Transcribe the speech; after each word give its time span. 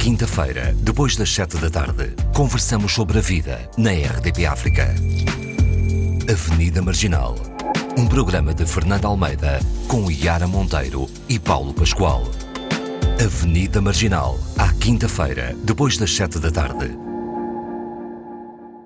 quinta-feira, 0.00 0.74
depois 0.78 1.14
das 1.14 1.30
sete 1.30 1.58
da 1.58 1.68
tarde, 1.68 2.14
conversamos 2.34 2.94
sobre 2.94 3.18
a 3.18 3.20
vida 3.20 3.70
na 3.76 3.90
RDP 3.90 4.46
África. 4.46 4.94
Avenida 6.26 6.80
Marginal. 6.80 7.36
Um 7.98 8.06
programa 8.06 8.54
de 8.54 8.64
Fernando 8.64 9.04
Almeida 9.04 9.60
com 9.86 10.10
Yara 10.10 10.46
Monteiro 10.46 11.06
e 11.28 11.38
Paulo 11.38 11.74
Pascoal. 11.74 12.24
Avenida 13.22 13.82
Marginal, 13.82 14.40
à 14.56 14.72
quinta-feira, 14.72 15.54
depois 15.64 15.98
das 15.98 16.16
sete 16.16 16.38
da 16.38 16.50
tarde. 16.50 17.09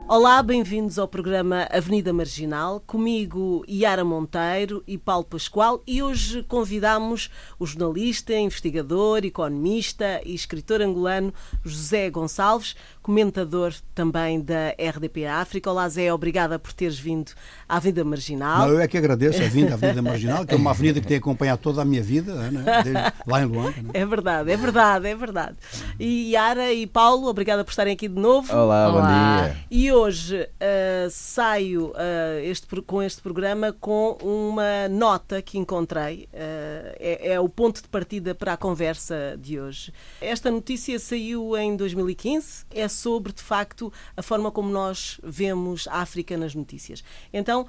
Olá, 0.06 0.42
bem-vindos 0.42 0.98
ao 0.98 1.08
programa 1.08 1.66
Avenida 1.72 2.12
Marginal. 2.12 2.78
Comigo, 2.86 3.64
Yara 3.66 4.04
Monteiro 4.04 4.84
e 4.86 4.98
Paulo 4.98 5.24
Pascoal. 5.24 5.82
E 5.86 6.02
hoje 6.02 6.42
convidamos 6.42 7.30
o 7.58 7.64
jornalista, 7.64 8.34
investigador, 8.34 9.24
economista 9.24 10.20
e 10.22 10.34
escritor 10.34 10.82
angolano 10.82 11.32
José 11.64 12.10
Gonçalves, 12.10 12.76
comentador 13.04 13.74
também 13.94 14.40
da 14.40 14.70
RDP 14.78 15.26
África. 15.26 15.70
Olá, 15.70 15.86
Zé, 15.90 16.10
obrigada 16.10 16.58
por 16.58 16.72
teres 16.72 16.98
vindo 16.98 17.32
à 17.68 17.76
Avenida 17.76 18.02
Marginal. 18.02 18.60
Não, 18.60 18.68
eu 18.70 18.80
é 18.80 18.88
que 18.88 18.96
agradeço 18.96 19.42
a 19.42 19.46
vinda 19.46 19.72
à 19.72 19.74
Avenida 19.74 20.00
Marginal, 20.00 20.46
que 20.46 20.54
é 20.54 20.56
uma 20.56 20.70
avenida 20.70 21.02
que 21.02 21.06
tem 21.06 21.18
acompanhado 21.18 21.60
toda 21.60 21.82
a 21.82 21.84
minha 21.84 22.02
vida, 22.02 22.34
né? 22.34 22.82
Desde 22.82 23.12
lá 23.26 23.42
em 23.42 23.44
Luanda. 23.44 23.82
Né? 23.82 23.90
É 23.92 24.06
verdade, 24.06 24.50
é 24.50 24.56
verdade, 24.56 25.06
é 25.06 25.14
verdade. 25.14 25.56
E 26.00 26.32
Yara 26.32 26.72
e 26.72 26.86
Paulo, 26.86 27.28
obrigada 27.28 27.62
por 27.62 27.72
estarem 27.72 27.92
aqui 27.92 28.08
de 28.08 28.18
novo. 28.18 28.50
Olá, 28.50 28.88
Olá. 28.88 28.90
bom 28.90 29.06
dia. 29.06 29.56
E 29.70 29.92
hoje 29.92 30.40
uh, 30.42 31.10
saio 31.10 31.88
uh, 31.88 32.40
este, 32.42 32.66
com 32.80 33.02
este 33.02 33.20
programa 33.20 33.70
com 33.78 34.16
uma 34.22 34.88
nota 34.88 35.42
que 35.42 35.58
encontrei. 35.58 36.26
Uh, 36.32 36.96
é, 36.98 37.32
é, 37.32 37.40
o 37.40 37.50
ponto 37.50 37.82
de 37.82 37.88
partida 37.88 38.34
para 38.34 38.54
a 38.54 38.56
conversa 38.56 39.38
de 39.38 39.60
hoje. 39.60 39.92
Esta 40.22 40.50
notícia 40.50 40.98
saiu 40.98 41.54
em 41.54 41.76
2015. 41.76 42.64
É 42.74 42.93
sobre, 42.94 43.32
de 43.32 43.42
facto, 43.42 43.92
a 44.16 44.22
forma 44.22 44.50
como 44.50 44.70
nós 44.70 45.20
vemos 45.22 45.86
a 45.88 46.00
África 46.00 46.36
nas 46.36 46.54
notícias. 46.54 47.04
Então, 47.32 47.66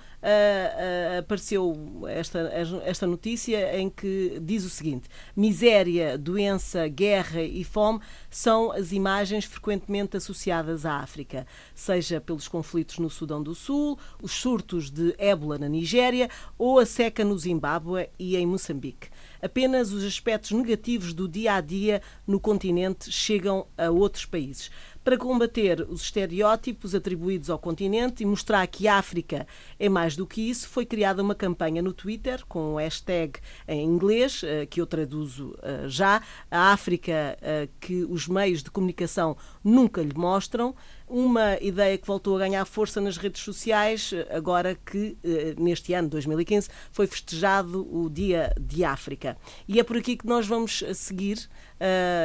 apareceu 1.19 1.75
esta, 2.07 2.39
esta 2.85 3.07
notícia 3.07 3.77
em 3.77 3.89
que 3.89 4.39
diz 4.41 4.63
o 4.63 4.69
seguinte: 4.69 5.09
miséria, 5.35 6.17
doença, 6.17 6.87
guerra 6.87 7.41
e 7.41 7.63
fome 7.63 7.99
são 8.29 8.71
as 8.71 8.91
imagens 8.91 9.45
frequentemente 9.45 10.17
associadas 10.17 10.85
à 10.85 10.97
África, 10.97 11.45
seja 11.73 12.21
pelos 12.21 12.47
conflitos 12.47 12.99
no 12.99 13.09
Sudão 13.09 13.41
do 13.41 13.55
Sul, 13.55 13.97
os 14.21 14.31
surtos 14.31 14.89
de 14.89 15.15
ébola 15.17 15.57
na 15.57 15.67
Nigéria 15.67 16.29
ou 16.57 16.79
a 16.79 16.85
seca 16.85 17.23
no 17.23 17.37
Zimbábue 17.37 18.09
e 18.19 18.35
em 18.35 18.45
Moçambique. 18.45 19.09
Apenas 19.41 19.91
os 19.91 20.03
aspectos 20.03 20.51
negativos 20.51 21.13
do 21.13 21.27
dia 21.27 21.53
a 21.53 21.61
dia 21.61 22.01
no 22.25 22.39
continente 22.39 23.11
chegam 23.11 23.67
a 23.77 23.89
outros 23.89 24.25
países 24.25 24.71
para 25.05 25.19
combater 25.19 25.85
os 25.87 26.01
estereótipos 26.01 26.95
atribuídos 26.95 27.51
ao 27.51 27.59
continente 27.59 28.23
e 28.23 28.25
mostrar 28.25 28.65
que 28.65 28.87
a 28.87 28.97
África 28.97 29.45
é 29.79 29.87
mais 29.87 30.15
do 30.15 30.25
que 30.25 30.49
isso, 30.49 30.67
foi 30.67 30.83
criada 30.83 31.21
uma 31.21 31.35
campanha 31.35 31.79
no 31.79 31.93
Twitter 31.93 32.43
com 32.47 32.73
o 32.73 32.77
hashtag 32.77 33.39
em 33.67 33.85
inglês, 33.85 34.41
eh, 34.43 34.65
que 34.65 34.81
eu 34.81 34.87
traduzo 34.87 35.55
eh, 35.61 35.83
já, 35.87 36.23
a 36.49 36.71
África 36.73 37.37
eh, 37.39 37.69
que 37.79 38.03
os 38.03 38.27
meios 38.27 38.63
de 38.63 38.71
comunicação 38.71 39.37
nunca 39.63 40.01
lhe 40.01 40.15
mostram, 40.15 40.73
uma 41.07 41.57
ideia 41.61 41.97
que 41.97 42.07
voltou 42.07 42.35
a 42.35 42.39
ganhar 42.39 42.65
força 42.65 42.99
nas 42.99 43.17
redes 43.17 43.41
sociais, 43.41 44.11
agora 44.29 44.75
que 44.75 45.15
neste 45.57 45.93
ano, 45.93 46.09
2015, 46.09 46.69
foi 46.91 47.05
festejado 47.05 47.87
o 47.95 48.09
Dia 48.09 48.53
de 48.59 48.83
África. 48.83 49.37
E 49.67 49.79
é 49.79 49.83
por 49.83 49.97
aqui 49.97 50.17
que 50.17 50.25
nós 50.25 50.47
vamos 50.47 50.83
seguir. 50.93 51.47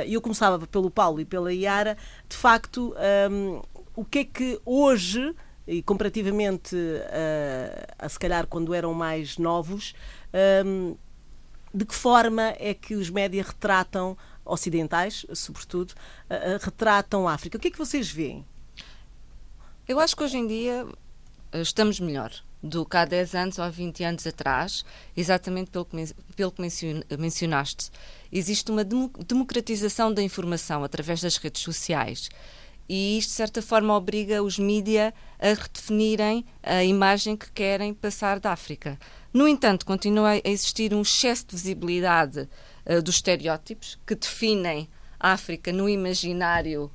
E 0.06 0.14
eu 0.14 0.20
começava 0.20 0.66
pelo 0.66 0.90
Paulo 0.90 1.20
e 1.20 1.24
pela 1.24 1.52
Iara. 1.52 1.96
De 2.28 2.36
facto, 2.36 2.94
um, 3.30 3.60
o 3.94 4.04
que 4.04 4.20
é 4.20 4.24
que 4.24 4.60
hoje, 4.64 5.34
e 5.66 5.82
comparativamente 5.82 6.74
a, 7.98 8.08
se 8.08 8.19
calhar 8.19 8.46
quando 8.46 8.72
eram 8.72 8.94
mais 8.94 9.36
novos, 9.36 9.94
um, 10.64 10.96
de 11.72 11.84
que 11.84 11.94
forma 11.94 12.54
é 12.58 12.72
que 12.72 12.94
os 12.94 13.10
médias 13.10 13.48
retratam, 13.48 14.16
ocidentais, 14.44 15.26
sobretudo, 15.34 15.94
retratam 16.60 17.28
a 17.28 17.34
África? 17.34 17.58
O 17.58 17.60
que 17.60 17.69
é 17.69 17.70
que 17.70 17.78
vocês 17.78 18.10
veem? 18.10 18.44
Eu 19.90 19.98
acho 19.98 20.14
que 20.14 20.22
hoje 20.22 20.38
em 20.38 20.46
dia 20.46 20.86
estamos 21.52 21.98
melhor 21.98 22.30
do 22.62 22.86
que 22.86 22.96
há 22.96 23.04
10 23.04 23.34
anos 23.34 23.58
ou 23.58 23.64
há 23.64 23.68
20 23.68 24.04
anos 24.04 24.24
atrás, 24.24 24.84
exatamente 25.16 25.68
pelo 25.72 25.84
que, 25.84 26.14
pelo 26.36 26.52
que 26.52 26.62
mencionaste. 27.18 27.90
Existe 28.30 28.70
uma 28.70 28.84
democratização 28.84 30.14
da 30.14 30.22
informação 30.22 30.84
através 30.84 31.20
das 31.20 31.36
redes 31.38 31.62
sociais. 31.62 32.30
E 32.88 33.18
isto, 33.18 33.30
de 33.30 33.34
certa 33.34 33.60
forma, 33.60 33.92
obriga 33.96 34.44
os 34.44 34.60
mídias 34.60 35.12
a 35.40 35.48
redefinirem 35.60 36.46
a 36.62 36.84
imagem 36.84 37.36
que 37.36 37.50
querem 37.50 37.92
passar 37.92 38.38
da 38.38 38.52
África. 38.52 38.96
No 39.32 39.48
entanto, 39.48 39.84
continua 39.84 40.34
a 40.34 40.48
existir 40.48 40.94
um 40.94 41.02
excesso 41.02 41.48
de 41.48 41.56
visibilidade 41.56 42.48
uh, 42.86 43.02
dos 43.02 43.16
estereótipos 43.16 43.98
que 44.06 44.14
definem 44.14 44.88
a 45.18 45.32
África 45.32 45.72
no 45.72 45.88
imaginário 45.88 46.92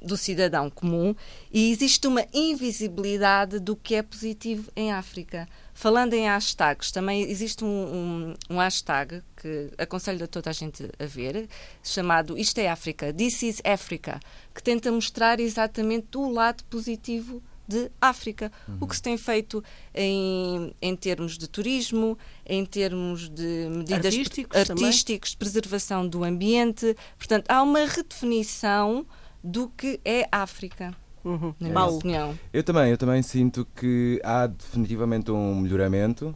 do 0.00 0.16
cidadão 0.16 0.68
comum 0.68 1.14
e 1.52 1.70
existe 1.70 2.06
uma 2.06 2.26
invisibilidade 2.32 3.58
do 3.58 3.76
que 3.76 3.94
é 3.94 4.02
positivo 4.02 4.70
em 4.74 4.92
África. 4.92 5.48
Falando 5.74 6.14
em 6.14 6.26
hashtags, 6.26 6.90
também 6.90 7.22
existe 7.22 7.64
um, 7.64 7.68
um, 7.68 8.34
um, 8.50 8.58
hashtag 8.58 9.22
que 9.36 9.70
aconselho 9.78 10.24
a 10.24 10.28
toda 10.28 10.50
a 10.50 10.52
gente 10.52 10.90
a 10.98 11.06
ver, 11.06 11.48
chamado 11.82 12.36
Isto 12.36 12.58
é 12.58 12.68
África, 12.68 13.12
This 13.12 13.42
is 13.42 13.62
Africa, 13.64 14.20
que 14.54 14.62
tenta 14.62 14.92
mostrar 14.92 15.40
exatamente 15.40 16.16
o 16.18 16.30
lado 16.30 16.62
positivo 16.64 17.42
de 17.72 17.90
África. 18.00 18.52
Uhum. 18.68 18.78
O 18.80 18.86
que 18.86 18.94
se 18.94 19.02
tem 19.02 19.16
feito 19.16 19.62
em, 19.94 20.74
em 20.80 20.94
termos 20.94 21.38
de 21.38 21.48
turismo, 21.48 22.18
em 22.46 22.64
termos 22.64 23.28
de 23.28 23.68
medidas 23.70 24.06
artísticos, 24.06 24.70
artísticos 24.70 25.30
de 25.30 25.36
preservação 25.36 26.06
do 26.06 26.22
ambiente. 26.22 26.96
Portanto, 27.16 27.50
há 27.50 27.62
uma 27.62 27.80
redefinição 27.86 29.06
do 29.42 29.68
que 29.68 30.00
é 30.04 30.28
África. 30.30 30.94
Uhum. 31.24 31.54
Na 31.60 31.68
minha 31.68 31.84
opinião. 31.86 32.38
Eu 32.52 32.64
também, 32.64 32.90
eu 32.90 32.98
também 32.98 33.22
sinto 33.22 33.66
que 33.76 34.20
há 34.24 34.46
definitivamente 34.46 35.30
um 35.30 35.54
melhoramento 35.60 36.34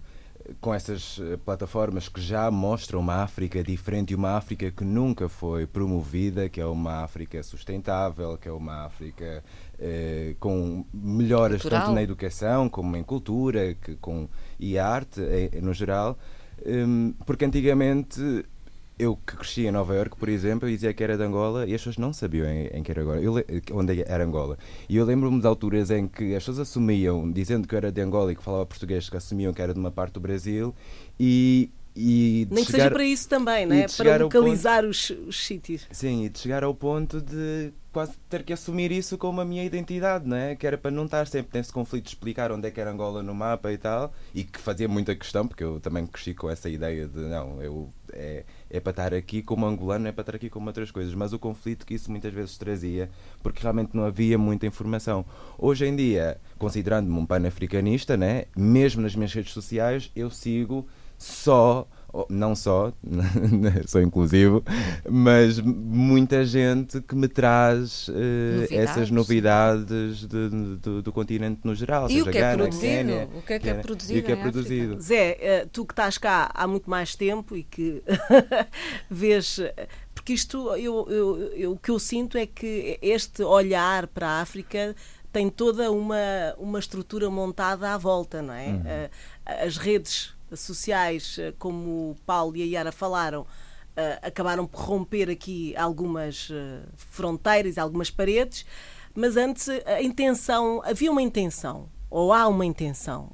com 0.61 0.73
essas 0.73 1.21
eh, 1.21 1.37
plataformas 1.37 2.09
que 2.09 2.21
já 2.21 2.51
mostram 2.51 3.01
uma 3.01 3.23
África 3.23 3.63
diferente 3.63 4.13
e 4.13 4.15
uma 4.15 4.37
África 4.37 4.71
que 4.71 4.85
nunca 4.85 5.29
foi 5.29 5.67
promovida, 5.67 6.49
que 6.49 6.61
é 6.61 6.67
uma 6.67 7.03
África 7.03 7.43
sustentável, 7.43 8.37
que 8.37 8.49
é 8.49 8.53
uma 8.53 8.85
África 8.85 9.43
eh, 9.79 10.35
com 10.41 10.85
melhoras 10.93 11.63
Cultural. 11.63 11.87
tanto 11.87 11.95
na 11.95 12.03
educação 12.03 12.69
como 12.69 12.97
em 12.97 13.03
cultura 13.03 13.75
que, 13.75 13.97
com, 13.97 14.29
e 14.59 14.79
arte 14.79 15.21
eh, 15.21 15.61
no 15.61 15.73
geral. 15.73 16.19
Um, 16.65 17.13
porque 17.27 17.45
antigamente 17.45 18.45
eu 18.99 19.17
que 19.17 19.37
cresci 19.37 19.67
em 19.67 19.71
Nova 19.71 19.95
Iorque, 19.95 20.17
por 20.17 20.29
exemplo, 20.29 20.67
eu 20.67 20.73
dizia 20.73 20.93
que 20.95 21.05
era 21.05 21.17
de 21.17 21.23
Angola 21.23 21.67
e 21.67 21.75
as 21.75 21.81
pessoas 21.81 21.99
não 21.99 22.13
sabiam 22.13 22.47
em, 22.47 22.69
em 22.69 22.83
que 22.83 22.91
era 22.91 23.03
Angola, 23.03 23.21
eu, 23.21 23.35
onde 23.73 24.03
era 24.07 24.25
Angola. 24.25 24.59
E 24.89 24.97
eu 24.97 25.05
lembro-me 25.05 25.41
de 25.41 25.47
alturas 25.47 25.91
em 25.91 26.09
que 26.09 26.35
as 26.35 26.43
pessoas 26.43 26.61
assumiam, 26.61 27.31
dizendo 27.31 27.69
que 27.69 27.75
eu 27.75 27.77
era 27.77 27.93
de 27.93 28.01
Angola 28.01 28.33
e 28.33 28.37
que 28.37 28.43
falava 28.43 28.65
português, 28.65 29.09
que 29.11 29.17
assumiam 29.17 29.53
que 29.53 29.61
era 29.61 29.75
de 29.75 29.79
uma 29.79 29.91
parte 29.91 30.15
do 30.15 30.21
Brasil 30.21 30.75
e. 31.19 31.71
e 31.97 32.47
Nem 32.51 32.63
que 32.63 32.71
chegar, 32.71 32.85
seja 32.85 32.91
para 32.91 33.05
isso 33.05 33.27
também, 33.27 33.65
né? 33.65 33.87
para 33.97 34.19
localizar 34.19 34.83
ponto, 34.83 34.91
os, 34.91 35.11
os 35.27 35.47
sítios. 35.47 35.87
Sim, 35.91 36.27
e 36.27 36.29
de 36.29 36.39
chegar 36.39 36.63
ao 36.63 36.75
ponto 36.75 37.23
de 37.23 37.73
quase 37.91 38.13
ter 38.29 38.43
que 38.43 38.53
assumir 38.53 38.93
isso 38.93 39.17
como 39.17 39.41
a 39.41 39.45
minha 39.47 39.65
identidade, 39.65 40.29
não 40.29 40.37
é? 40.37 40.55
Que 40.55 40.67
era 40.67 40.77
para 40.77 40.91
não 40.91 41.07
estar 41.07 41.27
sempre 41.27 41.59
nesse 41.59 41.73
conflito 41.73 42.05
de 42.05 42.11
explicar 42.11 42.53
onde 42.53 42.69
é 42.69 42.71
que 42.71 42.79
era 42.79 42.91
Angola 42.91 43.23
no 43.23 43.35
mapa 43.35 43.73
e 43.73 43.79
tal, 43.79 44.13
e 44.35 44.45
que 44.45 44.61
fazia 44.61 44.87
muita 44.87 45.17
questão, 45.17 45.49
porque 45.49 45.65
eu 45.65 45.81
também 45.81 46.07
cresci 46.07 46.35
com 46.35 46.51
essa 46.51 46.69
ideia 46.69 47.09
de 47.09 47.19
não, 47.21 47.63
eu 47.63 47.89
é, 48.13 48.45
é 48.69 48.81
para 48.81 48.91
estar 48.91 49.15
aqui 49.15 49.43
como 49.43 49.65
angolano, 49.65 50.07
é 50.07 50.13
para 50.13 50.21
estar 50.21 50.37
aqui 50.37 50.51
como 50.51 50.67
outras 50.67 50.91
coisas, 50.91 51.15
mas 51.15 51.33
o 51.33 51.39
conflito 51.39 51.87
que 51.87 51.95
isso 51.95 52.11
muitas 52.11 52.35
vezes 52.35 52.59
trazia, 52.59 53.09
porque 53.43 53.63
realmente 53.63 53.95
não 53.95 54.05
havia 54.05 54.37
muita 54.37 54.67
informação. 54.67 55.25
Hoje 55.57 55.87
em 55.87 55.97
dia, 55.97 56.39
considerando-me 56.59 57.19
um 57.19 57.25
pan-africanista, 57.25 58.15
né, 58.15 58.45
mesmo 58.55 59.01
nas 59.01 59.17
minhas 59.17 59.33
redes 59.33 59.55
sociais, 59.55 60.11
eu 60.15 60.29
sigo 60.29 60.87
só 61.19 61.87
não 62.31 62.55
só, 62.55 62.93
sou 63.87 64.01
inclusivo, 64.01 64.65
mas 65.09 65.61
muita 65.61 66.45
gente 66.47 67.01
que 67.03 67.15
me 67.15 67.29
traz 67.29 68.09
uh, 68.09 68.13
novidades. 68.13 68.73
essas 68.73 69.11
novidades 69.11 70.21
de, 70.21 70.49
de, 70.49 70.77
do, 70.77 71.03
do, 71.03 71.13
continente 71.13 71.61
no 71.65 71.75
geral. 71.75 72.07
E 72.07 72.15
seja, 72.15 72.23
o 72.23 72.33
que 72.33 72.39
Gana, 72.39 72.53
é 72.53 72.57
produzido? 72.57 73.13
O 73.35 73.43
que 73.43 73.53
é 73.53 73.59
que 73.59 73.69
é 73.69 73.75
produzido? 73.75 74.19
E 74.19 74.21
o 74.21 74.25
que 74.25 74.33
é 74.33 74.37
produzido. 74.37 75.01
Zé, 75.01 75.37
eh, 75.41 75.69
tu 75.71 75.85
que 75.85 75.93
estás 75.93 76.17
cá 76.17 76.51
há 76.55 76.67
muito 76.67 76.89
mais 76.89 77.15
tempo 77.15 77.57
e 77.57 77.63
que 77.63 78.03
vês 79.11 79.61
porque 80.15 80.33
isto, 80.33 80.75
eu, 80.77 81.07
eu, 81.09 81.53
eu, 81.55 81.73
o 81.73 81.77
que 81.77 81.91
eu 81.91 81.99
sinto 81.99 82.37
é 82.37 82.47
que 82.47 82.99
este 83.01 83.43
olhar 83.43 84.07
para 84.09 84.27
a 84.27 84.41
África 84.41 84.97
tem 85.33 85.49
toda 85.51 85.91
uma, 85.93 86.17
uma 86.59 86.79
estrutura 86.79 87.29
montada 87.31 87.93
à 87.93 87.99
volta, 87.99 88.41
não 88.41 88.55
é? 88.55 88.69
Uhum. 88.69 89.09
As 89.67 89.77
redes 89.77 90.36
sociais, 90.55 91.39
como 91.59 92.11
o 92.11 92.17
Paulo 92.25 92.57
e 92.57 92.63
a 92.63 92.67
Yara 92.67 92.93
falaram, 92.93 93.47
acabaram 94.23 94.67
por 94.67 94.81
romper 94.81 95.31
aqui 95.31 95.75
algumas 95.77 96.51
fronteiras, 96.97 97.79
algumas 97.79 98.11
paredes, 98.11 98.65
mas 99.15 99.37
antes 99.37 99.69
a 99.87 100.03
intenção, 100.03 100.83
havia 100.85 101.11
uma 101.11 101.23
intenção 101.23 101.89
ou 102.09 102.33
há 102.33 102.47
uma 102.47 102.65
intenção 102.65 103.31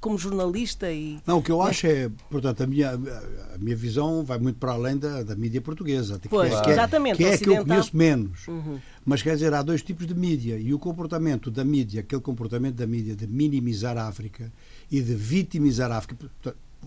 como 0.00 0.18
jornalista 0.18 0.92
e 0.92 1.18
não 1.26 1.38
o 1.38 1.42
que 1.42 1.50
eu 1.50 1.62
acho 1.62 1.86
é 1.86 2.10
portanto 2.28 2.62
a 2.62 2.66
minha 2.66 2.90
a 2.90 3.58
minha 3.58 3.74
visão 3.74 4.22
vai 4.22 4.38
muito 4.38 4.58
para 4.58 4.72
além 4.72 4.98
da, 4.98 5.22
da 5.22 5.34
mídia 5.34 5.60
portuguesa 5.60 6.18
que 6.18 6.28
pois, 6.28 6.52
é, 6.52 6.60
que 6.60 6.70
exatamente 6.70 7.16
que 7.16 7.24
é 7.24 7.38
que 7.38 7.48
eu 7.48 7.64
conheço 7.64 7.96
menos 7.96 8.46
uhum. 8.46 8.78
mas 9.04 9.22
quer 9.22 9.34
dizer 9.34 9.54
há 9.54 9.62
dois 9.62 9.82
tipos 9.82 10.06
de 10.06 10.14
mídia 10.14 10.58
e 10.58 10.74
o 10.74 10.78
comportamento 10.78 11.50
da 11.50 11.64
mídia 11.64 12.02
aquele 12.02 12.20
comportamento 12.20 12.76
da 12.76 12.86
mídia 12.86 13.16
de 13.16 13.26
minimizar 13.26 13.96
a 13.96 14.06
África 14.06 14.52
e 14.90 15.00
de 15.00 15.14
vitimizar 15.14 15.90
a 15.90 15.98
África 15.98 16.30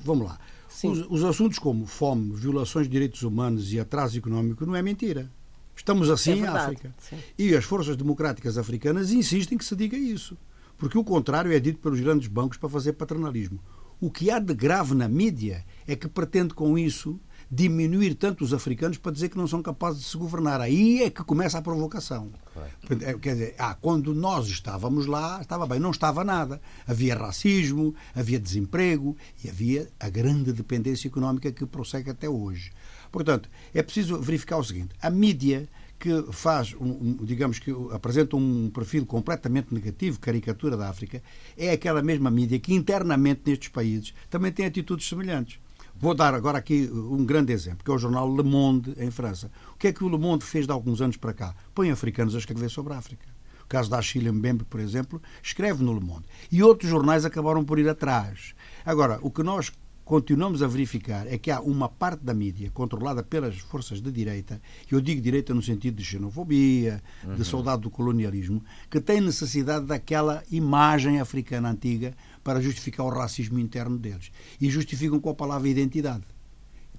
vamos 0.03 0.27
lá 0.27 0.39
os, 0.83 1.05
os, 1.09 1.23
assuntos 1.23 1.59
como 1.59 1.85
fome, 1.85 2.33
violações 2.35 2.88
de 2.88 2.91
direitos 2.91 3.21
humanos 3.23 3.71
e 3.71 3.79
atraso 3.79 4.17
económico 4.17 4.65
não 4.65 4.75
é 4.75 4.81
mentira. 4.81 5.31
Estamos 5.75 6.09
assim 6.09 6.31
é 6.31 6.35
em 6.38 6.45
África. 6.45 6.94
Sim. 7.00 7.17
E 7.38 7.55
as 7.55 7.63
forças 7.63 7.95
democráticas 7.95 8.57
africanas 8.57 9.11
insistem 9.11 9.57
que 9.57 9.65
se 9.65 9.75
diga 9.75 9.97
isso. 9.97 10.38
Porque 10.77 10.97
o 10.97 11.03
contrário 11.03 11.51
é 11.51 11.59
dito 11.59 11.79
pelos 11.79 12.00
grandes 12.00 12.27
bancos 12.27 12.57
para 12.57 12.69
fazer 12.69 12.94
paternalismo. 12.94 13.59
O 14.00 14.09
que 14.09 14.29
há 14.29 14.39
de 14.39 14.53
grave 14.53 14.94
na 14.94 15.07
mídia 15.07 15.63
é 15.88 15.95
que 15.95 16.07
pretende 16.07 16.53
com 16.53 16.77
isso 16.77 17.19
diminuir 17.51 18.15
tanto 18.15 18.43
os 18.43 18.53
africanos 18.53 18.97
para 18.97 19.11
dizer 19.11 19.29
que 19.29 19.37
não 19.37 19.47
são 19.47 19.61
capazes 19.61 20.01
de 20.01 20.07
se 20.07 20.17
governar. 20.17 20.61
Aí 20.61 21.03
é 21.03 21.09
que 21.09 21.23
começa 21.23 21.57
a 21.57 21.61
provocação. 21.61 22.31
Claro. 22.53 22.69
É, 23.01 23.13
quer 23.13 23.33
dizer, 23.33 23.55
ah, 23.57 23.75
quando 23.75 24.13
nós 24.13 24.47
estávamos 24.47 25.05
lá, 25.05 25.41
estava 25.41 25.65
bem, 25.65 25.79
não 25.79 25.91
estava 25.91 26.23
nada. 26.23 26.61
Havia 26.87 27.15
racismo, 27.15 27.95
havia 28.15 28.39
desemprego 28.39 29.15
e 29.43 29.49
havia 29.49 29.89
a 29.99 30.09
grande 30.09 30.51
dependência 30.53 31.07
económica 31.07 31.51
que 31.51 31.65
prossegue 31.65 32.09
até 32.09 32.29
hoje. 32.29 32.71
Portanto, 33.11 33.49
é 33.73 33.83
preciso 33.83 34.19
verificar 34.19 34.57
o 34.57 34.63
seguinte: 34.63 34.95
a 35.01 35.09
mídia 35.09 35.69
que 36.03 36.33
faz, 36.33 36.73
um, 36.81 36.89
um, 36.89 37.17
digamos 37.21 37.59
que 37.59 37.71
apresenta 37.93 38.35
um 38.35 38.69
perfil 38.69 39.05
completamente 39.05 39.73
negativo, 39.73 40.19
caricatura 40.19 40.75
da 40.75 40.89
África, 40.89 41.23
é 41.55 41.71
aquela 41.71 42.01
mesma 42.01 42.29
mídia 42.29 42.59
que 42.59 42.73
internamente 42.73 43.43
nestes 43.45 43.69
países 43.69 44.13
também 44.29 44.51
tem 44.51 44.65
atitudes 44.65 45.07
semelhantes. 45.07 45.59
Vou 46.03 46.13
dar 46.13 46.33
agora 46.33 46.57
aqui 46.57 46.91
um 46.91 47.23
grande 47.23 47.53
exemplo, 47.53 47.81
que 47.81 47.89
é 47.89 47.94
o 47.94 47.97
jornal 47.97 48.29
Le 48.29 48.44
Monde, 48.44 48.94
em 48.97 49.09
França. 49.09 49.50
O 49.73 49.77
que 49.77 49.88
é 49.88 49.94
que 49.94 50.03
o 50.03 50.09
Le 50.09 50.17
Monde 50.17 50.44
fez 50.44 50.65
de 50.65 50.73
alguns 50.73 51.00
anos 51.00 51.15
para 51.15 51.31
cá? 51.31 51.55
Põe 51.73 51.91
africanos 51.91 52.35
a 52.35 52.39
escrever 52.39 52.69
sobre 52.69 52.91
a 52.91 52.97
África. 52.97 53.25
O 53.63 53.67
caso 53.67 53.89
da 53.89 54.00
Achille 54.00 54.29
Mbembe, 54.29 54.65
por 54.65 54.81
exemplo, 54.81 55.21
escreve 55.41 55.81
no 55.81 55.94
Le 55.94 56.03
Monde. 56.03 56.25
E 56.51 56.61
outros 56.61 56.91
jornais 56.91 57.23
acabaram 57.23 57.63
por 57.63 57.79
ir 57.79 57.88
atrás. 57.88 58.53
Agora, 58.85 59.17
o 59.21 59.31
que 59.31 59.44
nós 59.44 59.71
continuamos 60.03 60.61
a 60.61 60.67
verificar 60.67 61.25
é 61.25 61.38
que 61.38 61.50
há 61.50 61.61
uma 61.61 61.88
parte 61.88 62.21
da 62.21 62.33
mídia 62.33 62.69
controlada 62.73 63.23
pelas 63.23 63.57
forças 63.59 64.01
de 64.01 64.11
direita, 64.11 64.61
e 64.91 64.94
eu 64.94 65.00
digo 65.00 65.21
direita 65.21 65.53
no 65.53 65.61
sentido 65.61 65.95
de 65.95 66.03
xenofobia, 66.03 67.01
uhum. 67.23 67.35
de 67.35 67.45
soldado 67.45 67.83
do 67.83 67.89
colonialismo, 67.89 68.61
que 68.89 69.00
tem 69.00 69.21
necessidade 69.21 69.85
daquela 69.85 70.44
imagem 70.51 71.21
africana 71.21 71.69
antiga 71.69 72.13
para 72.43 72.61
justificar 72.61 73.05
o 73.05 73.09
racismo 73.09 73.59
interno 73.59 73.97
deles. 73.97 74.31
E 74.59 74.69
justificam 74.69 75.19
com 75.19 75.29
a 75.29 75.35
palavra 75.35 75.69
identidade. 75.69 76.23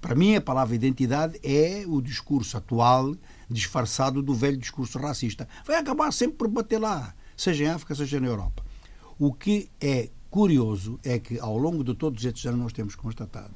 Para 0.01 0.15
mim, 0.15 0.35
a 0.35 0.41
palavra 0.41 0.75
identidade 0.75 1.39
é 1.43 1.83
o 1.87 2.01
discurso 2.01 2.57
atual 2.57 3.15
disfarçado 3.49 4.21
do 4.21 4.33
velho 4.33 4.57
discurso 4.57 4.99
racista. 4.99 5.47
Vai 5.65 5.77
acabar 5.77 6.11
sempre 6.11 6.37
por 6.37 6.47
bater 6.47 6.79
lá, 6.79 7.13
seja 7.35 7.63
em 7.63 7.67
África, 7.67 7.95
seja 7.95 8.19
na 8.19 8.27
Europa. 8.27 8.63
O 9.17 9.33
que 9.33 9.69
é 9.79 10.09
curioso 10.29 10.99
é 11.03 11.17
que, 11.17 11.39
ao 11.39 11.57
longo 11.57 11.83
de 11.83 11.95
todos 11.95 12.23
estes 12.23 12.45
anos, 12.45 12.59
nós 12.59 12.73
temos 12.73 12.95
constatado 12.95 13.53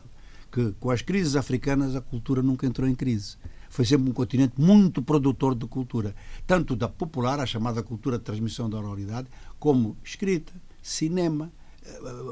que, 0.51 0.73
com 0.79 0.89
as 0.89 1.01
crises 1.01 1.35
africanas, 1.35 1.95
a 1.95 2.01
cultura 2.01 2.41
nunca 2.41 2.65
entrou 2.65 2.87
em 2.87 2.95
crise. 2.95 3.37
Foi 3.69 3.85
sempre 3.85 4.09
um 4.09 4.13
continente 4.13 4.59
muito 4.59 5.01
produtor 5.01 5.53
de 5.53 5.67
cultura, 5.67 6.15
tanto 6.47 6.75
da 6.75 6.89
popular, 6.89 7.39
a 7.39 7.45
chamada 7.45 7.83
cultura 7.83 8.17
de 8.17 8.23
transmissão 8.23 8.69
da 8.69 8.79
oralidade, 8.79 9.27
como 9.59 9.95
escrita, 10.03 10.51
cinema, 10.81 11.51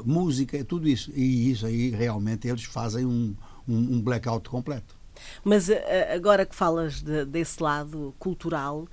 música, 0.04 0.62
tudo 0.64 0.88
isso. 0.88 1.10
E 1.14 1.50
isso 1.50 1.66
aí 1.66 1.90
realmente 1.90 2.48
eles 2.48 2.64
fazem 2.64 3.04
um, 3.04 3.34
um, 3.68 3.76
um 3.76 4.00
blackout 4.00 4.48
completo. 4.48 4.98
Mas 5.44 5.68
eh, 5.68 6.12
agora 6.14 6.44
que 6.46 6.54
falas 6.54 7.00
de, 7.00 7.24
desse 7.24 7.62
lado 7.62 8.14
cultural, 8.18 8.86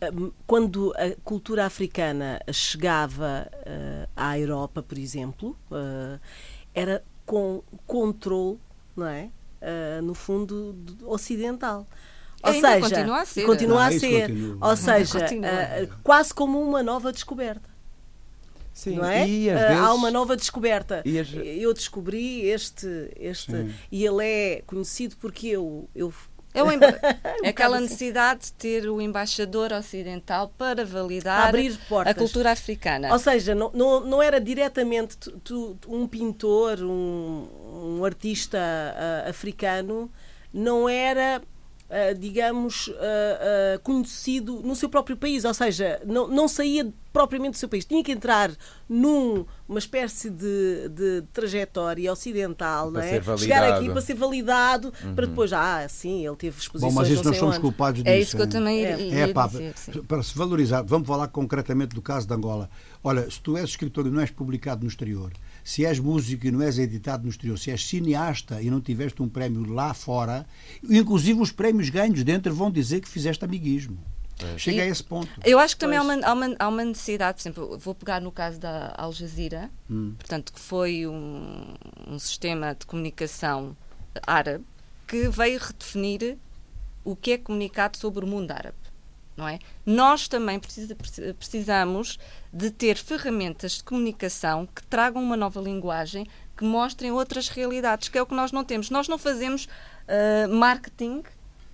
eh, 0.00 0.10
quando 0.46 0.92
a 0.96 1.14
cultura 1.22 1.66
africana 1.66 2.40
chegava 2.52 3.48
uh, 3.50 4.08
à 4.16 4.38
Europa, 4.38 4.82
por 4.82 4.98
exemplo, 4.98 5.56
uh, 5.70 6.20
era 6.74 7.02
com 7.24 7.62
controle, 7.86 8.58
não 8.96 9.06
é? 9.06 9.30
Uh, 9.60 10.02
no 10.02 10.14
fundo 10.14 10.76
ocidental. 11.06 11.86
Ou 12.42 12.52
seja, 12.52 12.80
continua 12.80 13.20
a 13.20 13.24
ser. 13.24 13.46
Continua 13.46 13.86
a 13.86 13.92
ser. 13.92 14.30
Ou 14.60 14.76
seja, 14.76 15.26
quase 16.02 16.34
como 16.34 16.60
uma 16.60 16.82
nova 16.82 17.10
descoberta. 17.10 17.73
Sim, 18.74 18.96
não 18.96 19.04
é? 19.04 19.26
e 19.26 19.48
uh, 19.48 19.54
vezes... 19.54 19.78
Há 19.78 19.94
uma 19.94 20.10
nova 20.10 20.36
descoberta. 20.36 21.04
As... 21.06 21.32
Eu 21.32 21.72
descobri 21.72 22.40
este, 22.40 23.08
este 23.16 23.72
e 23.90 24.04
ele 24.04 24.26
é 24.26 24.62
conhecido 24.66 25.16
porque 25.16 25.46
eu, 25.46 25.88
eu 25.94 26.12
é, 26.52 26.62
um 26.62 26.72
emba... 26.72 26.86
é 27.42 27.48
aquela 27.48 27.76
assim. 27.76 27.84
necessidade 27.84 28.46
de 28.46 28.52
ter 28.54 28.88
o 28.88 29.00
embaixador 29.00 29.72
ocidental 29.72 30.52
para 30.58 30.84
validar 30.84 31.52
a 32.04 32.14
cultura 32.14 32.50
africana. 32.50 33.12
Ou 33.12 33.18
seja, 33.18 33.54
não, 33.54 33.70
não, 33.72 34.00
não 34.00 34.22
era 34.22 34.40
diretamente 34.40 35.16
tu, 35.16 35.38
tu, 35.40 35.78
um 35.88 36.06
pintor, 36.08 36.80
um, 36.80 37.48
um 37.98 38.04
artista 38.04 38.58
uh, 38.58 39.30
africano, 39.30 40.10
não 40.52 40.88
era 40.88 41.40
Uh, 41.84 42.18
digamos, 42.18 42.88
uh, 42.88 42.92
uh, 42.92 43.80
conhecido 43.82 44.62
no 44.64 44.74
seu 44.74 44.88
próprio 44.88 45.16
país, 45.16 45.44
ou 45.44 45.52
seja, 45.52 46.00
não, 46.06 46.26
não 46.26 46.48
saía 46.48 46.90
propriamente 47.14 47.52
do 47.52 47.58
seu 47.58 47.68
país, 47.68 47.84
tinha 47.84 48.02
que 48.02 48.10
entrar 48.10 48.50
numa 48.88 49.78
espécie 49.78 50.28
de, 50.28 50.88
de 50.88 51.22
trajetória 51.32 52.12
ocidental, 52.12 52.90
para 52.90 53.22
não 53.22 53.34
é? 53.34 53.38
chegar 53.38 53.72
aqui 53.72 53.88
para 53.88 54.00
ser 54.00 54.14
validado, 54.14 54.92
uhum. 55.04 55.14
para 55.14 55.26
depois, 55.26 55.52
ah, 55.52 55.86
sim, 55.88 56.26
ele 56.26 56.34
teve 56.34 56.58
exposições. 56.58 56.92
Bom, 56.92 57.00
mas 57.00 57.08
isso 57.08 57.22
nós 57.22 57.36
somos 57.36 57.58
culpados 57.58 58.02
disso. 58.02 58.12
É 58.12 58.18
isso 58.18 58.36
que 58.36 58.42
eu 58.42 58.48
também 58.48 58.84
é. 58.84 59.00
ia, 59.00 59.18
é, 59.26 59.32
pá, 59.32 59.46
dizer. 59.46 59.74
Para 60.08 60.24
se 60.24 60.36
valorizar, 60.36 60.82
vamos 60.82 61.06
falar 61.06 61.28
concretamente 61.28 61.94
do 61.94 62.02
caso 62.02 62.26
de 62.26 62.34
Angola. 62.34 62.68
Olha, 63.02 63.30
se 63.30 63.40
tu 63.40 63.56
és 63.56 63.70
escritor 63.70 64.06
e 64.06 64.10
não 64.10 64.20
és 64.20 64.30
publicado 64.30 64.82
no 64.82 64.88
exterior, 64.88 65.30
se 65.64 65.86
és 65.86 65.98
músico 65.98 66.46
e 66.46 66.50
não 66.50 66.60
és 66.60 66.78
editado 66.78 67.24
no 67.24 67.30
exterior, 67.30 67.58
se 67.58 67.70
és 67.70 67.82
cineasta 67.82 68.60
e 68.60 68.70
não 68.70 68.82
tiveste 68.82 69.22
um 69.22 69.28
prémio 69.28 69.64
lá 69.72 69.94
fora, 69.94 70.46
inclusive 70.82 71.40
os 71.40 71.50
prémios 71.50 71.88
ganhos 71.88 72.22
dentro 72.22 72.54
vão 72.54 72.70
dizer 72.70 73.00
que 73.00 73.08
fizeste 73.08 73.42
amiguismo. 73.44 73.98
É. 74.38 74.58
Chega 74.58 74.82
a 74.82 74.86
esse 74.86 75.02
ponto. 75.02 75.30
Eu 75.44 75.58
acho 75.58 75.74
que 75.74 75.80
também 75.80 75.96
há 75.96 76.02
uma, 76.02 76.14
há 76.14 76.32
uma, 76.32 76.56
há, 76.58 76.68
uma, 76.68 76.84
necessidade, 76.84 77.36
por 77.36 77.42
exemplo, 77.42 77.78
vou 77.78 77.94
pegar 77.94 78.20
no 78.20 78.30
caso 78.30 78.60
da 78.60 78.92
Al 78.96 79.12
Jazeera, 79.12 79.70
hum. 79.88 80.14
portanto, 80.18 80.52
que 80.52 80.60
foi 80.60 81.06
um, 81.06 81.74
um 82.08 82.18
sistema 82.18 82.74
de 82.74 82.84
comunicação 82.84 83.76
árabe 84.26 84.64
que 85.06 85.28
veio 85.28 85.58
redefinir 85.60 86.36
o 87.04 87.14
que 87.14 87.32
é 87.32 87.38
comunicado 87.38 87.96
sobre 87.96 88.24
o 88.24 88.28
mundo 88.28 88.50
árabe 88.50 88.83
não 89.36 89.48
é? 89.48 89.58
Nós 89.84 90.28
também 90.28 90.58
precisa, 90.58 90.96
precisamos 91.38 92.18
de 92.52 92.70
ter 92.70 92.96
ferramentas 92.96 93.72
de 93.72 93.84
comunicação 93.84 94.66
que 94.66 94.82
tragam 94.86 95.22
uma 95.22 95.36
nova 95.36 95.60
linguagem, 95.60 96.26
que 96.56 96.64
mostrem 96.64 97.10
outras 97.10 97.48
realidades, 97.48 98.08
que 98.08 98.16
é 98.16 98.22
o 98.22 98.26
que 98.26 98.34
nós 98.34 98.52
não 98.52 98.64
temos. 98.64 98.90
Nós 98.90 99.08
não 99.08 99.18
fazemos 99.18 99.64
uh, 99.64 100.54
marketing 100.54 101.22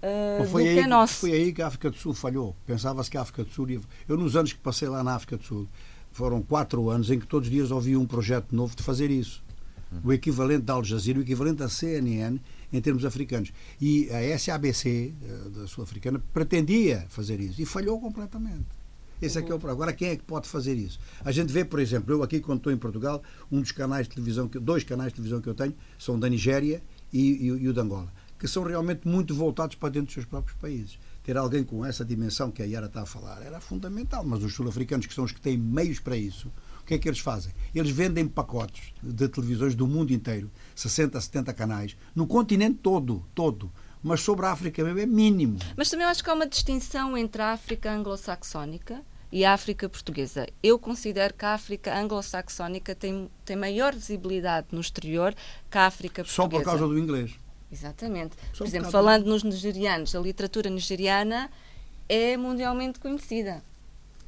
Uh, 0.00 0.46
foi, 0.46 0.66
aí, 0.66 0.78
é 0.78 0.86
nosso. 0.86 1.14
foi 1.16 1.32
aí 1.32 1.52
que 1.52 1.60
a 1.60 1.66
África 1.66 1.90
do 1.90 1.96
Sul 1.96 2.14
falhou. 2.14 2.56
Pensava-se 2.66 3.10
que 3.10 3.18
a 3.18 3.20
África 3.20 3.44
do 3.44 3.50
Sul. 3.50 3.68
Ia... 3.68 3.80
Eu, 4.08 4.16
nos 4.16 4.34
anos 4.34 4.52
que 4.52 4.58
passei 4.58 4.88
lá 4.88 5.04
na 5.04 5.14
África 5.14 5.36
do 5.36 5.44
Sul, 5.44 5.68
foram 6.10 6.40
quatro 6.40 6.88
anos 6.88 7.10
em 7.10 7.20
que 7.20 7.26
todos 7.26 7.48
os 7.48 7.52
dias 7.52 7.70
ouvi 7.70 7.96
um 7.96 8.06
projeto 8.06 8.54
novo 8.54 8.74
de 8.74 8.82
fazer 8.82 9.10
isso. 9.10 9.42
O 10.04 10.12
equivalente 10.12 10.62
da 10.62 10.74
Al 10.74 10.84
Jazeera, 10.84 11.18
o 11.18 11.22
equivalente 11.22 11.58
da 11.58 11.68
CNN, 11.68 12.40
em 12.72 12.80
termos 12.80 13.04
africanos. 13.04 13.52
E 13.80 14.08
a 14.10 14.38
SABC, 14.38 15.14
eh, 15.22 15.48
da 15.50 15.66
sul-africana, 15.66 16.22
pretendia 16.32 17.06
fazer 17.08 17.40
isso 17.40 17.60
e 17.60 17.66
falhou 17.66 18.00
completamente. 18.00 18.80
Esse 19.20 19.38
é 19.38 19.42
que 19.42 19.52
é 19.52 19.54
o 19.54 19.58
problema. 19.58 19.82
Agora, 19.82 19.92
quem 19.92 20.08
é 20.08 20.16
que 20.16 20.22
pode 20.22 20.48
fazer 20.48 20.74
isso? 20.74 20.98
A 21.22 21.30
gente 21.30 21.52
vê, 21.52 21.64
por 21.64 21.78
exemplo, 21.78 22.14
eu 22.14 22.22
aqui, 22.22 22.40
quando 22.40 22.58
estou 22.58 22.72
em 22.72 22.78
Portugal, 22.78 23.22
um 23.52 23.60
dos 23.60 23.70
canais 23.70 24.08
de 24.08 24.14
televisão, 24.14 24.48
que, 24.48 24.58
dois 24.58 24.82
canais 24.82 25.12
de 25.12 25.16
televisão 25.16 25.42
que 25.42 25.48
eu 25.48 25.54
tenho 25.54 25.74
são 25.98 26.18
da 26.18 26.28
Nigéria 26.28 26.82
e, 27.12 27.20
e, 27.20 27.46
e 27.46 27.68
o 27.68 27.72
de 27.72 27.80
Angola, 27.80 28.10
que 28.38 28.48
são 28.48 28.62
realmente 28.62 29.06
muito 29.06 29.34
voltados 29.34 29.76
para 29.76 29.90
dentro 29.90 30.06
dos 30.06 30.14
seus 30.14 30.26
próprios 30.26 30.56
países. 30.58 30.98
Ter 31.22 31.36
alguém 31.36 31.62
com 31.62 31.84
essa 31.84 32.02
dimensão 32.02 32.50
que 32.50 32.62
a 32.62 32.64
Yara 32.64 32.86
está 32.86 33.02
a 33.02 33.06
falar 33.06 33.42
era 33.42 33.60
fundamental, 33.60 34.24
mas 34.24 34.42
os 34.42 34.54
sul-africanos, 34.54 35.06
que 35.06 35.12
são 35.12 35.24
os 35.24 35.32
que 35.32 35.40
têm 35.40 35.58
meios 35.58 36.00
para 36.00 36.16
isso, 36.16 36.50
que 36.90 36.94
é 36.94 36.98
que 36.98 37.08
eles 37.08 37.20
fazem? 37.20 37.52
Eles 37.72 37.92
vendem 37.92 38.26
pacotes 38.26 38.92
de 39.00 39.28
televisões 39.28 39.76
do 39.76 39.86
mundo 39.86 40.12
inteiro, 40.12 40.50
60, 40.74 41.20
70 41.20 41.54
canais, 41.54 41.96
no 42.16 42.26
continente 42.26 42.78
todo, 42.82 43.24
todo. 43.32 43.70
Mas 44.02 44.22
sobre 44.22 44.46
a 44.46 44.50
África 44.50 44.82
é 44.82 45.06
mínimo. 45.06 45.58
Mas 45.76 45.88
também 45.88 46.04
acho 46.04 46.24
que 46.24 46.28
há 46.28 46.34
uma 46.34 46.48
distinção 46.48 47.16
entre 47.16 47.42
a 47.42 47.52
África 47.52 47.92
anglo-saxónica 47.92 49.02
e 49.30 49.44
a 49.44 49.52
África 49.52 49.88
portuguesa. 49.88 50.48
Eu 50.60 50.80
considero 50.80 51.32
que 51.32 51.44
a 51.44 51.54
África 51.54 51.96
anglo-saxónica 51.96 52.92
tem, 52.92 53.30
tem 53.44 53.56
maior 53.56 53.94
visibilidade 53.94 54.68
no 54.72 54.80
exterior 54.80 55.32
que 55.70 55.78
a 55.78 55.86
África 55.86 56.24
portuguesa. 56.24 56.34
Só 56.34 56.48
por 56.48 56.64
causa 56.64 56.88
do 56.88 56.98
inglês. 56.98 57.38
Exatamente. 57.70 58.34
Só 58.52 58.64
Por 58.64 58.66
exemplo, 58.66 58.88
bocado. 58.88 59.04
falando 59.04 59.26
nos 59.26 59.44
nigerianos, 59.44 60.16
a 60.16 60.18
literatura 60.18 60.68
nigeriana 60.68 61.48
é 62.08 62.36
mundialmente 62.36 62.98
conhecida. 62.98 63.62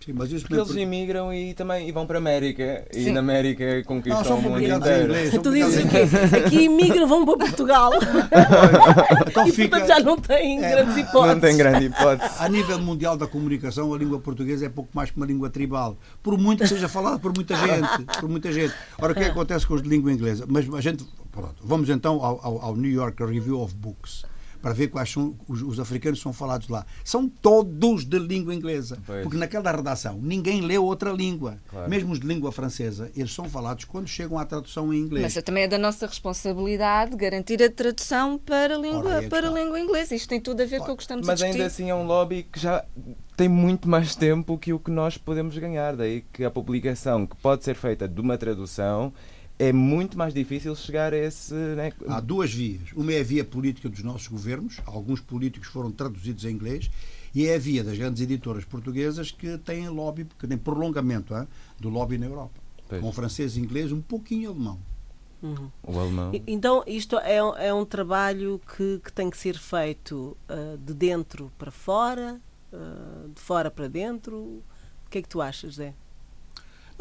Sim, 0.05 0.13
mas 0.15 0.33
isso 0.33 0.47
Porque 0.49 0.61
eles 0.61 0.75
imigram 0.83 1.33
e 1.33 1.55
também 1.55 1.89
e 1.89 1.93
vão 1.93 2.07
para 2.07 2.17
a 2.17 2.21
América. 2.21 2.85
E 2.93 3.05
Sim. 3.05 3.13
na 3.13 3.21
América 3.21 3.77
Não, 3.77 3.85
conquistam 3.85 4.25
são 4.25 4.39
o 4.39 4.43
mundo 4.43 4.61
inteiro. 4.63 5.05
inglês. 5.05 5.31
Tu 5.43 5.51
dizes 5.53 5.85
o 5.85 5.89
quê? 5.89 6.37
Aqui 6.37 6.65
imigram, 6.65 7.07
vão 7.07 7.25
para 7.25 7.39
Portugal 7.39 7.93
Então 9.29 9.47
e 9.47 9.53
fica, 9.53 9.79
portanto 9.79 9.89
já 9.89 10.01
não 10.05 10.17
têm 10.17 10.65
É, 10.65 10.71
grandes 10.71 10.97
hipóteses. 10.97 11.35
Não 11.35 11.41
tem 11.41 11.57
grande 11.57 11.85
hipótese. 11.87 12.35
a 12.39 12.49
nível 12.49 12.79
mundial 12.81 13.17
da 13.17 13.27
comunicação, 13.27 13.93
a 13.95 13.99
língua 13.99 14.19
portuguesa 14.19 14.67
é 14.67 14.69
pouco 14.69 14.91
mais 14.93 15.11
que 15.11 15.17
uma 15.17 15.27
língua 15.27 15.49
tribal. 15.51 15.97
Por 16.23 16.37
muito 16.39 16.61
que 16.63 16.69
seja 16.69 16.89
falada 16.89 17.19
por 17.19 17.33
muita 17.35 17.55
gente. 17.57 18.05
Por 18.21 18.29
muita 18.29 18.53
gente. 18.53 18.75
Ora, 19.01 19.13
o 19.13 19.15
que 19.15 19.21
é 19.21 19.25
que 19.27 19.31
acontece 19.31 19.67
com 19.67 19.75
os 19.75 19.83
de 19.83 19.89
língua 19.89 20.13
inglesa? 20.13 20.45
Mas 20.49 20.67
a 20.75 20.81
gente. 20.81 21.05
Pronto, 21.31 21.55
vamos 21.63 21.89
então 21.89 22.23
ao, 22.23 22.41
ao- 22.45 22.61
ao 22.63 22.77
New 22.77 22.91
York 22.91 23.23
Review 23.25 23.61
of 23.61 23.75
Books. 23.75 24.25
Para 24.63 24.73
ver 24.73 24.89
quais 24.89 25.11
são 25.11 25.37
os, 25.49 25.61
os 25.61 25.81
africanos 25.81 26.21
que 26.21 26.23
são 26.23 26.33
falados 26.33 26.69
lá. 26.69 26.87
São 27.05 27.29
todos 27.29 28.05
de 28.05 28.19
língua 28.19 28.55
inglesa. 28.55 28.99
Pois. 29.05 29.23
Porque 29.23 29.37
naquela 29.37 29.73
redação 29.73 30.19
ninguém 30.23 30.61
lê 30.61 30.79
outra 30.79 31.11
língua. 31.11 31.59
Claro. 31.69 31.91
Mesmo 31.91 32.13
os 32.13 32.21
de 32.21 32.27
língua 32.27 32.53
francesa, 32.53 33.11
eles 33.17 33.33
são 33.35 33.49
falados 33.49 33.85
quando 33.85 34.07
chegam 34.07 34.39
à 34.39 34.45
tradução 34.45 34.95
em 34.95 34.99
inglês. 34.99 35.35
Mas 35.35 35.45
também 35.45 35.65
é 35.65 35.69
da 35.69 35.79
nossa 35.79 36.07
responsabilidade 36.07 37.17
garantir 37.17 37.63
a 37.63 37.71
tradução 37.71 38.39
para 38.39 38.77
a 38.77 38.79
língua, 38.79 39.17
Ora, 39.17 39.25
é 39.25 39.29
para 39.29 39.49
a 39.49 39.53
língua 39.53 39.81
inglesa. 39.81 40.15
Isto 40.15 40.29
tem 40.29 40.41
tudo 40.41 40.63
a 40.63 40.67
ver 40.67 40.81
com 40.81 40.93
o 40.93 40.97
que 40.97 41.03
estamos 41.03 41.27
Mas 41.27 41.43
a 41.43 41.45
discutir. 41.45 41.63
ainda 41.63 41.67
assim 41.67 41.91
é 41.91 41.95
um 41.95 42.07
lobby 42.07 42.45
que 42.45 42.61
já 42.61 42.85
tem 43.37 43.49
muito 43.49 43.89
mais 43.89 44.15
tempo 44.15 44.57
que 44.57 44.73
o 44.73 44.79
que 44.79 44.91
nós 44.91 45.19
podemos 45.19 45.57
ganhar. 45.59 45.97
Daí 45.97 46.25
que 46.33 46.45
a 46.45 46.51
publicação 46.51 47.27
que 47.27 47.37
pode 47.37 47.65
ser 47.65 47.75
feita 47.75 48.07
de 48.07 48.21
uma 48.21 48.39
tradução 48.39 49.13
é 49.59 49.73
muito 49.73 50.19
mais 50.19 50.35
difícil 50.35 50.75
chegar 50.75 51.13
a 51.13 51.17
esse. 51.17 51.55
Né? 51.55 51.93
Há 52.09 52.21
duas 52.21 52.53
vias. 52.53 52.93
Uma 52.95 53.13
é 53.13 53.21
a 53.21 53.25
via 53.25 53.45
política 53.45 53.89
dos 53.89 54.03
nossos 54.03 54.29
governos, 54.29 54.81
alguns 54.87 55.21
políticos 55.21 55.69
foram 55.69 55.91
traduzidos 55.93 56.45
em 56.45 56.51
inglês, 56.51 56.91
e 57.35 57.47
é 57.47 57.55
a 57.55 57.59
via 57.59 57.83
das 57.85 57.97
grandes 57.97 58.21
editoras 58.23 58.65
portuguesas 58.65 59.31
que 59.31 59.57
têm 59.59 59.89
lobby, 59.89 60.27
que 60.39 60.47
têm 60.47 60.59
prolongamento 60.59 61.33
hã, 61.35 61.47
do 61.79 61.89
lobby 61.89 62.19
na 62.19 62.27
Europa. 62.27 62.61
Pois. 62.89 63.01
Com 63.01 63.13
francês 63.13 63.57
e 63.57 63.61
inglês, 63.61 63.91
um 63.93 64.03
pouquinho 64.03 64.51
alemão. 64.51 64.79
O 65.83 65.99
alemão. 65.99 66.31
Então, 66.47 66.85
isto 66.87 67.19
é, 67.19 67.43
um- 67.43 67.57
é 67.57 67.75
um 67.75 67.85
trabalho 67.85 68.61
que, 68.77 69.01
que 69.05 69.13
tem 69.13 69.29
que 69.29 69.37
ser 69.37 69.59
feito 69.59 70.37
ah, 70.49 70.77
de 70.79 70.95
dentro 70.95 71.51
para 71.59 71.71
fora, 71.73 72.41
ah, 72.73 73.27
de 73.35 73.41
fora 73.41 73.69
para 73.71 73.89
dentro. 73.89 74.37
O 74.37 75.11
que 75.11 75.19
é 75.19 75.23
que 75.23 75.29
tu 75.29 75.41
achas, 75.41 75.75
Zé? 75.75 75.95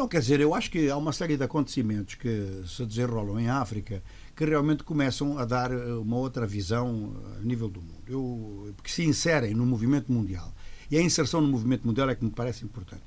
Não, 0.02 0.08
quer 0.08 0.20
dizer, 0.20 0.40
eu 0.40 0.56
acho 0.56 0.72
que 0.72 0.90
há 0.90 0.98
uma 0.98 1.14
série 1.14 1.38
de 1.38 1.44
acontecimentos 1.44 2.16
que 2.16 2.64
se 2.66 2.84
desenrolam 2.88 3.40
em 3.40 3.50
África 3.50 4.02
que 4.36 4.44
realmente 4.44 4.84
começam 4.84 5.38
a 5.38 5.46
dar 5.46 5.72
eh, 5.72 5.94
uma 5.94 6.18
outra 6.18 6.48
visão 6.48 7.14
eh, 7.14 7.40
a 7.40 7.44
nível 7.44 7.70
do 7.70 7.80
mundo. 7.80 8.02
Eu, 8.08 8.74
que 8.84 8.92
se 8.92 9.04
inserem 9.04 9.54
no 9.54 9.64
movimento 9.64 10.12
mundial. 10.12 10.52
E 10.90 10.98
a 10.98 11.02
inserção 11.04 11.40
no 11.40 11.48
movimento 11.48 11.86
mundial 11.86 12.10
é 12.10 12.16
que 12.16 12.26
me 12.26 12.32
parece 12.32 12.66
importante. 12.66 13.04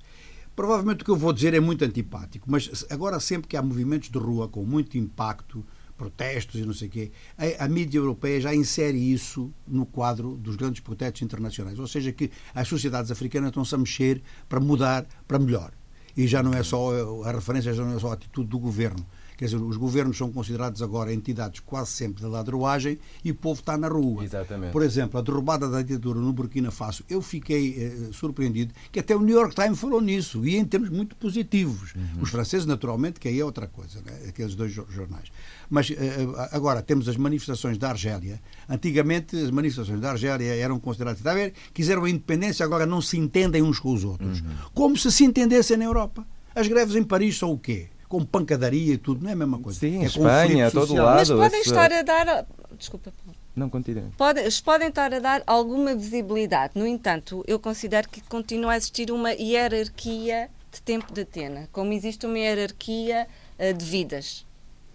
Provavelmente 0.54 1.02
o 1.02 1.04
que 1.04 1.10
eu 1.10 1.16
vou 1.16 1.32
dizer 1.32 1.52
é 1.52 1.58
muito 1.58 1.84
antipático, 1.84 2.48
mas 2.48 2.86
agora 2.88 3.18
sempre 3.18 3.48
que 3.48 3.56
há 3.56 3.62
movimentos 3.62 4.08
de 4.08 4.16
rua 4.16 4.46
com 4.46 4.64
muito 4.64 4.96
impacto, 4.96 5.66
protestos 5.98 6.60
e 6.60 6.64
não 6.64 6.72
sei 6.72 6.86
o 6.86 6.90
quê, 6.92 7.10
a, 7.36 7.64
a 7.64 7.68
mídia 7.68 7.98
europeia 7.98 8.40
já 8.40 8.54
insere 8.54 8.98
isso 8.98 9.52
no 9.66 9.84
quadro 9.84 10.36
dos 10.36 10.54
grandes 10.54 10.80
protestos 10.80 11.22
internacionais. 11.22 11.76
Ou 11.76 11.88
seja, 11.88 12.12
que 12.12 12.30
as 12.54 12.68
sociedades 12.68 13.10
africanas 13.10 13.48
estão-se 13.48 13.74
a 13.74 13.78
mexer 13.78 14.22
para 14.48 14.60
mudar 14.60 15.04
para 15.26 15.40
melhor. 15.40 15.72
E 16.16 16.26
já 16.26 16.42
não 16.42 16.52
é 16.52 16.62
só 16.62 16.90
a 17.24 17.32
referência, 17.32 17.72
já 17.72 17.84
não 17.84 17.96
é 17.96 17.98
só 17.98 18.10
a 18.10 18.14
atitude 18.14 18.48
do 18.48 18.58
governo. 18.58 19.04
Quer 19.36 19.46
dizer, 19.46 19.56
os 19.56 19.76
governos 19.76 20.16
são 20.16 20.30
considerados 20.30 20.80
agora 20.80 21.12
entidades 21.12 21.60
quase 21.60 21.90
sempre 21.90 22.22
da 22.22 22.28
ladroagem 22.28 22.98
e 23.24 23.30
o 23.30 23.34
povo 23.34 23.58
está 23.60 23.76
na 23.76 23.88
rua. 23.88 24.24
Exatamente. 24.24 24.70
Por 24.72 24.82
exemplo, 24.82 25.18
a 25.18 25.22
derrubada 25.22 25.68
da 25.68 25.82
ditadura 25.82 26.20
no 26.20 26.32
Burkina 26.32 26.70
Faso, 26.70 27.02
eu 27.10 27.20
fiquei 27.20 27.74
eh, 27.76 28.12
surpreendido 28.12 28.72
que 28.92 29.00
até 29.00 29.14
o 29.16 29.20
New 29.20 29.34
York 29.36 29.54
Times 29.54 29.78
falou 29.78 30.00
nisso, 30.00 30.46
e 30.46 30.56
em 30.56 30.64
termos 30.64 30.88
muito 30.88 31.16
positivos. 31.16 31.94
Os 32.20 32.30
franceses, 32.30 32.64
naturalmente, 32.64 33.18
que 33.18 33.26
aí 33.26 33.40
é 33.40 33.44
outra 33.44 33.66
coisa, 33.66 34.00
né? 34.06 34.12
aqueles 34.28 34.54
dois 34.54 34.72
jo- 34.72 34.86
jornais. 34.88 35.28
Mas 35.68 35.90
eh, 35.90 35.96
eh, 35.98 36.48
agora 36.52 36.80
temos 36.80 37.08
as 37.08 37.16
manifestações 37.16 37.76
da 37.76 37.88
Argélia. 37.90 38.40
Antigamente, 38.68 39.36
as 39.36 39.50
manifestações 39.50 40.00
da 40.00 40.10
Argélia 40.12 40.54
eram 40.54 40.78
consideradas. 40.78 41.18
Está 41.20 41.32
a 41.32 41.34
ver? 41.34 41.54
Quiseram 41.72 42.04
a 42.04 42.10
independência, 42.10 42.64
agora 42.64 42.86
não 42.86 43.00
se 43.00 43.18
entendem 43.18 43.62
uns 43.62 43.78
com 43.78 43.92
os 43.92 44.04
outros. 44.04 44.42
Como 44.72 44.96
se 44.96 45.10
se 45.10 45.24
entendessem 45.24 45.76
na 45.76 45.84
Europa. 45.84 46.26
As 46.54 46.68
greves 46.68 46.94
em 46.94 47.02
Paris 47.02 47.36
são 47.36 47.50
o 47.52 47.58
quê? 47.58 47.88
Com 48.08 48.24
pancadaria 48.24 48.94
e 48.94 48.98
tudo, 48.98 49.22
não 49.22 49.30
é 49.30 49.32
a 49.32 49.36
mesma 49.36 49.58
coisa. 49.58 49.80
Sim, 49.80 50.02
é 50.02 50.06
Espanha, 50.06 50.70
todo 50.70 50.86
social. 50.86 51.04
lado. 51.06 51.16
Mas 51.18 51.28
podem 51.30 51.60
esse- 51.60 51.70
estar 51.70 51.92
a 51.92 52.02
dar. 52.02 52.46
Desculpa. 52.78 53.12
Paulo. 53.24 53.38
Não, 53.56 53.68
continue. 53.70 54.10
Podem, 54.16 54.44
podem 54.64 54.88
estar 54.88 55.14
a 55.14 55.18
dar 55.20 55.42
alguma 55.46 55.94
visibilidade. 55.94 56.72
No 56.74 56.86
entanto, 56.86 57.44
eu 57.46 57.58
considero 57.58 58.08
que 58.08 58.20
continua 58.22 58.72
a 58.72 58.76
existir 58.76 59.10
uma 59.12 59.32
hierarquia 59.32 60.50
de 60.72 60.82
tempo 60.82 61.12
de 61.12 61.20
antena, 61.22 61.68
como 61.72 61.92
existe 61.92 62.26
uma 62.26 62.36
hierarquia 62.38 63.28
eh, 63.58 63.72
de 63.72 63.84
vidas. 63.84 64.44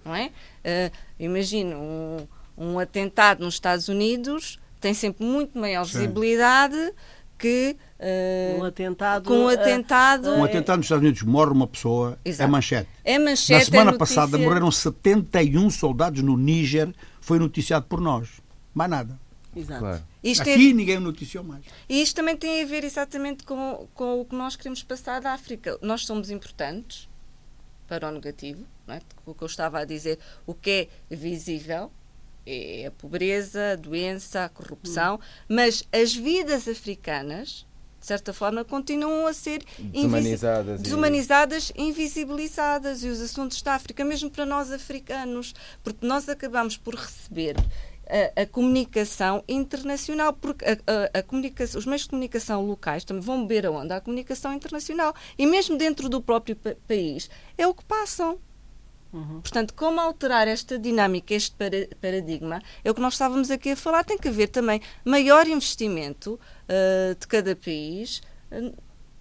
Não 0.04 0.13
é? 0.16 0.30
Eh, 0.63 0.92
imagino 1.20 1.78
um, 1.78 2.28
um 2.58 2.80
atentado 2.80 3.44
nos 3.44 3.54
Estados 3.56 3.88
Unidos 3.88 4.60
tem 4.82 4.94
sempre 4.94 5.25
muito 5.25 5.58
maior 5.60 5.86
Sim. 5.86 6.00
visibilidade 6.00 6.94
que 7.39 7.75
eh, 7.98 8.58
Um 8.60 8.63
atentado. 8.65 9.25
com 9.27 9.46
um 9.46 9.48
atentado. 9.48 10.29
Um 10.31 10.43
atentado 10.43 10.77
nos 10.77 10.86
Estados 10.86 11.03
Unidos 11.03 11.24
morre 11.24 11.51
uma 11.51 11.65
pessoa, 11.67 12.19
Exato. 12.24 12.48
é 12.48 12.51
manchete. 12.51 12.89
é 13.03 13.17
manchete, 13.17 13.51
Na 13.53 13.65
semana 13.65 13.81
é 13.91 13.93
notícia. 13.98 14.15
passada 14.15 14.38
morreram 14.38 14.69
71 14.69 15.69
soldados 15.69 16.22
no 16.22 16.38
Níger, 16.38 16.93
foi 17.22 17.39
noticiado 17.39 17.86
por 17.88 18.00
nós. 18.01 18.29
Mais 18.74 18.89
nada. 18.91 19.19
Exato. 19.55 19.79
Claro. 19.79 20.03
Isto 20.24 20.48
é- 20.48 20.53
Aqui 20.53 20.74
ninguém 20.74 21.00
noticiou 21.00 21.43
mais. 21.43 21.63
E 21.88 22.01
isto 22.01 22.15
também 22.15 22.36
tem 22.38 22.62
a 22.62 22.65
ver 22.65 22.84
exatamente 22.84 23.43
com, 23.43 23.88
com 23.96 24.22
o 24.22 24.25
que 24.25 24.36
nós 24.36 24.55
queremos 24.55 24.84
passar 24.84 25.19
da 25.22 25.34
África. 25.34 25.77
Nós 25.81 26.05
somos 26.05 26.29
importantes 26.29 27.10
para 27.88 28.08
o 28.08 28.12
negativo, 28.12 28.63
não 28.86 28.93
é? 28.96 29.01
o 29.25 29.34
que 29.34 29.41
eu 29.43 29.48
estava 29.48 29.79
a 29.79 29.86
dizer, 29.86 30.19
o 30.46 30.53
que 30.53 30.88
é 31.12 31.15
visível 31.15 31.91
é 32.50 32.86
a 32.88 32.91
pobreza, 32.91 33.74
a 33.74 33.75
doença, 33.75 34.46
a 34.46 34.50
corrupção, 34.50 35.20
mas 35.48 35.84
as 35.91 36.13
vidas 36.15 36.68
africanas, 36.68 37.65
de 38.00 38.06
certa 38.06 38.34
forma, 38.34 38.63
continuam 38.63 39.27
a 39.27 39.34
ser 39.34 39.62
invisi- 39.79 39.91
Desumanizadas 40.01 40.79
e- 40.79 40.84
desumanizadas, 40.84 41.72
invisibilizadas. 41.75 43.03
E 43.03 43.08
os 43.08 43.20
assuntos 43.22 43.62
da 43.62 43.74
África, 43.75 44.03
mesmo 44.03 44.29
para 44.29 44.46
nós 44.46 44.72
africanos, 44.72 45.53
porque 45.84 46.06
nós 46.06 46.27
acabamos 46.29 46.77
por 46.77 46.96
receber 46.96 47.56
a, 48.36 48.41
a 48.41 48.46
comunicação 48.46 49.44
internacional, 49.48 50.34
porque 50.34 50.65
a, 50.65 50.72
a- 50.72 51.20
a 51.20 51.24
comunicação, 51.24 51.77
os 51.79 51.86
meios 51.86 52.03
de 52.03 52.10
comunicação 52.10 52.65
locais 52.65 53.03
também 53.03 53.22
vão 53.22 53.41
beber 53.46 53.65
a 53.68 53.72
onda 53.72 53.98
à 53.98 54.01
comunicação 54.01 54.53
internacional. 54.53 55.13
E 55.38 55.46
mesmo 55.46 55.77
dentro 55.77 56.10
do 56.10 56.22
próprio 56.22 56.56
pa- 56.56 56.75
país, 56.88 57.29
é 57.58 57.68
o 57.68 57.74
que 57.74 57.84
passam. 57.86 58.39
Portanto, 59.12 59.74
como 59.74 60.00
alterar 60.00 60.48
esta 60.48 60.78
dinâmica, 60.78 61.34
este 61.34 61.56
para- 61.56 61.88
paradigma, 62.00 62.62
é 62.84 62.92
o 62.92 62.94
que 62.94 63.01
nós 63.01 63.13
estávamos 63.13 63.50
aqui 63.50 63.72
a 63.72 63.75
falar. 63.75 64.04
Tem 64.04 64.18
que 64.18 64.28
haver 64.28 64.50
também 64.50 64.82
maior 65.04 65.48
investimento 65.48 66.39
ah, 66.68 67.16
de 67.20 67.28
cada 67.28 67.56
país 67.56 68.22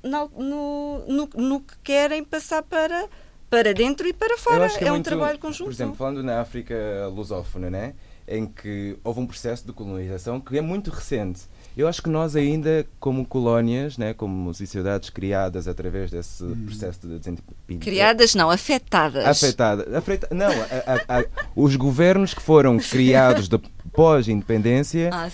na- 0.02 0.28
no, 0.36 1.04
no, 1.06 1.28
no 1.34 1.60
que 1.60 1.74
querem 1.82 2.22
passar 2.22 2.62
para, 2.62 3.08
para 3.48 3.72
dentro 3.72 4.06
e 4.06 4.12
para 4.12 4.36
fora. 4.38 4.68
que 4.68 4.84
é 4.84 4.88
um 4.90 4.94
muito- 4.96 5.04
trabalho 5.06 5.38
conjunto. 5.38 5.64
Por 5.68 5.72
exemplo, 5.72 5.94
falando 5.96 6.22
na 6.22 6.40
África 6.40 6.74
lusófona, 7.12 7.70
né? 7.70 7.94
em 8.30 8.44
que 8.46 8.98
houve 9.02 9.20
um 9.20 9.26
processo 9.26 9.66
de 9.66 9.72
colonização 9.72 10.38
que 10.38 10.58
é 10.58 10.60
muito 10.60 10.90
recente. 10.90 11.40
Eu 11.78 11.86
acho 11.86 12.02
que 12.02 12.08
nós 12.10 12.34
ainda, 12.34 12.84
como 12.98 13.24
colónias, 13.24 13.96
né, 13.96 14.12
como 14.12 14.52
sociedades 14.52 15.10
criadas 15.10 15.68
através 15.68 16.10
desse 16.10 16.44
processo 16.66 16.98
de 17.06 17.18
desindependência... 17.20 17.92
Criadas, 17.92 18.34
não, 18.34 18.50
afetadas. 18.50 19.24
Afetada. 19.24 19.96
afeta- 19.96 20.28
não, 20.34 20.48
a- 20.48 21.04
a- 21.14 21.20
a- 21.20 21.24
os 21.54 21.76
governos 21.76 22.34
que 22.34 22.42
foram 22.42 22.76
criados 22.82 23.48
de- 23.48 23.60
pós-independência 23.92 25.10
Ah, 25.12 25.28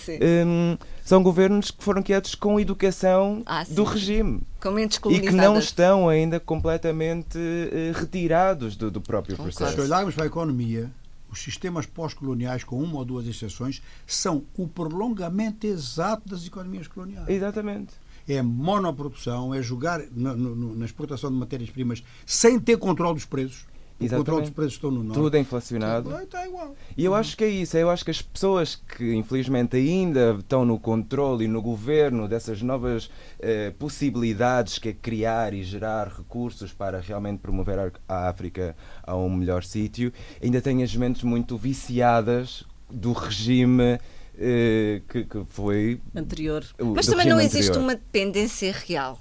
hum, 0.45 0.77
são 1.03 1.23
governos 1.23 1.71
que 1.71 1.83
foram 1.83 2.03
criados 2.03 2.35
com 2.35 2.59
educação 2.59 3.41
Ah, 3.45 3.63
do 3.67 3.83
regime 3.83 4.41
Com 4.61 4.71
mentes 4.71 4.99
e 5.09 5.19
que 5.19 5.31
não 5.31 5.57
estão 5.57 6.07
ainda 6.09 6.39
completamente 6.39 7.37
eh, 7.37 7.91
retirados 7.93 8.75
do, 8.75 8.89
do 8.91 9.01
próprio 9.01 9.35
Concordo. 9.35 9.55
processo. 9.57 9.75
Se 9.81 9.87
olharmos 9.87 10.13
para 10.15 10.23
a 10.25 10.27
economia, 10.27 10.89
os 11.35 11.43
sistemas 11.43 11.85
pós-coloniais, 11.85 12.63
com 12.63 12.81
uma 12.81 12.97
ou 12.97 13.05
duas 13.05 13.27
exceções, 13.27 13.81
são 14.07 14.43
o 14.57 14.67
prolongamento 14.67 15.67
exato 15.67 16.27
das 16.27 16.45
economias 16.47 16.87
coloniais. 16.87 17.27
Exatamente. 17.29 17.93
É 18.27 18.41
monoprodução, 18.41 19.53
é 19.53 19.61
jogar 19.61 20.01
na, 20.11 20.33
no- 20.35 20.75
na 20.75 20.85
exportação 20.85 21.31
de 21.31 21.37
matérias-primas 21.37 22.03
sem 22.25 22.59
ter 22.59 22.77
controle 22.77 23.13
dos 23.15 23.25
preços. 23.25 23.65
O 23.97 24.03
Exatamente. 24.03 24.25
controle 24.25 24.41
dos 24.41 24.49
preços 24.51 24.73
estão 24.73 24.91
no 24.91 25.03
norte. 25.03 25.19
Tudo 25.19 25.37
é 25.37 25.39
inflacionado. 25.39 26.17
Está 26.21 26.45
igual. 26.45 26.75
E 26.97 27.05
eu 27.05 27.15
acho 27.15 27.37
que 27.37 27.45
é 27.45 27.47
isso, 27.47 27.77
eu 27.77 27.89
acho 27.89 28.03
que 28.03 28.11
as 28.11 28.21
pessoas 28.21 28.75
que 28.75 29.13
infelizmente 29.15 29.77
ainda 29.77 30.35
estão 30.37 30.65
no 30.65 30.77
controle 30.77 31.45
e 31.45 31.47
no 31.47 31.61
governo 31.61 32.27
dessas 32.27 32.61
novas 32.61 33.09
eh, 33.39 33.71
possibilidades 33.79 34.77
que 34.79 34.89
é 34.89 34.93
criar 34.93 35.53
e 35.53 35.63
gerar 35.63 36.09
recursos 36.09 36.73
para 36.73 36.99
realmente 36.99 37.39
promover 37.39 37.79
a- 38.07 38.27
África 38.27 38.75
a 39.01 39.15
um 39.15 39.29
melhor 39.33 39.63
sítio, 39.63 40.11
ainda 40.43 40.61
têm 40.61 40.83
as 40.83 40.93
mentes 40.93 41.23
muito 41.23 41.55
viciadas 41.57 42.65
do 42.91 43.13
regime 43.13 43.97
eh, 44.37 45.01
que, 45.07 45.23
que, 45.23 45.43
foi 45.47 46.01
anterior. 46.13 46.65
Mas 46.93 47.05
também 47.05 47.27
não 47.27 47.39
existe 47.39 47.69
anterior. 47.69 47.83
uma 47.83 47.95
dependência 47.95 48.73
real 48.85 49.17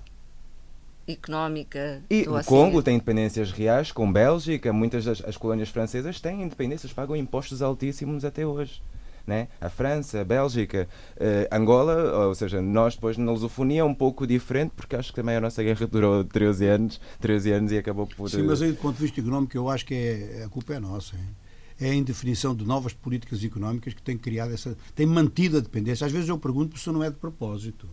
económica 1.06 2.02
e 2.08 2.22
o 2.22 2.42
Congo 2.44 2.82
tem 2.82 2.96
independências 2.96 3.50
reais 3.50 3.92
com 3.92 4.10
Bélgica 4.10 4.72
muitas 4.72 5.04
das 5.04 5.22
as 5.24 5.36
colónias 5.36 5.68
francesas 5.68 6.20
têm 6.20 6.42
independências 6.42 6.92
pagam 6.92 7.16
impostos 7.16 7.62
altíssimos 7.62 8.24
até 8.24 8.46
hoje 8.46 8.82
né? 9.26 9.48
a 9.60 9.68
França, 9.68 10.20
a 10.20 10.24
Bélgica, 10.24 10.88
uh, 11.16 11.54
Angola, 11.54 12.26
ou 12.26 12.34
seja, 12.34 12.60
nós 12.60 12.94
depois 12.94 13.16
na 13.16 13.32
lusofonia 13.32 13.80
é 13.80 13.84
um 13.84 13.94
pouco 13.94 14.26
diferente, 14.26 14.72
porque 14.76 14.94
acho 14.96 15.10
que 15.10 15.16
também 15.16 15.36
a 15.36 15.40
nossa 15.40 15.62
guerra 15.62 15.86
durou 15.86 16.24
13 16.24 16.66
anos, 16.66 17.00
13 17.20 17.52
anos 17.52 17.72
e 17.72 17.78
acabou 17.78 18.06
por. 18.06 18.28
Sim, 18.28 18.42
mas 18.42 18.60
aí 18.60 18.72
do 18.72 18.78
ponto 18.78 18.96
de 18.96 19.02
vista 19.02 19.20
económico 19.20 19.56
eu 19.56 19.68
acho 19.68 19.86
que 19.86 19.94
é, 19.94 20.44
a 20.44 20.48
culpa 20.48 20.74
é 20.74 20.80
nossa. 20.80 21.16
Hein? 21.16 21.36
É 21.80 21.90
a 21.90 21.94
indefinição 21.94 22.54
de 22.54 22.64
novas 22.64 22.92
políticas 22.92 23.42
económicas 23.42 23.94
que 23.94 24.02
tem 24.02 24.16
criado 24.16 24.52
essa. 24.52 24.76
tem 24.94 25.06
mantido 25.06 25.56
a 25.56 25.60
dependência. 25.60 26.06
Às 26.06 26.12
vezes 26.12 26.28
eu 26.28 26.38
pergunto 26.38 26.78
se 26.78 26.88
não 26.90 27.02
é 27.02 27.10
de 27.10 27.16
propósito. 27.16 27.88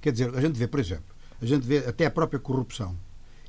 Quer 0.00 0.12
dizer, 0.12 0.34
a 0.34 0.40
gente 0.40 0.56
vê, 0.56 0.66
por 0.66 0.80
exemplo, 0.80 1.15
a 1.40 1.46
gente 1.46 1.66
vê 1.66 1.78
até 1.78 2.06
a 2.06 2.10
própria 2.10 2.38
corrupção. 2.38 2.96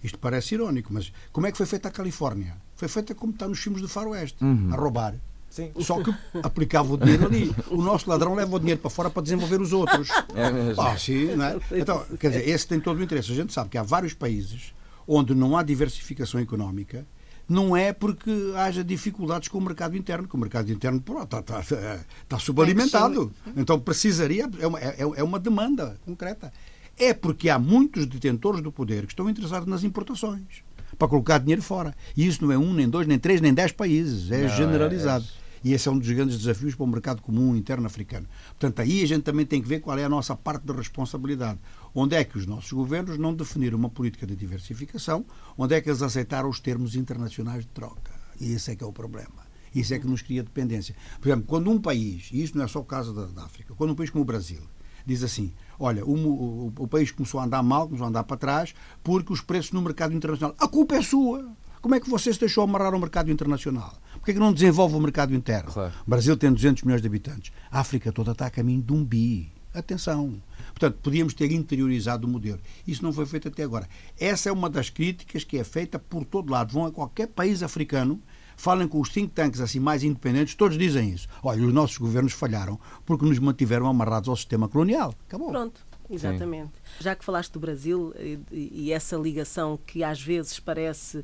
Isto 0.04 0.20
parece 0.20 0.56
irónico, 0.56 0.94
mas 0.94 1.12
como 1.32 1.48
é 1.48 1.52
que 1.52 1.58
foi 1.58 1.66
feita 1.66 1.88
a 1.88 1.92
Califórnia? 1.92 2.56
Foi 2.76 2.88
feita 2.88 3.16
como 3.16 3.34
está 3.34 3.48
nos 3.48 3.60
filmes 3.60 3.82
do 3.82 3.88
Faroeste, 3.88 4.44
uhum. 4.44 4.70
a 4.72 4.76
roubar. 4.76 5.16
Sim. 5.50 5.72
Só 5.80 6.04
que 6.04 6.14
aplicava 6.44 6.94
o 6.94 6.98
dinheiro 6.98 7.26
ali. 7.26 7.56
O 7.70 7.82
nosso 7.82 8.10
ladrão 8.10 8.36
leva 8.36 8.56
o 8.56 8.60
dinheiro 8.60 8.80
para 8.80 8.90
fora 8.90 9.10
para 9.10 9.24
desenvolver 9.24 9.60
os 9.60 9.74
outros. 9.74 10.10
É 10.36 10.52
mesmo. 10.52 10.82
Ah, 10.82 10.98
sim, 10.98 11.36
não 11.36 11.46
é? 11.46 11.60
Então, 11.72 12.06
quer 12.20 12.30
dizer, 12.30 12.48
esse 12.48 12.68
tem 12.68 12.80
todo 12.80 13.00
o 13.00 13.04
interesse. 13.04 13.32
A 13.32 13.36
gente 13.36 13.54
sabe 13.54 13.70
que 13.70 13.78
há 13.78 13.84
vários 13.84 14.14
países 14.14 14.74
onde 15.08 15.34
não 15.34 15.58
há 15.58 15.64
diversificação 15.64 16.40
económica 16.40 17.06
não 17.50 17.78
é 17.78 17.94
porque 17.94 18.30
haja 18.58 18.84
dificuldades 18.84 19.48
com 19.48 19.58
o 19.58 19.62
mercado 19.62 19.96
interno, 19.96 20.28
que 20.28 20.36
o 20.36 20.38
mercado 20.38 20.72
interno 20.72 21.02
está, 21.24 21.40
está, 21.40 21.62
está 21.62 22.40
subalimentado. 22.40 23.32
Então 23.56 23.80
precisaria, 23.80 24.50
é 24.60 24.68
uma, 24.68 24.80
é, 24.80 24.96
é 25.00 25.24
uma 25.24 25.40
demanda 25.40 25.98
concreta. 26.06 26.52
É 26.98 27.14
porque 27.14 27.50
há 27.50 27.60
muitos 27.60 28.06
detentores 28.06 28.62
do 28.62 28.72
poder 28.72 29.06
que 29.06 29.14
estão 29.14 29.30
interessados 29.30 29.68
nas 29.68 29.84
importações 29.84 30.64
para 30.98 31.08
colocar 31.08 31.38
dinheiro 31.38 31.62
fora. 31.62 31.96
E 32.16 32.26
isso 32.26 32.44
não 32.44 32.52
é 32.52 32.58
um, 32.58 32.74
nem 32.74 32.90
dois, 32.90 33.08
nem 33.08 33.20
três, 33.20 33.40
nem 33.40 33.54
dez 33.54 33.72
países. 33.72 34.32
É 34.32 34.44
não, 34.44 34.50
generalizado. 34.50 35.26
É, 35.26 35.44
é 35.44 35.48
e 35.64 35.74
esse 35.74 35.88
é 35.88 35.92
um 35.92 35.98
dos 35.98 36.10
grandes 36.10 36.38
desafios 36.38 36.76
para 36.76 36.84
o 36.84 36.88
mercado 36.88 37.22
comum 37.22 37.56
interno 37.56 37.86
africano. 37.86 38.28
Portanto, 38.48 38.80
aí 38.80 39.04
a 39.04 39.08
gente 39.08 39.24
também 39.24 39.46
tem 39.46 39.62
que 39.62 39.68
ver 39.68 39.80
qual 39.80 39.98
é 39.98 40.04
a 40.04 40.10
nossa 40.10 40.36
parte 40.36 40.66
de 40.66 40.74
responsabilidade. 40.74 41.60
Onde 41.94 42.16
é 42.16 42.24
que 42.24 42.38
os 42.38 42.46
nossos 42.46 42.72
governos 42.72 43.18
não 43.18 43.34
definiram 43.34 43.78
uma 43.78 43.90
política 43.90 44.26
de 44.26 44.36
diversificação? 44.36 45.26
Onde 45.58 45.76
é 45.76 45.82
que 45.82 45.90
eles 45.90 46.02
aceitaram 46.02 46.50
os 46.50 46.60
termos 46.60 46.96
internacionais 46.96 47.64
de 47.64 47.70
troca? 47.70 48.12
E 48.40 48.54
esse 48.54 48.72
é 48.72 48.76
que 48.76 48.84
é 48.84 48.88
o 48.88 48.94
problema. 48.94 49.48
Isso 49.74 49.94
é 49.94 50.00
que 50.00 50.08
nos 50.08 50.22
cria 50.22 50.44
dependência. 50.44 50.96
Por 51.20 51.28
exemplo, 51.28 51.46
quando 51.48 51.70
um 51.70 51.80
país, 51.80 52.30
e 52.32 52.42
isso 52.42 52.58
não 52.58 52.64
é 52.64 52.68
só 52.68 52.80
o 52.80 52.86
caso 52.86 53.14
da, 53.14 53.26
da 53.26 53.44
África, 53.44 53.74
quando 53.76 53.92
um 53.92 53.96
país 53.96 54.10
como 54.10 54.22
o 54.22 54.26
Brasil 54.26 54.62
diz 55.08 55.24
assim: 55.24 55.54
olha, 55.80 56.06
o, 56.06 56.12
o, 56.12 56.74
o, 56.78 56.88
país 56.88 57.12
começou 57.12 57.40
a 57.40 57.46
andar 57.46 57.64
mal, 57.64 57.86
começou 57.86 58.06
a 58.06 58.10
andar 58.10 58.24
para 58.24 58.38
trás, 58.38 58.76
porque 59.04 59.32
os 59.32 59.42
preços 59.42 59.72
no 59.72 59.82
mercado 59.82 60.14
internacional. 60.14 60.56
A 60.60 60.68
culpa 60.68 60.96
é 60.96 61.02
sua. 61.02 61.50
Como 61.82 61.96
é 61.96 62.00
que 62.00 62.10
você 62.10 62.34
se 62.34 62.40
deixou 62.40 62.64
amarrar 62.64 62.94
ao 62.94 63.00
mercado 63.00 63.32
internacional? 63.32 63.94
Porquê 64.14 64.32
é 64.32 64.34
que 64.34 64.40
não 64.40 64.52
desenvolve 64.52 64.96
o 64.96 65.00
mercado 65.00 65.34
interno? 65.34 65.72
Claro. 65.72 65.94
O 66.06 66.10
Brasil 66.10 66.36
tem 66.36 66.52
200 66.52 66.84
milhões 66.84 67.02
de 67.02 67.08
habitantes. 67.08 67.54
A 67.72 67.80
África 67.80 68.12
toda 68.12 68.32
está 68.32 68.48
a 68.48 68.50
caminho 68.50 68.82
de 68.82 68.92
um 68.92 69.06
bi. 69.06 69.52
Atenção. 69.74 70.42
Portanto, 70.70 71.00
podíamos 71.04 71.34
ter 71.34 71.52
interiorizado 71.52 72.28
o 72.28 72.30
modelo. 72.30 72.60
Isso 72.86 73.04
não 73.04 73.14
foi 73.14 73.26
feito 73.26 73.48
até 73.48 73.64
agora. 73.64 73.88
Essa 74.20 74.50
é 74.50 74.52
uma 74.52 74.70
das 74.70 74.90
críticas 74.90 75.44
que 75.44 75.58
é 75.58 75.64
feita 75.64 76.00
por 76.00 76.26
todo 76.26 76.52
lado. 76.52 76.74
Vão 76.74 76.86
a 76.86 76.92
qualquer 76.92 77.28
país 77.28 77.62
africano, 77.62 78.20
falem 78.58 78.88
com 78.88 79.00
os 79.00 79.10
think 79.10 79.30
tanks 79.30 79.62
assim 79.62 79.80
mais 79.80 80.04
independentes, 80.04 80.56
todos 80.56 80.78
dizem 80.78 81.12
isso. 81.12 81.28
Olha, 81.42 81.66
os 81.66 81.74
nossos 81.74 81.98
governos 81.98 82.34
falharam 82.34 82.78
porque 83.06 83.24
nos 83.24 83.40
mantiveram 83.40 83.88
amarrados 83.88 84.28
ao 84.28 84.36
sistema 84.36 84.68
colonial. 84.68 85.14
Acabou. 85.28 85.50
Pronto. 85.50 85.88
Exatamente. 86.10 86.72
Sim. 86.74 87.04
Já 87.04 87.16
que 87.16 87.24
falaste 87.24 87.52
do 87.52 87.60
Brasil 87.60 88.14
e, 88.18 88.40
e, 88.52 88.92
essa 88.94 89.18
ligação 89.18 89.78
que 89.86 90.04
às 90.04 90.22
vezes 90.22 90.60
parece 90.60 91.18
uh, 91.18 91.24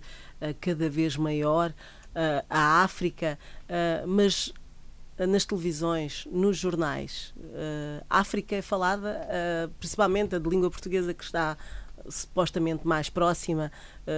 cada 0.60 0.90
vez 0.90 1.16
maior, 1.16 1.70
uh, 1.72 2.46
à 2.50 2.84
África, 2.84 3.40
uh, 3.64 4.08
mas 4.08 4.54
nas 5.18 5.46
televisões, 5.46 6.28
nos 6.32 6.58
jornais, 6.58 7.36
a 8.10 8.20
África 8.20 8.56
é 8.56 8.64
falada, 8.64 9.70
principalmente 9.80 10.36
a 10.36 10.40
de 10.40 10.50
língua 10.50 10.72
portuguesa 10.72 11.14
que 11.14 11.24
está 11.24 11.56
supostamente 12.10 12.88
mais 12.88 13.10
próxima. 13.10 13.72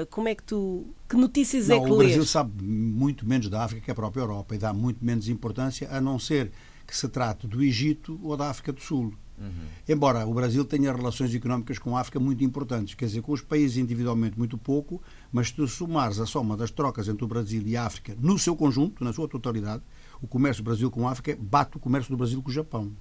como 0.09 0.27
é 0.27 0.35
que 0.35 0.43
tu. 0.43 0.85
Que 1.07 1.15
notícias 1.15 1.67
não, 1.67 1.77
é 1.77 1.79
que 1.79 1.91
o 1.91 1.97
lês? 1.97 2.11
O 2.11 2.15
Brasil 2.15 2.25
sabe 2.25 2.63
muito 2.63 3.27
menos 3.27 3.49
da 3.49 3.63
África 3.63 3.85
que 3.85 3.91
a 3.91 3.95
própria 3.95 4.21
Europa 4.21 4.55
e 4.55 4.57
dá 4.57 4.73
muito 4.73 5.03
menos 5.03 5.29
importância, 5.29 5.89
a 5.91 6.01
não 6.01 6.17
ser 6.17 6.51
que 6.85 6.95
se 6.95 7.07
trate 7.07 7.47
do 7.47 7.63
Egito 7.63 8.19
ou 8.23 8.37
da 8.37 8.49
África 8.49 8.71
do 8.71 8.81
Sul. 8.81 9.13
Uhum. 9.37 9.67
Embora 9.87 10.25
o 10.25 10.33
Brasil 10.33 10.63
tenha 10.63 10.93
relações 10.93 11.33
económicas 11.33 11.77
com 11.77 11.97
a 11.97 12.01
África 12.01 12.19
muito 12.19 12.43
importantes, 12.43 12.93
quer 12.93 13.05
dizer, 13.05 13.21
com 13.21 13.33
os 13.33 13.41
países 13.41 13.77
individualmente 13.77 14.37
muito 14.37 14.57
pouco, 14.57 15.01
mas 15.31 15.47
se 15.47 15.55
tu 15.55 15.67
somares 15.67 16.19
a 16.19 16.25
soma 16.25 16.55
das 16.55 16.71
trocas 16.71 17.07
entre 17.07 17.25
o 17.25 17.27
Brasil 17.27 17.61
e 17.65 17.75
a 17.75 17.85
África 17.85 18.15
no 18.19 18.39
seu 18.39 18.55
conjunto, 18.55 19.03
na 19.03 19.11
sua 19.11 19.27
totalidade, 19.27 19.83
o 20.21 20.27
comércio 20.27 20.63
do 20.63 20.67
Brasil 20.67 20.89
com 20.89 21.07
a 21.07 21.11
África 21.11 21.37
bate 21.39 21.75
o 21.75 21.79
comércio 21.79 22.11
do 22.11 22.17
Brasil 22.17 22.41
com 22.41 22.49
o 22.49 22.53
Japão. 22.53 22.93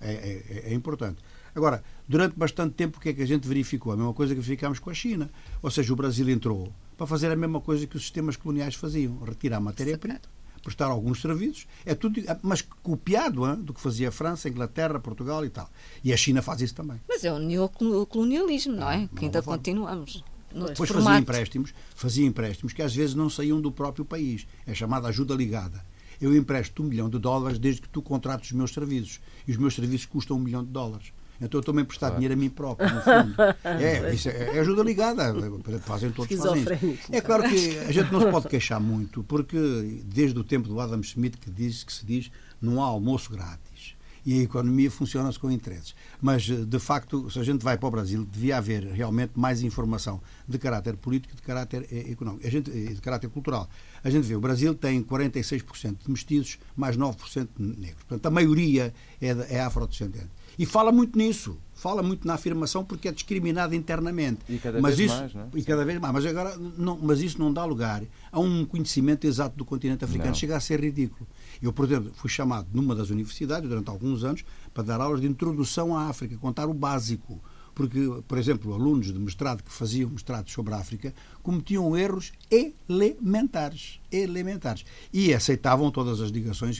É, 0.00 0.12
é, 0.12 0.72
é, 0.72 0.74
importante. 0.74 1.22
Agora, 1.54 1.82
durante 2.08 2.36
bastante 2.36 2.74
tempo, 2.74 2.98
o 2.98 3.00
que 3.00 3.10
é 3.10 3.12
que 3.12 3.22
a 3.22 3.26
gente 3.26 3.46
verificou? 3.46 3.92
A 3.92 3.96
mesma 3.96 4.14
coisa 4.14 4.34
que 4.34 4.40
verificámos 4.40 4.78
com 4.78 4.90
a 4.90 4.94
China. 4.94 5.30
Ou 5.62 5.70
seja, 5.70 5.92
o 5.92 5.96
Brasil 5.96 6.28
entrou 6.28 6.72
para 6.96 7.06
fazer 7.06 7.30
a 7.30 7.36
mesma 7.36 7.60
coisa 7.60 7.86
que 7.86 7.96
os 7.96 8.02
sistemas 8.02 8.36
coloniais 8.36 8.74
faziam: 8.74 9.18
retirar 9.24 9.60
matéria-prima 9.60 10.20
prestar 10.62 10.86
alguns 10.86 11.20
serviços, 11.20 11.66
é 11.84 11.94
tudo, 11.94 12.22
mas 12.40 12.62
copiado 12.82 13.44
hein, 13.46 13.56
do 13.56 13.74
que 13.74 13.80
fazia 13.80 14.08
a 14.08 14.12
França, 14.12 14.48
a 14.48 14.50
Inglaterra, 14.50 14.98
Portugal 15.00 15.44
e 15.44 15.50
tal. 15.50 15.68
E 16.04 16.12
a 16.12 16.16
China 16.16 16.40
faz 16.40 16.60
isso 16.60 16.74
também. 16.74 17.00
Mas 17.08 17.24
é 17.24 17.32
o 17.32 17.38
neocolonialismo, 17.38 18.76
não 18.76 18.90
é? 18.90 19.08
Ah, 19.12 19.16
que 19.16 19.24
ainda 19.24 19.42
continuamos. 19.42 20.22
Depois 20.54 20.90
fazia 20.90 21.18
empréstimos, 21.18 21.74
fazia 21.94 22.26
empréstimos 22.26 22.72
que 22.72 22.82
às 22.82 22.94
vezes 22.94 23.14
não 23.14 23.28
saíam 23.30 23.60
do 23.60 23.72
próprio 23.72 24.04
país. 24.04 24.46
É 24.66 24.74
chamada 24.74 25.08
ajuda 25.08 25.34
ligada. 25.34 25.84
Eu 26.20 26.36
empresto 26.36 26.82
um 26.82 26.86
milhão 26.86 27.08
de 27.08 27.18
dólares 27.18 27.58
desde 27.58 27.80
que 27.80 27.88
tu 27.88 28.00
contrates 28.00 28.50
os 28.50 28.56
meus 28.56 28.72
serviços. 28.72 29.18
E 29.48 29.50
os 29.50 29.56
meus 29.56 29.74
serviços 29.74 30.06
custam 30.06 30.36
um 30.36 30.40
milhão 30.40 30.62
de 30.62 30.70
dólares. 30.70 31.12
Então 31.42 31.58
eu 31.58 31.60
estou-me 31.60 31.80
a 31.80 31.82
emprestar 31.82 32.10
claro. 32.10 32.20
dinheiro 32.20 32.34
a 32.34 32.36
mim 32.36 32.48
próprio, 32.48 32.88
no 32.88 33.00
fundo. 33.00 33.34
É, 33.82 34.14
isso 34.14 34.28
é, 34.28 34.56
é 34.56 34.60
ajuda 34.60 34.82
ligada. 34.82 35.34
Fazem 35.80 36.10
todos 36.10 36.36
fazem 36.36 36.62
isso. 36.62 37.12
É 37.12 37.20
claro 37.20 37.42
que 37.48 37.78
a 37.78 37.92
gente 37.92 38.12
não 38.12 38.20
se 38.20 38.30
pode 38.30 38.48
queixar 38.48 38.80
muito, 38.80 39.22
porque 39.24 39.56
desde 40.04 40.38
o 40.38 40.44
tempo 40.44 40.68
do 40.68 40.78
Adam 40.80 41.00
Smith 41.00 41.36
que 41.38 41.50
diz 41.50 41.82
que 41.82 41.92
se 41.92 42.04
diz 42.04 42.30
não 42.60 42.82
há 42.82 42.86
almoço 42.86 43.30
grátis. 43.30 43.96
E 44.24 44.38
a 44.38 44.42
economia 44.44 44.88
funciona-se 44.88 45.36
com 45.36 45.50
interesses. 45.50 45.96
Mas, 46.20 46.44
de 46.44 46.78
facto, 46.78 47.28
se 47.28 47.40
a 47.40 47.42
gente 47.42 47.62
vai 47.62 47.76
para 47.76 47.88
o 47.88 47.90
Brasil, 47.90 48.24
devia 48.24 48.56
haver 48.56 48.84
realmente 48.84 49.32
mais 49.34 49.62
informação 49.62 50.20
de 50.46 50.58
caráter 50.58 50.96
político 50.96 51.34
e 51.34 51.36
de 51.36 51.42
caráter 51.42 51.88
eh, 51.90 52.12
económico, 52.12 52.46
a 52.46 52.50
gente, 52.50 52.70
de 52.70 53.00
caráter 53.00 53.28
cultural. 53.28 53.68
A 54.04 54.08
gente 54.08 54.24
vê, 54.24 54.36
o 54.36 54.40
Brasil 54.40 54.76
tem 54.76 55.02
46% 55.02 56.04
de 56.04 56.10
mestiços, 56.10 56.58
mais 56.76 56.96
9% 56.96 57.48
de 57.58 57.80
negros. 57.80 58.04
Portanto, 58.04 58.26
a 58.26 58.30
maioria 58.30 58.94
é, 59.20 59.56
é 59.56 59.60
afrodescendente. 59.60 60.30
E 60.58 60.66
fala 60.66 60.92
muito 60.92 61.18
nisso, 61.18 61.56
fala 61.74 62.02
muito 62.02 62.26
na 62.26 62.34
afirmação 62.34 62.84
porque 62.84 63.08
é 63.08 63.12
discriminado 63.12 63.74
internamente. 63.74 64.40
E 64.48 64.58
cada 64.58 64.80
mas 64.80 64.96
vez 64.96 65.10
isso, 65.10 65.20
mais, 65.20 65.34
não 65.34 65.42
é? 65.42 65.46
E 65.54 65.64
cada 65.64 65.84
vez 65.84 65.98
mais. 65.98 66.14
Mas, 66.14 66.26
agora, 66.26 66.56
não, 66.56 66.98
mas 67.00 67.20
isso 67.20 67.38
não 67.38 67.52
dá 67.52 67.64
lugar 67.64 68.02
a 68.30 68.40
um 68.40 68.64
conhecimento 68.64 69.26
exato 69.26 69.56
do 69.56 69.64
continente 69.64 70.04
africano. 70.04 70.30
Não. 70.30 70.34
Chega 70.34 70.56
a 70.56 70.60
ser 70.60 70.80
ridículo. 70.80 71.26
Eu, 71.60 71.72
por 71.72 71.86
exemplo, 71.86 72.12
fui 72.14 72.30
chamado 72.30 72.68
numa 72.72 72.94
das 72.94 73.10
universidades 73.10 73.68
durante 73.68 73.88
alguns 73.88 74.24
anos 74.24 74.44
para 74.72 74.82
dar 74.82 75.00
aulas 75.00 75.20
de 75.20 75.26
introdução 75.26 75.96
à 75.96 76.08
África, 76.08 76.36
contar 76.36 76.68
o 76.68 76.74
básico 76.74 77.40
porque, 77.74 77.98
por 78.28 78.38
exemplo, 78.38 78.74
alunos 78.74 79.12
de 79.12 79.18
mestrado 79.18 79.62
que 79.62 79.72
faziam 79.72 80.10
mestrado 80.10 80.48
sobre 80.50 80.74
a 80.74 80.78
África 80.78 81.14
cometiam 81.42 81.96
erros 81.96 82.32
elementares, 82.50 84.00
elementares. 84.10 84.84
E 85.12 85.32
aceitavam 85.32 85.90
todas 85.90 86.20
as 86.20 86.30
ligações, 86.30 86.78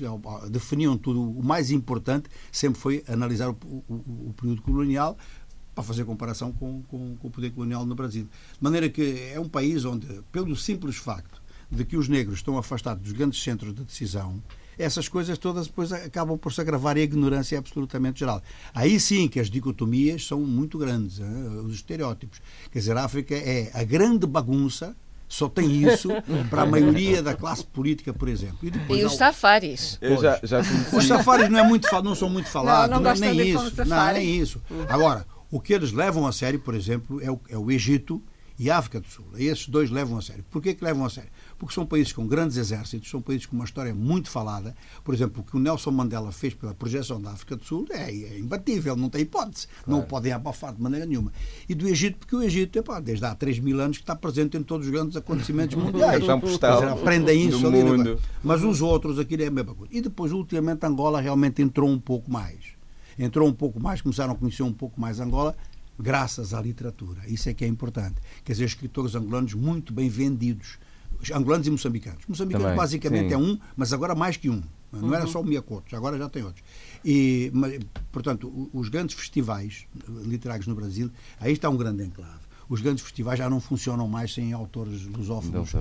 definiam 0.51 0.97
tudo. 0.97 1.23
O 1.23 1.43
mais 1.43 1.71
importante 1.71 2.29
sempre 2.51 2.81
foi 2.81 3.05
analisar 3.09 3.51
o, 3.51 3.57
o, 3.89 4.29
o 4.29 4.35
período 4.37 4.63
colonial 4.63 5.17
para 5.75 5.83
fazer 5.83 6.05
comparação 6.05 6.53
com, 6.53 6.83
com, 6.83 7.17
com 7.17 7.29
o 7.29 7.31
poder 7.31 7.51
colonial 7.51 7.87
no 7.87 7.95
Brasil. 7.95 8.25
De 8.25 8.63
maneira 8.63 8.89
que 8.89 9.31
é 9.33 9.41
um 9.41 9.49
país 9.49 9.85
onde, 9.85 10.07
pelo 10.31 10.55
simples 10.55 10.97
facto 10.97 11.43
de 11.71 11.85
que 11.85 11.97
os 11.97 12.09
negros 12.09 12.39
estão 12.39 12.59
afastados 12.59 13.03
dos 13.03 13.13
grandes 13.13 13.43
centros 13.43 13.75
de 13.75 13.83
decisão, 13.83 14.43
essas 14.83 15.09
coisas 15.09 15.39
todas 15.39 15.67
depois 15.67 15.93
acabam 15.93 16.37
por 16.39 16.53
se 16.53 16.61
agravar 16.61 16.97
e 16.97 17.01
a 17.01 17.05
ignorância 17.05 17.57
é 17.57 17.59
absolutamente 17.59 18.21
geral. 18.21 18.43
Aí 18.75 18.99
sim 18.99 19.29
que 19.29 19.41
as 19.41 19.49
dicotomias 19.49 20.27
são 20.27 20.41
muito 20.41 20.79
grandes, 20.79 21.19
hein? 21.19 21.27
os 21.65 21.75
estereótipos. 21.75 22.41
Quer 22.71 22.79
dizer, 22.79 22.97
a 22.97 23.05
África 23.05 23.35
é 23.35 23.71
a 23.75 23.85
grande 23.85 24.27
bagunça 24.27 24.95
só 25.33 25.49
tem 25.49 25.83
isso 25.91 26.11
para 26.51 26.63
a 26.63 26.67
maioria 26.67 27.23
da 27.23 27.35
classe 27.35 27.65
política, 27.65 28.13
por 28.13 28.29
exemplo. 28.29 28.59
E, 28.63 28.71
depois, 28.71 29.01
e 29.01 29.05
os 29.05 29.17
safaris. 29.17 29.97
Eu 29.99 30.21
já, 30.21 30.39
já 30.43 30.61
os 30.61 31.07
safaris 31.07 31.49
não, 31.49 31.59
é 31.59 31.63
muito, 31.67 31.89
não 32.03 32.15
são 32.15 32.29
muito 32.29 32.51
falados, 32.51 32.95
não, 32.95 33.03
não, 33.03 33.15
não 33.15 33.21
nem 33.21 33.49
isso. 33.49 33.85
Não, 33.87 34.13
nem 34.13 34.39
isso. 34.39 34.61
Agora, 34.91 35.27
o 35.51 35.59
que 35.59 35.73
eles 35.73 35.91
levam 35.91 36.27
a 36.27 36.33
sério, 36.33 36.61
por 36.61 36.75
exemplo, 36.75 37.19
é 37.23 37.31
o, 37.31 37.41
é 37.49 37.57
o 37.57 37.71
Egito 37.71 38.23
e 38.59 38.71
a 38.71 38.77
África 38.77 39.01
do 39.01 39.07
Sul. 39.07 39.25
Esses 39.39 39.67
dois 39.69 39.91
levam 39.91 40.19
a 40.19 40.23
sério. 40.23 40.45
Porquê 40.51 40.75
que 40.75 40.85
levam 40.85 41.05
a 41.05 41.11
sério? 41.11 41.31
Porque 41.63 41.77
são 41.77 41.87
países 41.87 42.13
com 42.13 42.27
grandes 42.27 42.57
exércitos, 42.57 43.09
são 43.09 43.23
países 43.23 43.47
com 43.47 43.55
uma 43.55 43.65
história 43.65 43.95
muito 43.95 44.29
falada. 44.29 44.75
Por 45.05 45.15
exemplo, 45.15 45.43
o 45.43 45.45
que 45.49 45.57
o 45.57 45.61
Nelson 45.61 45.93
Mandela 45.93 46.33
fez 46.33 46.55
pela 46.55 46.75
projeção 46.75 47.23
da 47.23 47.31
África 47.31 47.55
do 47.55 47.65
Sul 47.65 47.87
é, 47.91 48.11
é 48.11 48.37
imbatível, 48.37 48.97
não 48.97 49.09
tem 49.09 49.21
hipótese. 49.21 49.69
Claro. 49.69 49.85
Não 49.87 50.01
o 50.01 50.03
podem 50.03 50.33
abafar 50.33 50.75
de 50.75 50.83
maneira 50.83 51.07
nenhuma. 51.07 51.33
E 51.69 51.75
do 51.77 51.87
Egito, 51.87 52.19
porque 52.19 52.35
o 52.35 52.43
Egito, 52.43 52.81
epá, 52.81 52.99
desde 52.99 53.25
há 53.25 53.33
3 53.33 53.61
mil 53.61 53.81
anos 53.81 53.99
que 53.99 54.03
está 54.03 54.17
presente 54.17 54.57
em 54.57 54.63
todos 54.65 54.89
os 54.89 54.93
grandes 54.93 55.17
acontecimentos 55.17 55.77
mundiais. 55.81 56.29
Aprendem 56.91 57.47
isso 57.47 57.65
ali. 57.65 57.85
Mundo. 57.85 58.19
Mas 58.43 58.65
os 58.65 58.83
outros, 58.83 59.21
aquilo 59.21 59.45
é 59.45 59.47
a 59.47 59.51
mesma 59.53 59.73
coisa. 59.73 59.95
E 59.97 60.01
depois, 60.01 60.33
ultimamente, 60.33 60.85
Angola 60.85 61.21
realmente 61.21 61.63
entrou 61.63 61.89
um 61.89 62.01
pouco 62.01 62.29
mais. 62.29 62.73
Entrou 63.17 63.47
um 63.47 63.53
pouco 63.53 63.79
mais, 63.79 64.01
começaram 64.01 64.33
a 64.33 64.37
conhecer 64.37 64.65
um 64.65 64.73
pouco 64.73 65.01
mais 65.01 65.21
Angola 65.21 65.57
graças 65.97 66.53
à 66.55 66.61
literatura. 66.61 67.21
Isso 67.29 67.49
é 67.49 67.55
que 67.55 67.65
é 67.65 67.69
importante. 67.69 68.17
Quer 68.43 68.51
dizer, 68.51 68.65
escritores 68.65 69.15
angolanos 69.15 69.55
muito 69.55 69.93
bem 69.93 70.09
vendidos. 70.09 70.77
Angolanos 71.31 71.67
e 71.67 71.71
moçambicanos. 71.71 72.25
Moçambicanos 72.27 72.65
Também, 72.65 72.77
basicamente 72.77 73.29
sim. 73.29 73.35
é 73.35 73.39
um, 73.39 73.59
mas 73.77 73.93
agora 73.93 74.15
mais 74.15 74.37
que 74.37 74.49
um. 74.49 74.63
Não 74.93 75.09
uhum. 75.09 75.15
era 75.15 75.27
só 75.27 75.41
o 75.41 75.45
Miacotos, 75.45 75.95
agora 75.95 76.19
já 76.19 76.29
tem 76.29 76.43
outros. 76.43 76.63
E, 77.05 77.51
mas, 77.55 77.79
portanto, 78.11 78.71
os 78.75 78.89
grandes 78.89 79.17
festivais 79.17 79.87
literários 80.25 80.67
no 80.67 80.75
Brasil, 80.75 81.11
aí 81.41 81.53
está 81.53 81.71
um 81.71 81.77
grande 81.77 82.05
enclave. 82.05 82.43
Os 82.69 82.81
grandes 82.81 83.03
festivais 83.03 83.39
já 83.39 83.49
não 83.49 83.61
funcionam 83.61 84.07
mais 84.07 84.33
sem 84.33 84.53
autores 84.53 85.05
lusófonos 85.05 85.73
uh, 85.75 85.81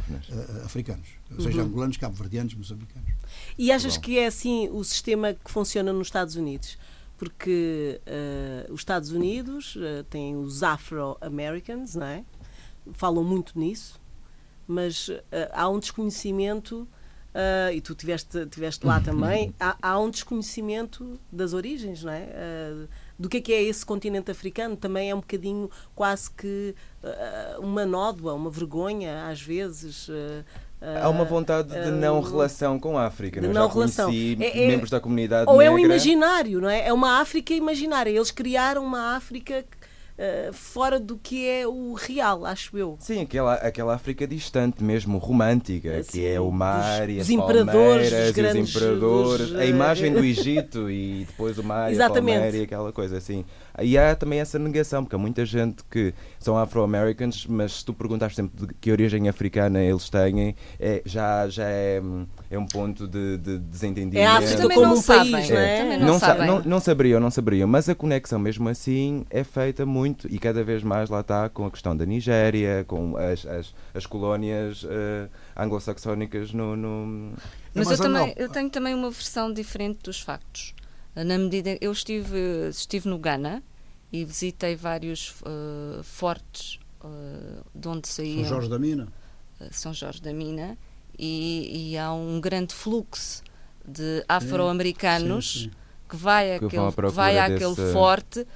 africanos, 0.65 1.07
uhum. 1.29 1.41
seja 1.41 1.61
angolanos, 1.61 1.97
cabo-verdianos, 1.97 2.53
moçambicanos. 2.53 3.09
E 3.57 3.71
achas 3.71 3.97
que 3.97 4.17
é 4.17 4.27
assim 4.27 4.69
o 4.69 4.83
sistema 4.83 5.33
que 5.33 5.51
funciona 5.51 5.91
nos 5.91 6.07
Estados 6.07 6.35
Unidos? 6.35 6.77
porque 7.21 8.01
uh, 8.07 8.73
os 8.73 8.81
Estados 8.81 9.11
Unidos 9.11 9.75
uh, 9.75 10.03
têm 10.09 10.35
os 10.35 10.63
Afro-Americans, 10.63 11.93
não 11.93 12.07
é? 12.07 12.25
Falam 12.93 13.23
muito 13.23 13.59
nisso, 13.59 14.00
mas 14.67 15.09
uh, 15.09 15.21
há 15.51 15.69
um 15.69 15.79
desconhecimento, 15.79 16.87
e 17.73 17.79
tu 17.79 17.95
tiveste, 17.95 18.45
tiveste 18.47 18.85
lá 18.85 18.99
também, 18.99 19.55
há, 19.57 19.77
há, 19.81 19.97
um 19.97 20.09
desconhecimento 20.09 21.17
das 21.31 21.53
origens, 21.53 22.03
não 22.03 22.11
é? 22.11 22.27
do 23.17 23.29
que 23.29 23.37
é 23.37 23.41
que 23.41 23.53
é 23.53 23.63
esse 23.63 23.85
continente 23.85 24.29
africano, 24.29 24.75
também 24.75 25.09
é 25.09 25.15
um 25.15 25.21
bocadinho 25.21 25.69
quase 25.95 26.29
que 26.29 26.75
uma 27.59 27.85
nódoa, 27.85 28.33
uma 28.33 28.49
vergonha, 28.49 29.27
às 29.29 29.41
vezes. 29.41 30.09
Há 30.81 31.07
uma 31.09 31.23
vontade 31.23 31.69
de 31.69 31.91
não 31.91 32.19
uh, 32.19 32.23
relação 32.23 32.79
com 32.79 32.97
a 32.97 33.05
África. 33.05 33.39
Não, 33.39 33.53
não 33.53 33.67
relação. 33.67 34.09
É, 34.09 34.63
é, 34.63 34.67
membros 34.67 34.89
da 34.89 34.99
comunidade 34.99 35.47
Ou 35.47 35.57
negra. 35.57 35.71
é 35.71 35.75
um 35.75 35.77
imaginário, 35.77 36.59
não 36.59 36.69
é? 36.69 36.87
É 36.87 36.91
uma 36.91 37.21
África 37.21 37.53
imaginária. 37.53 38.09
Eles 38.09 38.31
criaram 38.31 38.83
uma 38.83 39.15
África 39.15 39.63
Uh, 40.21 40.53
fora 40.53 40.99
do 40.99 41.17
que 41.17 41.47
é 41.49 41.65
o 41.65 41.93
real, 41.93 42.45
acho 42.45 42.77
eu. 42.77 42.95
Sim, 42.99 43.21
aquela, 43.21 43.55
aquela 43.55 43.95
África 43.95 44.27
distante 44.27 44.83
mesmo, 44.83 45.17
romântica, 45.17 46.03
que 46.03 46.23
é 46.23 46.39
o 46.39 46.51
mar 46.51 47.07
dos, 47.07 47.15
e 47.15 47.19
as 47.21 47.29
imperadores, 47.31 48.09
palmeiras, 48.11 48.29
os 48.29 48.35
grandes, 48.35 48.69
os 48.69 48.75
imperadores, 48.75 49.47
dos, 49.49 49.59
a 49.59 49.65
imagem 49.65 50.13
do 50.13 50.19
Egito 50.23 50.91
e 50.91 51.25
depois 51.27 51.57
o 51.57 51.63
mar 51.63 51.91
Exatamente. 51.91 52.33
e 52.33 52.35
a 52.35 52.39
palmeira 52.39 52.57
e 52.57 52.61
aquela 52.61 52.91
coisa 52.91 53.17
assim. 53.17 53.43
E 53.81 53.97
há 53.97 54.15
também 54.15 54.39
essa 54.39 54.59
negação, 54.59 55.03
porque 55.03 55.15
há 55.15 55.19
muita 55.19 55.43
gente 55.43 55.83
que 55.89 56.13
são 56.39 56.55
afro-americans, 56.55 57.47
mas 57.47 57.79
se 57.79 57.85
tu 57.85 57.91
perguntares 57.91 58.35
sempre 58.35 58.67
de 58.67 58.73
que 58.75 58.91
origem 58.91 59.27
africana 59.27 59.81
eles 59.81 60.07
têm, 60.07 60.55
é, 60.79 61.01
já, 61.03 61.47
já 61.47 61.65
é, 61.67 61.99
é 62.51 62.59
um 62.59 62.65
ponto 62.67 63.07
de, 63.07 63.37
de 63.37 63.57
desentendimento. 63.57 64.17
É 64.17 64.25
a 64.25 64.37
África 64.37 64.69
como 64.69 64.93
um 64.93 65.01
sabem, 65.01 65.31
país, 65.31 65.49
não 65.49 65.57
é? 65.57 65.97
Não, 65.97 66.07
não, 66.07 66.19
sabem. 66.19 66.47
não, 66.47 66.61
não 66.61 66.79
saberiam, 66.79 67.19
não 67.19 67.31
saberiam, 67.31 67.67
mas 67.67 67.89
a 67.89 67.95
conexão 67.95 68.37
mesmo 68.37 68.69
assim 68.69 69.25
é 69.29 69.43
feita 69.43 69.85
muito 69.85 70.10
e 70.29 70.39
cada 70.39 70.63
vez 70.63 70.83
mais 70.83 71.09
lá 71.09 71.21
está 71.21 71.49
com 71.49 71.65
a 71.65 71.71
questão 71.71 71.95
da 71.95 72.05
Nigéria, 72.05 72.83
com 72.87 73.15
as, 73.17 73.45
as, 73.45 73.73
as 73.93 74.05
colónias 74.05 74.83
uh, 74.83 75.29
anglo-saxónicas 75.55 76.53
no, 76.53 76.75
no... 76.75 77.33
Mas, 77.73 77.91
eu, 77.91 77.97
também, 77.97 78.33
eu 78.37 78.49
tenho 78.49 78.69
também 78.69 78.93
uma 78.93 79.09
versão 79.09 79.51
diferente 79.51 79.99
dos 80.03 80.19
factos. 80.19 80.73
Na 81.15 81.37
medida 81.37 81.77
eu 81.81 81.91
estive 81.91 82.69
estive 82.69 83.09
no 83.09 83.17
Ghana 83.17 83.61
e 84.11 84.23
visitei 84.23 84.75
vários 84.75 85.35
uh, 85.41 86.03
fortes 86.03 86.79
uh, 87.03 87.63
de 87.73 87.87
onde 87.87 88.07
saíam. 88.07 88.43
São 88.43 88.49
Jorge 88.49 88.69
da 88.69 88.79
Mina? 88.79 89.07
São 89.71 89.93
Jorge 89.93 90.21
da 90.21 90.33
Mina. 90.33 90.77
E, 91.17 91.91
e, 91.91 91.97
há 91.97 92.11
um 92.13 92.39
grande 92.39 92.73
fluxo 92.73 93.43
de 93.85 94.23
afro-americanos 94.27 95.69
que 96.09 96.15
vai 96.15 96.57
que 96.57 96.65
àquele, 96.65 96.91
que 96.91 97.07
vai 97.13 97.37
àquele 97.37 97.75
desse... 97.75 97.93
forte 97.93 98.47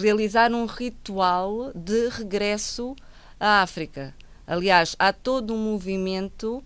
realizar 0.00 0.52
um 0.52 0.66
ritual 0.66 1.72
de 1.74 2.08
regresso 2.08 2.94
à 3.38 3.62
África. 3.62 4.14
Aliás, 4.46 4.94
há 4.98 5.12
todo 5.12 5.54
um 5.54 5.72
movimento 5.72 6.62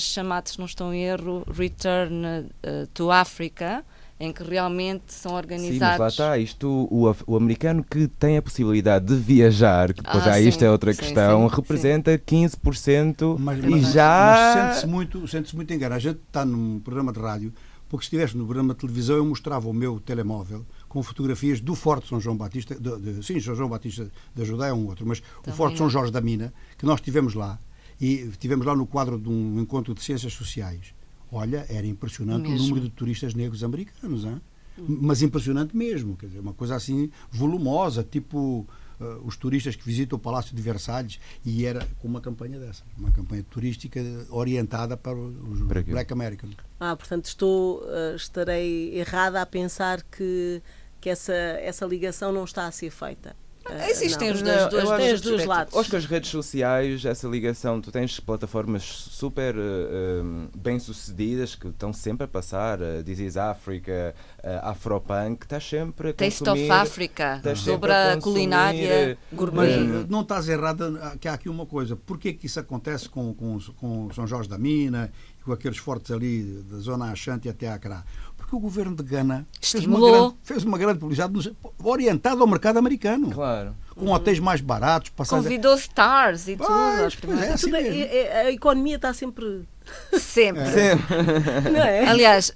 chamado, 0.00 0.48
se 0.48 0.58
não 0.58 0.66
estou 0.66 0.92
em 0.92 1.04
erro, 1.04 1.44
Return 1.48 2.48
to 2.92 3.10
Africa, 3.10 3.84
em 4.18 4.32
que 4.32 4.42
realmente 4.42 5.12
são 5.12 5.34
organizados. 5.34 5.78
Sim, 5.78 5.80
mas 5.80 5.98
lá 5.98 6.08
está, 6.08 6.38
isto, 6.38 6.88
o, 6.90 7.14
o 7.26 7.36
americano 7.36 7.84
que 7.84 8.08
tem 8.08 8.38
a 8.38 8.42
possibilidade 8.42 9.04
de 9.04 9.14
viajar, 9.14 9.92
que 9.92 10.02
depois 10.02 10.26
ah, 10.26 10.32
ah 10.32 10.40
isto 10.40 10.64
é 10.64 10.70
outra 10.70 10.92
sim, 10.92 11.00
questão, 11.00 11.48
sim, 11.48 11.54
representa 11.54 12.12
sim. 12.12 12.46
15% 12.46 13.36
mas, 13.38 13.58
e 13.58 13.68
mas, 13.68 13.92
já. 13.92 14.34
Mas 14.34 14.54
sente-se 14.54 14.86
muito, 14.86 15.28
sente 15.28 15.54
muito 15.54 15.72
engano. 15.72 15.94
A 15.94 15.98
gente 15.98 16.18
está 16.26 16.44
num 16.46 16.80
programa 16.80 17.12
de 17.12 17.20
rádio, 17.20 17.52
porque 17.88 18.04
se 18.04 18.06
estivesse 18.06 18.36
no 18.36 18.46
programa 18.46 18.72
de 18.72 18.80
televisão, 18.80 19.16
eu 19.16 19.24
mostrava 19.24 19.68
o 19.68 19.72
meu 19.72 20.00
telemóvel 20.00 20.64
com 20.96 21.02
fotografias 21.02 21.60
do 21.60 21.74
Forte 21.74 22.08
São 22.08 22.18
João 22.18 22.38
Batista, 22.38 22.74
de, 22.74 22.98
de, 22.98 23.22
sim, 23.22 23.38
São 23.38 23.54
João 23.54 23.68
Batista 23.68 24.10
da 24.34 24.44
Judeia 24.44 24.70
é 24.70 24.72
um 24.72 24.86
outro, 24.86 25.04
mas 25.06 25.20
Também 25.20 25.52
o 25.52 25.52
Forte 25.52 25.76
São 25.76 25.90
Jorge 25.90 26.10
da 26.10 26.22
Mina, 26.22 26.54
que 26.78 26.86
nós 26.86 27.02
tivemos 27.02 27.34
lá, 27.34 27.58
e 28.00 28.30
tivemos 28.38 28.64
lá 28.64 28.74
no 28.74 28.86
quadro 28.86 29.18
de 29.18 29.28
um 29.28 29.60
encontro 29.60 29.92
de 29.92 30.02
ciências 30.02 30.32
sociais 30.32 30.94
Olha, 31.30 31.66
era 31.68 31.86
impressionante 31.86 32.48
mesmo. 32.48 32.64
o 32.64 32.68
número 32.68 32.86
de 32.86 32.90
turistas 32.90 33.34
negros 33.34 33.62
americanos, 33.62 34.24
hein? 34.24 34.40
mas 34.78 35.22
impressionante 35.22 35.76
mesmo, 35.76 36.16
quer 36.16 36.26
dizer, 36.26 36.40
uma 36.40 36.52
coisa 36.52 36.76
assim 36.76 37.10
volumosa, 37.30 38.02
tipo 38.02 38.66
uh, 39.00 39.04
os 39.24 39.36
turistas 39.36 39.74
que 39.74 39.84
visitam 39.84 40.16
o 40.16 40.20
Palácio 40.20 40.54
de 40.54 40.62
Versalhes, 40.62 41.18
e 41.44 41.64
era 41.64 41.86
com 41.98 42.08
uma 42.08 42.20
campanha 42.20 42.58
dessa, 42.58 42.84
uma 42.96 43.10
campanha 43.10 43.44
turística 43.48 44.00
orientada 44.30 44.96
para 44.96 45.16
os 45.16 45.62
para 45.66 45.82
Black 45.82 46.12
Americans. 46.12 46.54
Ah, 46.78 46.94
portanto, 46.94 47.24
estou, 47.24 47.82
uh, 47.82 48.14
estarei 48.14 48.98
errada 48.98 49.40
a 49.40 49.46
pensar 49.46 50.02
que, 50.02 50.62
que 51.00 51.10
essa, 51.10 51.32
essa 51.32 51.86
ligação 51.86 52.32
não 52.32 52.44
está 52.44 52.66
a 52.66 52.70
ser 52.70 52.90
feita. 52.90 53.34
Uh, 53.68 53.90
Existem 53.90 54.30
os 54.30 54.42
dois, 54.42 54.68
dois, 54.68 54.84
dois, 54.84 55.20
dois 55.20 55.44
lados. 55.44 55.74
Hoje 55.74 55.90
com 55.90 55.96
as 55.96 56.04
redes 56.04 56.30
sociais, 56.30 57.04
essa 57.04 57.26
ligação, 57.26 57.80
tu 57.80 57.90
tens 57.90 58.20
plataformas 58.20 58.84
super 58.84 59.56
uh, 59.56 60.48
bem 60.56 60.78
sucedidas 60.78 61.56
que 61.56 61.66
estão 61.66 61.92
sempre 61.92 62.26
a 62.26 62.28
passar, 62.28 62.80
uh, 62.80 63.02
This 63.04 63.18
is 63.18 63.36
Africa, 63.36 64.14
uh, 64.38 64.68
Afropunk, 64.68 65.44
estás 65.44 65.68
sempre 65.68 66.10
a 66.10 66.14
Taste 66.14 66.44
consumir, 66.44 66.70
of 66.70 66.72
Africa, 66.72 67.42
sobre 67.56 67.90
a, 67.90 68.12
a 68.12 68.20
culinária 68.20 69.18
gourmet. 69.32 69.78
Mas 69.78 70.08
não 70.08 70.20
estás 70.20 70.48
errada, 70.48 71.16
que 71.20 71.26
há 71.26 71.34
aqui 71.34 71.48
uma 71.48 71.66
coisa, 71.66 71.96
porquê 71.96 72.32
que 72.32 72.46
isso 72.46 72.60
acontece 72.60 73.08
com, 73.08 73.34
com, 73.34 73.58
com 73.78 74.12
São 74.12 74.28
Jorge 74.28 74.48
da 74.48 74.58
Mina, 74.58 75.10
com 75.44 75.52
aqueles 75.52 75.78
fortes 75.78 76.12
ali 76.12 76.62
da 76.70 76.78
zona 76.78 77.10
Achante 77.10 77.48
até 77.48 77.68
Accra? 77.68 78.04
Porque 78.46 78.56
o 78.56 78.60
governo 78.60 78.94
de 78.94 79.02
Gana 79.02 79.44
fez 79.60 79.84
uma, 79.84 79.98
grande, 79.98 80.34
fez 80.44 80.62
uma 80.62 80.78
grande 80.78 81.00
publicidade 81.00 81.56
orientada 81.82 82.40
ao 82.40 82.46
mercado 82.46 82.78
americano. 82.78 83.32
Claro. 83.32 83.74
Com 83.96 84.12
hotéis 84.12 84.38
mais 84.38 84.60
baratos. 84.60 85.10
Convidou 85.28 85.74
stars 85.74 86.46
e 86.46 86.56
tudo. 86.56 86.68
Pois, 86.68 87.42
é 87.42 87.52
assim 87.52 87.74
é, 87.74 88.42
a 88.42 88.52
economia 88.52 88.96
está 88.96 89.12
sempre. 89.12 89.66
Sempre. 90.12 90.62
É. 90.62 90.70
sempre. 90.70 91.70
Não 91.72 91.80
é? 91.80 92.06
Aliás, 92.06 92.52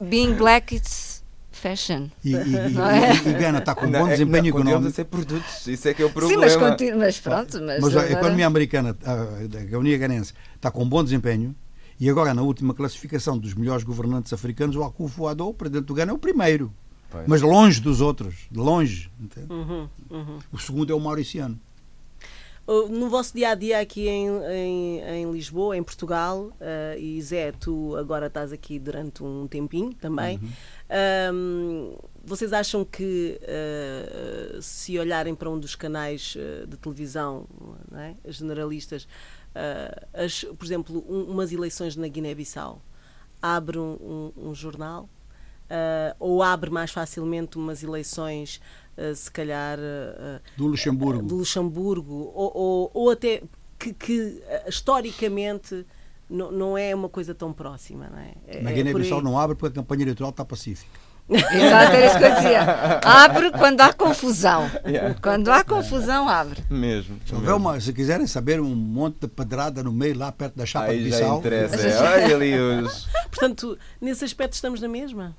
being 0.00 0.34
black, 0.34 0.74
it's 0.74 1.22
fashion. 1.52 2.08
E, 2.24 2.34
e, 2.34 2.34
e, 2.34 3.28
e 3.28 3.32
Gana 3.34 3.60
está 3.60 3.76
com 3.76 3.86
um 3.86 3.92
bom 3.92 4.08
é 4.08 4.10
desempenho 4.10 4.42
não, 4.42 4.60
económico. 4.60 4.88
a 4.88 4.90
ser 4.90 5.04
produtos, 5.04 5.66
isso 5.68 5.86
é 5.86 5.94
que 5.94 6.02
é 6.02 6.04
o 6.04 6.10
problema. 6.10 6.48
Sim, 6.48 6.56
mas, 6.58 6.70
continu, 6.70 6.98
mas 6.98 7.20
pronto. 7.20 7.62
Mas, 7.62 7.80
mas 7.80 7.96
a 7.96 8.10
economia 8.10 8.46
americana, 8.48 8.96
a, 9.04 9.58
a 9.58 9.62
economia 9.62 9.96
ganense, 9.98 10.32
está 10.56 10.68
com 10.68 10.82
um 10.82 10.88
bom 10.88 11.04
desempenho 11.04 11.54
e 12.02 12.10
agora, 12.10 12.34
na 12.34 12.42
última 12.42 12.74
classificação 12.74 13.38
dos 13.38 13.54
melhores 13.54 13.84
governantes 13.84 14.32
africanos, 14.32 14.74
o 14.74 14.82
Akufo-Addo, 14.82 15.46
o 15.46 15.54
presidente 15.54 15.84
do 15.84 15.94
Ghana, 15.94 16.10
é 16.10 16.14
o 16.14 16.18
primeiro. 16.18 16.74
Pois. 17.08 17.28
Mas 17.28 17.42
longe 17.42 17.80
dos 17.80 18.00
outros, 18.00 18.48
de 18.50 18.58
longe. 18.58 19.08
Uhum, 19.48 19.88
uhum. 20.10 20.38
O 20.50 20.58
segundo 20.58 20.92
é 20.92 20.96
o 20.96 20.98
Mauriciano. 20.98 21.60
No 22.66 23.08
vosso 23.08 23.32
dia 23.32 23.50
a 23.50 23.54
dia 23.54 23.78
aqui 23.78 24.08
em, 24.08 24.28
em, 24.50 25.00
em 25.00 25.32
Lisboa, 25.32 25.76
em 25.76 25.82
Portugal, 25.82 26.50
uh, 26.60 26.98
e 26.98 27.22
Zé, 27.22 27.52
tu 27.52 27.94
agora 27.96 28.26
estás 28.26 28.52
aqui 28.52 28.80
durante 28.80 29.22
um 29.22 29.46
tempinho 29.46 29.94
também. 29.94 30.40
Uhum. 30.42 31.34
Um, 31.34 31.94
vocês 32.24 32.52
acham 32.52 32.84
que, 32.84 33.38
uh, 33.42 34.60
se 34.60 34.98
olharem 34.98 35.36
para 35.36 35.48
um 35.50 35.58
dos 35.58 35.76
canais 35.76 36.34
uh, 36.36 36.66
de 36.66 36.76
televisão 36.76 37.46
é? 37.94 38.14
generalistas, 38.28 39.06
uh, 39.54 40.24
as, 40.24 40.44
por 40.44 40.64
exemplo, 40.64 41.04
um, 41.08 41.30
umas 41.30 41.52
eleições 41.52 41.96
na 41.96 42.08
Guiné-Bissau, 42.08 42.82
abre 43.40 43.78
um, 43.78 44.32
um, 44.36 44.48
um 44.48 44.54
jornal, 44.54 45.08
uh, 45.64 46.16
ou 46.18 46.42
abre 46.42 46.70
mais 46.70 46.90
facilmente 46.90 47.56
umas 47.56 47.82
eleições, 47.82 48.60
uh, 48.96 49.14
se 49.14 49.30
calhar. 49.30 49.78
do 50.56 50.66
Luxemburgo. 50.66 51.22
do 51.22 51.36
Luxemburgo, 51.36 52.32
ou, 52.34 52.52
ou, 52.54 52.90
ou 52.94 53.10
até 53.10 53.42
que, 53.78 53.92
que 53.92 54.42
historicamente 54.66 55.84
não, 56.28 56.78
é 56.78 56.94
uma 56.94 57.08
coisa 57.08 57.34
tão 57.34 57.52
próxima. 57.52 58.08
Não 58.08 58.18
é? 58.18 58.34
é 58.46 58.62
Na 58.62 58.72
Guiné-Bissau 58.72 59.20
não 59.20 59.38
abre 59.38 59.56
porque 59.56 59.78
a 59.78 59.82
campanha 59.82 60.02
eleitoral 60.02 60.30
está 60.30 60.44
pacífica. 60.44 61.11
Exato, 61.28 61.92
era 61.92 62.06
isso 62.06 62.18
que 62.18 62.24
eu 62.24 62.34
dizia. 62.34 62.60
Abre 63.02 63.50
quando 63.52 63.80
há 63.80 63.92
confusão. 63.92 64.70
Yeah. 64.86 65.14
Quando 65.20 65.50
há 65.50 65.64
confusão, 65.64 66.28
abre. 66.28 66.62
Mesmo. 66.68 67.18
Se, 67.24 67.34
mesmo. 67.34 67.56
Uma, 67.56 67.80
se 67.80 67.92
quiserem 67.92 68.26
saber 68.26 68.60
um 68.60 68.74
monte 68.74 69.20
de 69.20 69.28
pedrada 69.28 69.82
no 69.82 69.92
meio, 69.92 70.18
lá 70.18 70.30
perto 70.32 70.56
da 70.56 70.66
chapa 70.66 70.86
Aí 70.86 70.98
de 70.98 71.10
Bissau. 71.10 71.38
interessa. 71.38 71.76
É. 71.76 72.24
Olha 72.24 72.36
ali 72.36 72.58
os. 72.58 73.06
Portanto, 73.30 73.78
nesse 74.00 74.24
aspecto 74.24 74.54
estamos 74.54 74.80
na 74.80 74.88
mesma? 74.88 75.36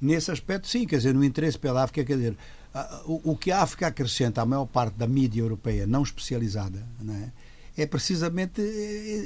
Nesse 0.00 0.30
aspecto, 0.30 0.66
sim, 0.66 0.86
quer 0.86 0.96
dizer, 0.96 1.14
no 1.14 1.24
interesse 1.24 1.58
pela 1.58 1.84
África, 1.84 2.04
quer 2.04 2.16
dizer, 2.16 2.36
o, 3.06 3.32
o 3.32 3.36
que 3.36 3.52
a 3.52 3.62
África 3.62 3.86
acrescenta 3.86 4.42
à 4.42 4.44
maior 4.44 4.66
parte 4.66 4.94
da 4.96 5.06
mídia 5.06 5.40
europeia 5.40 5.86
não 5.86 6.02
especializada, 6.02 6.82
não 7.00 7.14
é? 7.14 7.32
é 7.76 7.86
precisamente 7.86 8.60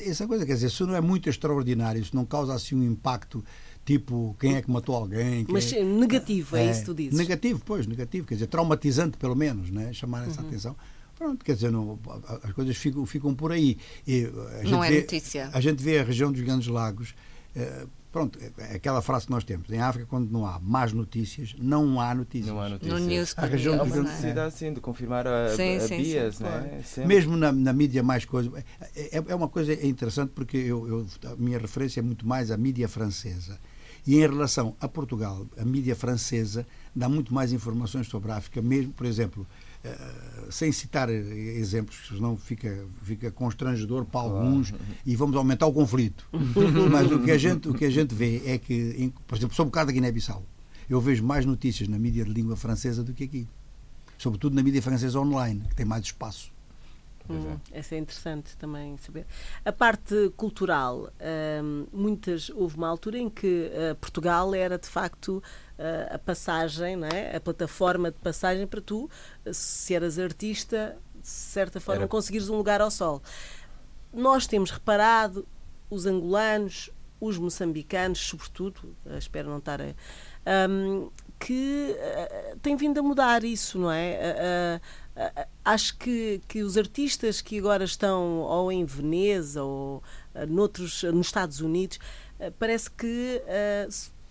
essa 0.07 0.27
coisa. 0.27 0.47
Quer 0.47 0.55
dizer, 0.55 0.71
se 0.71 0.83
não 0.85 0.95
é 0.95 1.01
muito 1.01 1.29
extraordinário, 1.29 2.05
se 2.05 2.15
não 2.15 2.25
causa 2.25 2.55
assim 2.55 2.75
um 2.75 2.83
impacto 2.83 3.45
tipo 3.87 4.37
quem 4.39 4.57
é 4.57 4.63
que 4.63 4.71
matou 4.71 4.97
alguém. 4.97 5.47
Mas 5.49 5.73
é, 5.73 5.83
negativo, 5.83 6.57
é, 6.57 6.67
é, 6.67 6.71
isso 6.71 6.81
que 6.81 6.87
tu 6.87 6.95
dizes? 6.95 7.19
Negativo, 7.19 7.63
pois, 7.65 7.87
negativo. 7.87 8.27
Quer 8.27 8.35
dizer, 8.35 8.49
traumatizante 8.49 9.17
pelo 9.17 9.37
menos, 9.37 9.71
né? 9.71 9.93
chamar 9.93 10.27
essa 10.27 10.43
uhum. 10.43 10.49
atenção. 10.49 10.77
Pronto, 11.17 11.43
quer 11.43 11.55
dizer, 11.55 11.71
não, 11.73 11.99
as 12.43 12.53
coisas 12.53 12.77
ficam, 12.77 13.07
ficam 13.07 13.35
por 13.35 13.51
aí. 13.51 13.79
E 14.07 14.31
não 14.65 14.85
é 14.85 14.91
vê, 14.91 15.01
notícia. 15.01 15.49
A 15.53 15.61
gente 15.61 15.83
vê 15.83 16.01
a 16.01 16.05
região 16.05 16.31
dos 16.31 16.43
Grandes 16.43 16.69
Lagos. 16.69 17.15
Eh, 17.55 17.87
pronto, 18.13 18.39
é, 18.39 18.73
é 18.73 18.77
aquela 18.77 19.01
frase 19.01 19.25
que 19.25 19.31
nós 19.31 19.43
temos. 19.43 19.71
Em 19.71 19.81
África, 19.81 20.07
quando 20.07 20.31
não 20.31 20.45
há 20.45 20.61
más 20.61 20.93
notícias, 20.93 21.55
não 21.59 21.99
há 21.99 22.15
notícias. 22.15 22.49
Não 22.49 22.61
há 22.61 22.69
notícias. 22.69 23.01
No 23.01 23.07
news, 23.07 23.35
a 23.35 23.47
região 23.47 23.81
há 23.81 23.83
uma 23.83 23.97
necessidade, 23.97 24.55
sim, 24.55 24.75
de 24.75 24.81
confirmar 24.81 25.27
a, 25.27 25.57
sim, 25.57 25.77
a 25.77 25.81
sim, 25.81 26.03
bias, 26.03 26.37
sim, 26.37 26.45
né? 26.45 26.83
Mesmo 27.07 27.35
na, 27.35 27.51
na 27.51 27.73
mídia 27.73 28.03
mais 28.03 28.27
coisa. 28.27 28.53
É, 28.95 29.25
é 29.27 29.35
uma 29.35 29.49
coisa 29.49 29.73
interessante 29.87 30.33
porque 30.35 30.59
eu, 30.59 30.87
eu, 30.87 31.07
a 31.33 31.37
minha 31.37 31.59
referência 31.59 32.01
é 32.01 32.03
muito 32.03 32.27
mais 32.27 32.51
à 32.51 32.59
mídia 32.59 32.89
francesa. 32.89 33.59
E 34.07 34.17
em 34.17 34.21
relação 34.21 34.77
a 34.81 34.87
Portugal, 34.87 35.47
a 35.59 35.65
mídia 35.65 35.97
francesa 35.97 36.67
dá 36.95 37.09
muito 37.09 37.35
mais 37.35 37.53
informações 37.53 38.07
sobre 38.07 38.31
a 38.31 38.37
África, 38.37 38.63
mesmo, 38.63 38.93
por 38.93 39.07
exemplo, 39.07 39.47
Uh, 39.87 40.51
sem 40.51 40.73
citar 40.73 41.09
exemplos, 41.09 42.09
senão 42.09 42.37
fica, 42.37 42.85
fica 43.03 43.31
constrangedor 43.31 44.05
para 44.05 44.21
alguns 44.21 44.75
e 45.05 45.15
vamos 45.15 45.37
aumentar 45.37 45.67
o 45.67 45.73
conflito. 45.73 46.29
Mas 46.91 47.13
o 47.13 47.21
que 47.21 47.31
a 47.31 47.39
gente, 47.39 47.69
o 47.69 47.75
que 47.75 47.85
a 47.85 47.91
gente 47.91 48.13
vê 48.13 48.43
é 48.45 48.59
que, 48.59 48.75
em, 48.99 49.11
por 49.29 49.39
exemplo, 49.39 49.55
sobre 49.55 49.69
o 49.69 49.73
caso 49.73 49.87
da 49.87 49.93
Guiné-Bissau, 49.93 50.43
eu 50.91 51.01
vejo 51.01 51.23
mais 51.25 51.45
notícias 51.45 51.89
na 51.89 52.01
mídia 52.01 52.25
de 52.25 52.33
língua 52.33 52.57
francesa 52.57 53.05
do 53.05 53.13
que 53.13 53.25
aqui. 53.25 53.47
Sobretudo 54.19 54.57
na 54.57 54.63
mídia 54.63 54.83
francesa 54.83 55.21
online, 55.21 55.63
que 55.69 55.77
tem 55.77 55.87
mais 55.87 56.05
espaço. 56.05 56.53
Hum, 57.29 57.59
essa 57.73 57.95
é 57.95 57.99
interessante 57.99 58.57
também 58.57 58.97
saber. 58.99 59.27
A 59.65 59.73
parte 59.73 60.33
cultural, 60.37 61.11
hum, 61.63 61.87
muitas 61.93 62.51
houve 62.51 62.77
uma 62.77 62.89
altura 62.89 63.19
em 63.19 63.29
que 63.29 63.71
uh, 63.71 63.95
Portugal 63.97 64.55
era 64.55 64.79
de 64.79 64.87
facto 64.87 65.43
uh, 65.79 66.15
a 66.15 66.19
passagem, 66.19 66.97
não 66.97 67.09
é? 67.09 67.37
a 67.37 67.41
plataforma 67.41 68.11
de 68.11 68.19
passagem 68.19 68.67
para 68.67 68.81
tu, 68.81 69.11
se 69.53 69.95
eras 69.95 70.19
artista, 70.19 70.97
de 71.21 71.29
certa 71.29 71.81
forma 71.81 72.03
era... 72.03 72.09
conseguires 72.09 72.49
um 72.49 72.57
lugar 72.57 72.81
ao 72.81 72.91
sol. 72.91 73.23
Nós 74.13 74.47
temos 74.47 74.71
reparado, 74.71 75.47
os 75.91 76.07
angolanos, 76.07 76.91
os 77.21 77.39
moçambicanos, 77.39 78.19
sobretudo, 78.19 78.95
espero 79.19 79.49
não 79.49 79.59
estar 79.59 79.81
a. 79.81 79.95
Um, 80.69 81.11
que 81.39 81.95
uh, 81.95 82.59
tem 82.61 82.77
vindo 82.77 82.99
a 82.99 83.03
mudar 83.03 83.45
isso, 83.45 83.79
não 83.79 83.91
é? 83.91 84.81
Uh, 84.81 85.06
acho 85.65 85.97
que, 85.97 86.41
que 86.47 86.63
os 86.63 86.77
artistas 86.77 87.41
que 87.41 87.59
agora 87.59 87.85
estão 87.85 88.41
ou 88.41 88.71
em 88.71 88.85
Veneza 88.85 89.63
ou 89.63 90.03
uh, 90.35 90.47
noutros, 90.47 91.03
nos 91.05 91.27
Estados 91.27 91.61
Unidos, 91.61 91.99
uh, 92.39 92.53
parece 92.59 92.91
que 92.91 93.43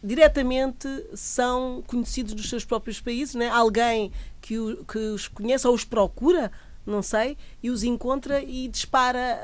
diretamente 0.04 0.88
são 1.15 1.84
conhecidos 1.88 2.34
nos 2.34 2.48
seus 2.48 2.63
próprios 2.63 3.02
países, 3.02 3.34
né? 3.34 3.50
alguém 3.50 4.12
que, 4.39 4.60
o, 4.60 4.86
que 4.86 5.00
os 5.00 5.28
conhece 5.28 5.67
ou 5.67 5.74
os 5.74 5.84
procura, 5.84 6.52
não 6.86 7.02
sei, 7.02 7.36
e 7.63 7.71
os 7.71 7.84
encontra 7.84 8.39
e 8.43 8.67
dispara 8.67 9.41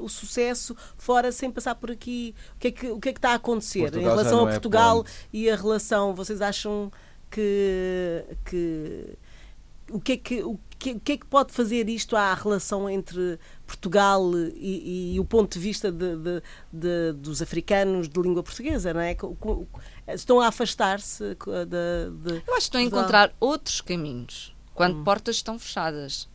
uh, 0.00 0.04
o 0.04 0.08
sucesso 0.08 0.76
fora 0.98 1.30
sem 1.30 1.48
passar 1.48 1.76
por 1.76 1.92
aqui. 1.92 2.34
O 2.56 2.58
que 2.58 2.68
é 2.68 2.70
que, 2.72 2.90
o 2.90 2.98
que, 2.98 3.08
é 3.10 3.12
que 3.12 3.18
está 3.18 3.30
a 3.30 3.34
acontecer 3.34 3.82
Portugal 3.82 4.02
em 4.02 4.04
relação 4.04 4.44
a 4.44 4.48
é 4.48 4.52
Portugal 4.52 5.04
é 5.06 5.28
e 5.32 5.48
a 5.48 5.54
relação? 5.54 6.14
Vocês 6.14 6.42
acham 6.42 6.90
que, 7.30 8.24
que 8.44 9.16
o 9.92 10.00
que 10.00 10.12
é 10.12 10.16
que 10.16 10.42
o 10.42 10.58
que, 10.80 10.98
que 10.98 11.12
é 11.12 11.16
que 11.18 11.26
pode 11.26 11.52
fazer 11.52 11.90
isto 11.90 12.16
à 12.16 12.32
relação 12.32 12.88
entre 12.88 13.38
Portugal 13.66 14.32
e, 14.56 15.14
e 15.14 15.20
o 15.20 15.24
ponto 15.26 15.52
de 15.52 15.58
vista 15.58 15.92
de, 15.92 16.16
de, 16.16 16.42
de, 16.72 17.12
dos 17.12 17.42
africanos 17.42 18.08
de 18.08 18.20
língua 18.20 18.42
portuguesa, 18.42 18.94
não 18.94 19.00
é? 19.00 19.14
Estão 20.08 20.40
a 20.40 20.48
afastar-se 20.48 21.22
de, 21.34 22.42
Eu 22.46 22.54
acho 22.54 22.56
que 22.56 22.58
estão 22.60 22.80
a 22.80 22.84
encontrar 22.84 23.32
outros 23.38 23.82
caminhos 23.82 24.56
quando 24.74 24.96
hum. 24.96 25.04
portas 25.04 25.36
estão 25.36 25.58
fechadas. 25.58 26.26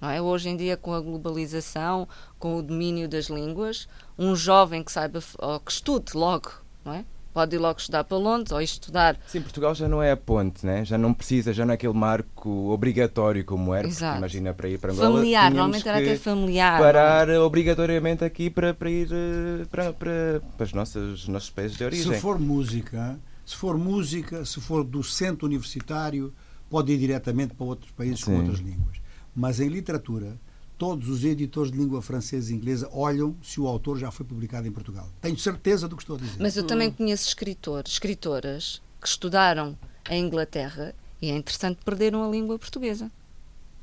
Não 0.00 0.08
é? 0.08 0.22
Hoje 0.22 0.48
em 0.48 0.56
dia, 0.56 0.76
com 0.76 0.94
a 0.94 1.00
globalização, 1.00 2.08
com 2.38 2.56
o 2.56 2.62
domínio 2.62 3.08
das 3.08 3.26
línguas, 3.26 3.88
um 4.16 4.34
jovem 4.34 4.82
que 4.82 4.92
saiba, 4.92 5.20
ou 5.38 5.60
que 5.60 5.72
estude 5.72 6.16
logo, 6.16 6.52
não 6.84 6.94
é? 6.94 7.04
Pode 7.32 7.56
ir 7.56 7.58
logo 7.58 7.78
estudar 7.78 8.04
para 8.04 8.16
Londres 8.16 8.52
ou 8.52 8.60
estudar. 8.60 9.18
Sim, 9.26 9.40
Portugal 9.40 9.74
já 9.74 9.88
não 9.88 10.02
é 10.02 10.12
a 10.12 10.16
ponte, 10.16 10.64
né? 10.64 10.84
já 10.84 10.98
não 10.98 11.14
precisa, 11.14 11.52
já 11.52 11.64
não 11.64 11.72
é 11.72 11.74
aquele 11.74 11.92
marco 11.92 12.70
obrigatório 12.70 13.44
como 13.44 13.74
era, 13.74 13.86
Exato. 13.86 14.18
imagina 14.18 14.52
para 14.52 14.68
ir 14.68 14.78
para 14.78 14.92
Angola. 14.92 15.16
Familiar, 15.16 15.50
normalmente 15.50 15.88
era 15.88 15.98
até 15.98 16.16
familiar. 16.16 16.80
Parar 16.80 17.26
não? 17.28 17.42
obrigatoriamente 17.42 18.24
aqui 18.24 18.50
para, 18.50 18.74
para 18.74 18.90
ir 18.90 19.08
eh, 19.12 19.64
para, 19.70 19.92
para, 19.92 20.42
para 20.56 20.64
os 20.64 20.72
nossos, 20.72 21.28
nossos 21.28 21.50
países 21.50 21.76
de 21.76 21.84
origem. 21.84 22.12
Se 22.12 22.20
for 22.20 22.38
música, 22.38 23.18
se 23.44 23.56
for 23.56 23.78
música, 23.78 24.44
se 24.44 24.60
for 24.60 24.84
docente 24.84 25.44
universitário, 25.44 26.32
pode 26.68 26.92
ir 26.92 26.98
diretamente 26.98 27.54
para 27.54 27.66
outros 27.66 27.90
países 27.92 28.20
Sim. 28.20 28.32
com 28.32 28.38
outras 28.38 28.58
línguas. 28.58 29.00
Mas 29.34 29.60
em 29.60 29.68
literatura, 29.68 30.38
todos 30.80 31.10
os 31.10 31.24
editores 31.24 31.70
de 31.70 31.76
língua 31.76 32.00
francesa 32.00 32.50
e 32.50 32.56
inglesa 32.56 32.88
olham 32.90 33.36
se 33.42 33.60
o 33.60 33.68
autor 33.68 33.98
já 33.98 34.10
foi 34.10 34.24
publicado 34.24 34.66
em 34.66 34.72
Portugal. 34.72 35.06
Tenho 35.20 35.38
certeza 35.38 35.86
do 35.86 35.94
que 35.94 36.02
estou 36.02 36.16
a 36.16 36.18
dizer. 36.18 36.38
Mas 36.40 36.56
eu 36.56 36.66
também 36.66 36.90
conheço 36.90 37.28
escritores, 37.28 37.92
escritoras 37.92 38.80
que 38.98 39.06
estudaram 39.06 39.76
em 40.08 40.24
Inglaterra 40.24 40.94
e 41.20 41.30
é 41.30 41.36
interessante 41.36 41.80
perderam 41.84 42.26
a 42.26 42.30
língua 42.30 42.58
portuguesa. 42.58 43.12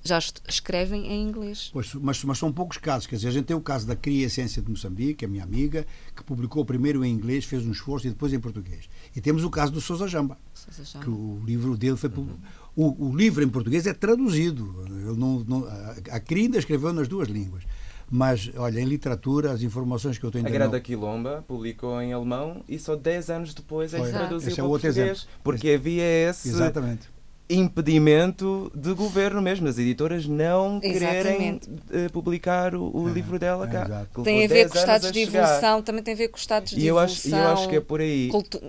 Já 0.04 0.18
escrevem 0.48 1.06
em 1.06 1.22
inglês. 1.22 1.70
Pois, 1.72 1.94
mas, 1.94 2.24
mas, 2.24 2.38
são 2.40 2.52
poucos 2.52 2.78
casos. 2.78 3.06
Quer 3.06 3.18
dizer, 3.18 3.28
a 3.28 3.32
gente 3.32 3.46
tem 3.46 3.56
o 3.56 3.62
caso 3.62 3.86
da 3.86 3.96
Cria 3.96 4.28
Ciência 4.28 4.60
de 4.60 4.72
Moçambique, 4.72 5.24
a 5.24 5.28
minha 5.28 5.44
amiga, 5.44 5.86
que 6.16 6.24
publicou 6.24 6.66
primeiro 6.66 7.06
em 7.06 7.14
inglês, 7.14 7.46
fez 7.46 7.64
um 7.64 7.72
esforço 7.72 8.08
e 8.08 8.10
depois 8.10 8.34
em 8.34 8.40
português. 8.40 8.90
E 9.16 9.22
temos 9.22 9.44
o 9.44 9.52
caso 9.52 9.72
do 9.72 9.82
Sousa 9.82 10.08
Jamba, 10.08 10.38
Sousa 10.54 10.84
Jamba. 10.84 11.06
que 11.06 11.12
o 11.12 11.44
livro 11.46 11.78
dele 11.78 11.98
foi 11.98 12.10
uhum. 12.10 12.38
O, 12.78 13.08
o, 13.08 13.16
livro 13.16 13.44
em 13.44 13.50
português 13.50 13.88
é 13.88 13.94
traduzido. 13.94 14.86
Ele 14.86 15.18
não, 15.18 15.40
não, 15.40 15.68
a 16.12 16.20
Crinda 16.20 16.60
escreveu 16.60 16.94
nas 16.94 17.08
duas 17.08 17.28
línguas. 17.28 17.64
Mas, 18.10 18.52
olha, 18.56 18.80
em 18.80 18.86
literatura, 18.86 19.52
as 19.52 19.64
informações 19.64 20.18
que 20.18 20.24
eu 20.24 20.32
tenho... 20.32 20.46
A 20.48 20.50
Grada 20.50 20.78
não... 20.78 20.80
Quilomba 20.80 21.44
publicou 21.46 22.00
em 22.02 22.14
alemão 22.14 22.64
e 22.70 22.80
só 22.80 22.96
10 22.96 23.30
anos 23.32 23.54
depois 23.54 23.94
é 23.94 24.00
que 24.00 24.12
traduziu 24.12 24.50
esse 24.50 24.52
é 24.52 24.56
para 24.56 24.66
o 24.66 24.70
português. 24.70 24.98
Exemplo. 24.98 25.22
Porque 25.44 25.72
havia 25.72 26.30
esse... 26.30 26.50
Exatamente 26.50 27.18
impedimento 27.50 28.70
de 28.76 28.94
governo 28.94 29.42
mesmo, 29.42 29.68
as 29.68 29.78
editoras 29.78 30.28
não 30.28 30.80
quererem 30.80 31.56
uh, 31.56 32.12
publicar 32.12 32.76
o, 32.76 32.92
o 32.94 33.10
é, 33.10 33.14
livro 33.14 33.40
dela 33.40 33.66
cá. 33.68 34.06
É, 34.18 34.22
tem 34.22 34.44
a 34.44 34.48
ver 34.48 34.68
com 34.68 34.76
os 34.76 34.82
estados 34.82 35.12
de 35.12 35.22
evolução, 35.22 35.82
também 35.82 36.04
tem 36.04 36.14
a 36.14 36.18
ver 36.18 36.28
com 36.28 36.36
os 36.36 36.42
estados 36.42 36.72
de 36.72 36.80
e 36.80 36.88
eu 36.88 36.98
evolução. 36.98 37.40
Acho, 37.40 37.48
eu 37.48 37.54
acho 37.54 37.70
que 37.70 37.76
é 37.78 37.82
por 37.82 38.02
aí. 38.02 38.28
Cultu 38.30 38.62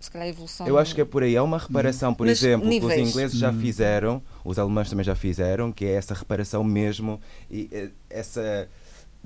se 0.00 0.10
calhar 0.10 0.26
a 0.26 0.30
evolução. 0.30 0.66
Eu 0.66 0.78
acho 0.78 0.94
que 0.94 1.00
é 1.00 1.04
por 1.04 1.22
aí. 1.22 1.34
É 1.34 1.42
uma 1.42 1.58
reparação, 1.58 2.14
por 2.14 2.26
Mas 2.26 2.42
exemplo, 2.42 2.68
níveis. 2.68 2.94
que 2.94 3.02
os 3.02 3.08
ingleses 3.08 3.38
já 3.38 3.50
hum. 3.50 3.60
fizeram, 3.60 4.22
os 4.44 4.58
alemães 4.58 4.90
também 4.90 5.04
já 5.04 5.14
fizeram, 5.14 5.72
que 5.72 5.84
é 5.84 5.92
essa 5.92 6.14
reparação 6.14 6.62
mesmo, 6.62 7.20
e 7.50 7.68
eh, 7.72 7.90
essa 8.10 8.68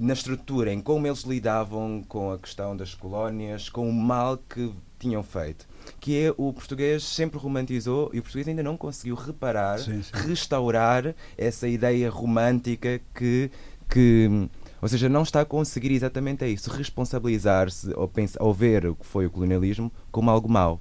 na 0.01 0.15
estrutura, 0.15 0.73
em 0.73 0.81
como 0.81 1.07
eles 1.07 1.21
lidavam 1.21 2.03
com 2.09 2.33
a 2.33 2.39
questão 2.39 2.75
das 2.75 2.95
colónias, 2.95 3.69
com 3.69 3.89
o 3.89 3.93
mal 3.93 4.39
que 4.39 4.73
tinham 4.99 5.23
feito. 5.23 5.69
Que 6.01 6.27
é 6.27 6.35
o 6.37 6.53
português 6.53 7.03
sempre 7.03 7.39
romantizou 7.39 8.11
e 8.13 8.19
o 8.19 8.23
português 8.23 8.49
ainda 8.49 8.63
não 8.63 8.77
conseguiu 8.77 9.15
reparar, 9.15 9.79
sim, 9.79 10.03
sim. 10.03 10.11
restaurar 10.27 11.15
essa 11.37 11.69
ideia 11.69 12.09
romântica 12.09 13.01
que, 13.15 13.51
que 13.91 14.49
ou 14.81 14.88
seja, 14.88 15.09
não 15.09 15.23
está 15.23 15.40
a 15.40 15.45
conseguir 15.45 15.93
exatamente 15.93 16.45
isso, 16.47 16.71
responsabilizar-se 16.71 17.93
ou, 17.95 18.09
pensar, 18.09 18.43
ou 18.43 18.53
ver 18.55 18.87
o 18.87 18.95
que 18.95 19.07
foi 19.07 19.27
o 19.27 19.31
colonialismo 19.31 19.90
como 20.11 20.31
algo 20.31 20.49
mau. 20.49 20.81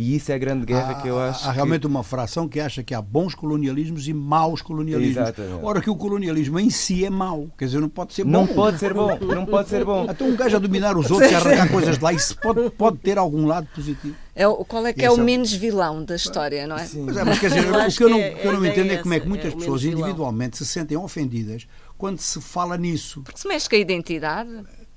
E 0.00 0.14
isso 0.14 0.30
é 0.30 0.36
a 0.36 0.38
grande 0.38 0.64
guerra 0.64 0.92
há, 0.92 0.94
que 1.02 1.08
eu 1.08 1.18
acho. 1.18 1.48
Há 1.48 1.50
realmente 1.50 1.84
uma 1.84 2.04
fração 2.04 2.46
que 2.46 2.60
acha 2.60 2.84
que 2.84 2.94
há 2.94 3.02
bons 3.02 3.34
colonialismos 3.34 4.06
e 4.06 4.14
maus 4.14 4.62
colonialismos. 4.62 5.16
Exatamente. 5.16 5.58
Ora, 5.64 5.80
que 5.80 5.90
o 5.90 5.96
colonialismo 5.96 6.60
em 6.60 6.70
si 6.70 7.04
é 7.04 7.10
mau. 7.10 7.48
Quer 7.58 7.64
dizer, 7.64 7.80
não 7.80 7.88
pode 7.88 8.14
ser 8.14 8.24
Não 8.24 8.46
bom. 8.46 8.54
pode 8.54 8.78
ser 8.78 8.94
bom, 8.94 9.18
não 9.18 9.44
pode 9.44 9.68
ser 9.68 9.84
bom. 9.84 10.06
Então 10.08 10.28
um 10.28 10.36
gajo 10.36 10.54
a 10.54 10.60
dominar 10.60 10.96
os 10.96 11.10
outros 11.10 11.32
e 11.32 11.34
a 11.34 11.38
arrancar 11.38 11.72
coisas 11.72 11.98
de 11.98 12.04
lá, 12.04 12.12
isso 12.12 12.36
pode, 12.38 12.70
pode 12.70 12.98
ter 12.98 13.18
algum 13.18 13.44
lado 13.44 13.66
positivo. 13.74 14.14
É 14.36 14.46
o, 14.46 14.64
qual 14.64 14.86
é 14.86 14.92
que 14.92 15.04
é 15.04 15.10
o 15.10 15.14
é 15.16 15.20
o- 15.20 15.24
menos 15.24 15.52
vilão 15.52 16.04
da 16.04 16.14
história, 16.14 16.64
não 16.64 16.76
é? 16.76 16.86
Sim. 16.86 17.02
Mas, 17.02 17.16
é, 17.16 17.24
mas 17.24 17.38
quer 17.40 17.48
dizer, 17.48 17.64
Eu 17.64 17.74
o 17.74 17.88
que 17.92 18.04
eu 18.04 18.08
não, 18.08 18.18
que 18.18 18.22
é- 18.22 18.30
que 18.34 18.46
eu 18.46 18.52
não 18.52 18.64
entendo 18.64 18.90
é 18.92 18.94
é 18.94 18.98
como 18.98 19.14
é 19.14 19.18
que 19.18 19.28
muitas 19.28 19.52
é 19.52 19.56
pessoas 19.56 19.82
individualmente 19.82 20.56
se 20.58 20.64
sentem 20.64 20.96
ofendidas 20.96 21.66
quando 21.98 22.18
se 22.20 22.40
fala 22.40 22.78
nisso. 22.78 23.20
Porque 23.22 23.38
se 23.40 23.46
mexe 23.48 23.68
com 23.68 23.76
a 23.76 23.78
identidade. 23.78 24.50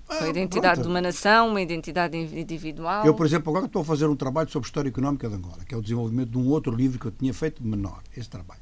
Com 0.08 0.14
a 0.14 0.24
Ah, 0.24 0.30
identidade 0.30 0.76
pronto. 0.76 0.82
de 0.84 0.88
uma 0.90 1.02
nação, 1.02 1.50
uma 1.50 1.62
identidade 1.62 2.18
individual. 2.18 3.06
Eu, 3.06 3.14
por 3.14 3.26
exemplo, 3.26 3.50
agora 3.50 3.66
estou 3.66 3.82
a 3.82 3.86
fazer 3.86 4.06
um 4.08 4.16
trabalho 4.16 4.50
sobre 4.50 4.68
história 4.68 4.90
económica 4.90 5.28
de 5.30 5.36
Angola, 5.36 5.60
que 5.66 5.74
é 5.74 5.78
o 5.78 5.82
desenvolvimento 5.82 6.30
de 6.30 6.38
um 6.38 6.48
outro 6.50 6.76
livro 6.76 7.00
que 7.00 7.06
eu 7.08 7.12
tinha 7.12 7.34
feito 7.34 7.64
menor, 7.66 8.02
esse 8.16 8.30
trabalho. 8.30 8.60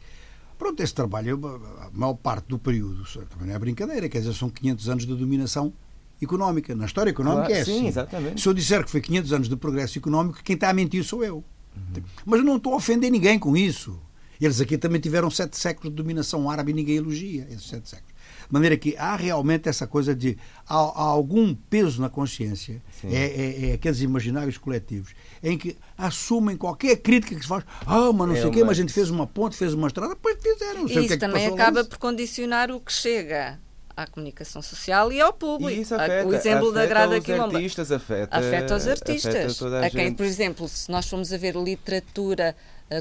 Pronto, 0.58 0.82
esse 0.84 0.93
trabalho, 0.93 1.39
a 1.82 1.89
maior 1.91 2.13
parte 2.15 2.45
do 2.47 2.60
período, 2.60 3.04
também 3.30 3.47
não 3.47 3.56
é 3.56 3.60
brincadeira, 3.60 4.08
quer 4.10 4.19
dizer, 4.19 4.34
são 4.34 4.49
500 4.49 4.89
anos 4.89 5.06
de 5.08 5.15
dominação 5.15 5.73
económica. 6.21 6.75
Na 6.75 6.86
história 6.86 7.10
económica 7.10 7.47
Claro, 7.47 7.62
é 7.62 7.65
sim, 7.65 7.78
assim. 7.78 7.88
exatamente. 7.88 8.41
Se 8.41 8.47
eu 8.47 8.54
disser 8.54 8.84
que 8.84 8.91
foi 8.91 9.02
500 9.02 9.34
anos 9.34 9.49
de 9.49 9.56
progresso 9.56 9.97
económico, 9.97 10.39
quem 10.43 10.54
está 10.54 10.69
a 10.69 10.73
mentir 10.73 11.04
sou 11.04 11.23
eu. 11.23 11.43
Uhum. 11.75 12.04
Mas 12.25 12.39
eu 12.41 12.45
não 12.45 12.58
estou 12.58 12.73
a 12.73 12.75
ofender 12.75 13.10
ninguém 13.10 13.39
com 13.39 13.56
isso. 13.56 13.99
Eles 14.39 14.60
aqui 14.62 14.78
também 14.78 14.99
tiveram 15.02 15.30
sete 15.32 15.58
séculos 15.58 15.89
de 15.91 15.95
dominação 15.95 16.49
árabe 16.49 16.71
e 16.71 16.75
ninguém 16.75 16.97
elogia 16.97 17.47
esses 17.49 17.67
sete 17.67 17.89
séculos. 17.89 18.13
De 18.49 18.53
maneira 18.53 18.75
que 18.75 18.95
há 18.97 19.15
realmente 19.15 19.69
essa 19.69 19.85
coisa 19.85 20.15
de 20.15 20.35
há, 20.67 20.73
há 20.75 21.03
algum 21.03 21.53
peso 21.53 22.01
na 22.01 22.09
consciência, 22.09 22.81
é, 23.03 23.15
é- 23.15 23.69
é 23.69 23.73
aqueles 23.73 24.01
imaginários 24.01 24.57
coletivos, 24.57 25.13
em 25.43 25.55
que 25.55 25.77
assumem 25.95 26.57
qualquer 26.57 26.95
crítica 26.95 27.35
que 27.35 27.41
se 27.43 27.47
faz, 27.47 27.63
ah, 27.85 28.12
mas 28.12 28.27
não 28.27 28.35
É 28.35 28.39
sei 28.41 28.49
o 28.49 28.51
quê, 28.51 28.63
mas 28.63 28.71
a 28.77 28.81
gente 28.81 28.91
fez 28.91 29.12
uma 29.12 29.27
ponte, 29.27 29.55
fez 29.55 29.73
uma 29.75 29.85
estrada, 29.88 30.15
pois 30.19 30.35
fizeram. 30.41 30.81
não 30.81 30.88
sei 30.88 30.88
o 30.88 30.89
E 30.89 30.93
que 30.93 30.97
é 30.97 31.01
isso 31.01 31.13
que 31.13 31.17
também 31.19 31.47
lá. 31.47 31.53
acaba 31.53 31.83
por 31.85 31.99
condicionar 31.99 32.71
o 32.71 32.79
que 32.79 32.91
chega 32.91 33.59
à 33.95 34.07
comunicação 34.07 34.63
social 34.63 35.12
e 35.12 35.21
ao 35.21 35.31
público. 35.31 35.69
E 35.71 35.81
isso 35.81 35.93
afeta, 35.93 36.27
o 36.27 36.33
exemplo 36.33 36.71
da 36.71 36.79
afeta 36.79 36.89
Grada 36.89 37.19
os 37.19 37.23
Quilomba. 37.25 37.55
artistas, 37.55 37.91
afeta, 37.91 38.35
afeta 38.35 38.75
os 38.77 38.88
artistas. 38.88 39.35
afeta 39.35 39.53
toda 39.59 39.79
a, 39.81 39.85
a 39.85 39.89
quem, 39.91 40.05
gente. 40.07 40.15
por 40.17 40.25
exemplo, 40.25 40.67
se 40.67 40.89
nós 40.89 41.07
formos 41.07 41.31
a 41.31 41.38
ver 41.38 41.55
literatura 41.55 42.55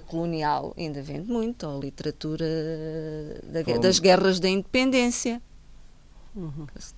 colonial, 0.06 0.74
ainda 0.76 1.00
vende 1.02 1.30
muito, 1.30 1.66
ou 1.66 1.80
literatura 1.80 2.44
da- 3.44 3.78
das 3.78 3.98
guerras 3.98 4.38
da 4.40 4.48
independência. 4.48 5.40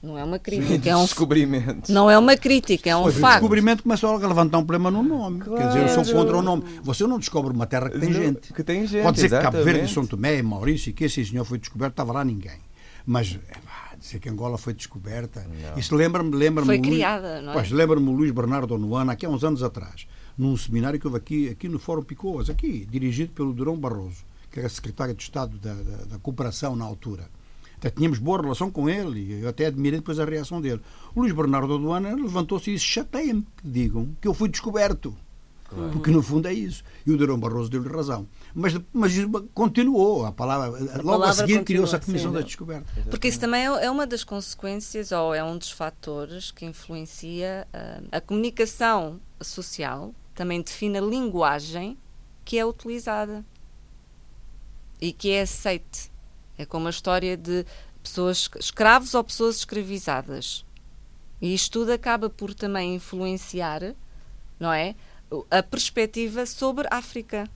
Não 0.03 0.19
é 0.19 0.25
uma 0.25 0.39
crítica, 0.39 0.91
é 0.91 0.97
um, 0.97 1.05
Descobrimentos. 1.07 1.89
não 1.89 2.11
é 2.11 2.19
uma 2.19 2.37
crítica, 2.37 2.91
é 2.91 2.97
um 2.97 3.03
Pois, 3.05 3.17
o 3.17 3.21
facto. 3.21 3.35
descobrimento 3.37 3.83
começa 3.83 4.07
a 4.07 4.17
levantar 4.17 4.59
um 4.59 4.65
problema 4.65 4.91
no 4.91 5.03
nome. 5.03 5.41
Quer 5.43 5.67
dizer, 5.69 5.83
eu 5.83 5.89
sou 5.89 6.05
Claro. 6.05 6.19
contra 6.19 6.37
o 6.37 6.43
nome. 6.43 6.65
Você 6.83 7.07
não 7.07 7.19
descobre 7.19 7.53
uma 7.55 7.67
terra 7.67 7.89
que 7.89 7.99
tem 7.99 8.11
Não, 8.11 8.21
gente. 8.23 8.53
que 8.53 8.63
tem 8.63 8.87
gente, 8.87 9.03
Pode 9.03 9.15
dizer 9.15 9.31
que 9.31 9.43
Cabo 9.43 9.57
Verde 9.59 9.69
e 9.71 9.73
exatamente. 9.85 9.95
São 9.95 10.07
Tomé 10.07 10.37
e 10.37 10.43
Maurício, 10.43 10.93
que 10.93 11.05
esse 11.05 11.25
senhor 11.25 11.45
foi 11.45 11.59
descoberto, 11.59 11.93
estava 11.93 12.13
lá 12.13 12.23
ninguém. 12.25 12.59
Mas 13.07 13.39
é, 13.49 13.97
dizer 13.99 14.19
que 14.19 14.29
Angola 14.29 14.59
foi 14.59 14.75
descoberta. 14.75 15.47
Isso 15.75 15.95
lembra-me. 15.95 16.37
Lembra 16.37 16.65
Foi 16.65 16.77
Luís- 16.77 16.87
criada, 16.89 17.41
não 17.41 17.53
é? 17.53 17.55
Pois, 17.55 17.71
lembra-me 17.71 18.09
o 18.09 18.13
Luís 18.13 18.31
Bernardo 18.33 18.75
Onuana, 18.75 19.13
aqui 19.13 19.25
há 19.25 19.31
uns 19.31 19.43
anos 19.43 19.63
atrás, 19.63 20.07
num 20.41 20.57
seminário 20.57 20.99
que 20.99 21.07
houve 21.07 21.19
aqui, 21.19 21.49
aqui 21.51 21.69
no 21.69 21.79
Fórum 21.79 22.03
Picoas, 22.03 22.49
aqui, 22.49 22.87
dirigido 22.91 23.33
pelo 23.35 23.53
Durão 23.53 23.77
Barroso, 23.77 24.25
que 24.51 24.59
era 24.59 24.69
secretário 24.71 25.15
de 25.15 25.23
Estado 25.23 25.59
da, 25.59 25.75
da, 25.75 26.05
da 26.05 26.19
Cooperação 26.19 26.75
na 26.75 26.85
altura. 26.87 27.29
Até 27.77 27.91
tínhamos 27.91 28.19
boa 28.19 28.41
relação 28.41 28.71
com 28.71 28.89
ele 28.89 29.21
e 29.21 29.43
eu 29.43 29.49
até 29.51 29.67
admirei 29.67 30.01
depois 30.01 30.19
a 30.19 30.25
reação 30.25 30.61
dele. 30.61 30.81
O 31.15 31.21
Luís 31.21 31.33
Bernardo 31.35 31.75
Onuana 31.75 32.15
levantou-se 32.15 32.71
e 32.71 32.75
disse: 32.75 32.87
chateia-me 32.87 33.47
que 33.57 33.69
digam 33.69 34.17
que 34.21 34.27
eu 34.27 34.35
fui 34.35 34.49
descoberto. 34.49 35.15
Porque 35.93 36.11
no 36.11 36.21
fundo 36.21 36.49
é 36.49 36.53
isso. 36.53 36.83
E 37.07 37.13
o 37.13 37.17
Durão 37.17 37.39
Barroso 37.39 37.71
deu-lhe 37.71 37.89
razão. 37.89 38.27
Mas, 38.53 38.75
mas 38.93 39.13
continuou. 39.55 40.27
A 40.27 40.33
palavra, 40.33 40.67
logo 40.69 40.91
a 40.91 41.03
palavra 41.03 41.33
seguir 41.33 41.63
criou-se 41.63 41.95
a 41.95 42.01
Comissão 42.01 42.31
sim. 42.31 42.37
da 42.37 42.43
Descoberta. 42.43 42.87
Porque 43.09 43.29
isso 43.29 43.39
também 43.39 43.67
é 43.67 43.85
é 43.85 43.91
uma 43.91 44.05
das 44.05 44.25
consequências 44.25 45.13
ou 45.13 45.33
é 45.33 45.45
um 45.45 45.57
dos 45.57 45.71
fatores 45.71 46.51
que 46.51 46.67
influencia 46.67 47.69
ah, 47.73 48.01
a 48.11 48.21
comunicação 48.21 49.21
social, 49.41 50.13
também 50.41 50.63
define 50.63 50.97
a 50.97 51.03
linguagem 51.03 51.99
que 52.47 52.59
é 52.59 52.65
utilizada 52.65 53.45
e 54.99 55.13
que 55.13 55.31
é 55.33 55.43
aceite. 55.43 56.11
É 56.57 56.65
como 56.65 56.87
a 56.87 56.91
história 56.91 57.37
de 57.37 57.67
pessoas 58.03 58.49
escravos 58.59 59.13
ou 59.15 59.23
pessoas 59.23 59.57
escravizadas. 59.57 60.65
E 61.43 61.53
isto 61.55 61.73
tudo 61.81 61.93
acaba 61.93 62.31
por 62.31 62.55
também 62.55 62.95
influenciar, 62.95 63.95
não 64.59 64.73
é? 64.73 64.95
A 65.51 65.63
perspectiva 65.63 66.47
sobre 66.47 66.87
a 66.91 66.97
África. 66.97 67.47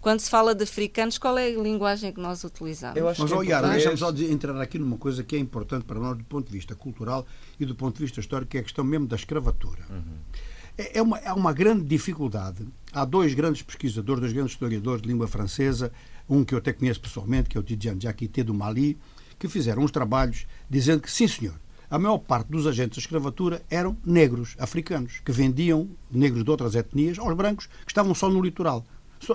Quando 0.00 0.20
se 0.20 0.30
fala 0.30 0.54
de 0.54 0.64
africanos, 0.64 1.18
qual 1.18 1.36
é 1.36 1.46
a 1.48 1.58
linguagem 1.60 2.10
que 2.10 2.20
nós 2.22 2.42
utilizamos? 2.42 2.96
Eu 2.96 3.06
acho 3.06 3.20
Mas, 3.20 3.30
que 3.30 3.36
é 3.36 3.40
Yara, 3.40 3.66
importante- 3.66 3.72
deixa-me 3.74 3.96
só 3.98 4.10
dizer- 4.10 4.32
entrar 4.32 4.58
aqui 4.58 4.78
numa 4.78 4.96
coisa 4.96 5.22
que 5.22 5.36
é 5.36 5.38
importante 5.38 5.84
para 5.84 6.00
nós 6.00 6.16
do 6.16 6.24
ponto 6.24 6.46
de 6.46 6.52
vista 6.52 6.74
cultural 6.74 7.26
e 7.58 7.66
do 7.66 7.74
ponto 7.74 7.96
de 7.96 8.02
vista 8.04 8.18
histórico, 8.18 8.50
que 8.52 8.56
é 8.56 8.60
a 8.60 8.64
questão 8.64 8.82
mesmo 8.82 9.06
da 9.06 9.16
escravatura. 9.16 9.82
É, 9.90 10.49
é 10.94 11.02
uma, 11.02 11.18
é 11.18 11.32
uma 11.32 11.52
grande 11.52 11.84
dificuldade. 11.84 12.66
Há 12.92 13.04
dois 13.04 13.34
grandes 13.34 13.62
pesquisadores, 13.62 14.20
dois 14.20 14.32
grandes 14.32 14.52
historiadores 14.52 15.02
de 15.02 15.08
língua 15.08 15.28
francesa, 15.28 15.92
um 16.28 16.44
que 16.44 16.54
eu 16.54 16.58
até 16.58 16.72
conheço 16.72 17.00
pessoalmente, 17.00 17.48
que 17.48 17.56
é 17.56 17.60
o 17.60 17.62
Tidjane 17.62 17.98
Diakité 17.98 18.42
do 18.42 18.54
Mali, 18.54 18.98
que 19.38 19.48
fizeram 19.48 19.82
uns 19.82 19.90
trabalhos 19.90 20.46
dizendo 20.68 21.02
que, 21.02 21.10
sim 21.10 21.26
senhor, 21.26 21.54
a 21.90 21.98
maior 21.98 22.18
parte 22.18 22.48
dos 22.48 22.66
agentes 22.66 22.98
da 22.98 23.00
escravatura 23.00 23.62
eram 23.68 23.96
negros, 24.06 24.54
africanos, 24.58 25.20
que 25.24 25.32
vendiam 25.32 25.88
negros 26.10 26.44
de 26.44 26.50
outras 26.50 26.74
etnias 26.74 27.18
aos 27.18 27.34
brancos 27.34 27.66
que 27.66 27.90
estavam 27.90 28.14
só 28.14 28.28
no 28.28 28.40
litoral. 28.40 28.84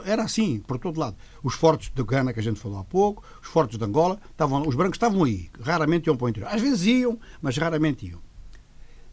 Era 0.06 0.24
assim, 0.24 0.60
por 0.60 0.80
todo 0.80 1.00
lado. 1.00 1.16
Os 1.44 1.54
fortes 1.54 1.92
de 1.94 2.04
Gana, 2.04 2.34
que 2.34 2.40
a 2.40 2.44
gente 2.44 2.60
falou 2.60 2.80
há 2.80 2.84
pouco, 2.84 3.24
os 3.42 3.48
fortes 3.48 3.78
de 3.78 3.84
Angola, 3.84 4.20
estavam, 4.32 4.68
os 4.68 4.74
brancos 4.74 4.96
estavam 4.96 5.24
aí. 5.24 5.50
Raramente 5.62 6.08
iam 6.08 6.18
para 6.18 6.26
o 6.26 6.30
interior. 6.30 6.50
Às 6.52 6.62
vezes 6.62 6.86
iam, 6.86 7.20
mas 7.42 7.58
raramente 7.58 8.08
iam. 8.08 8.25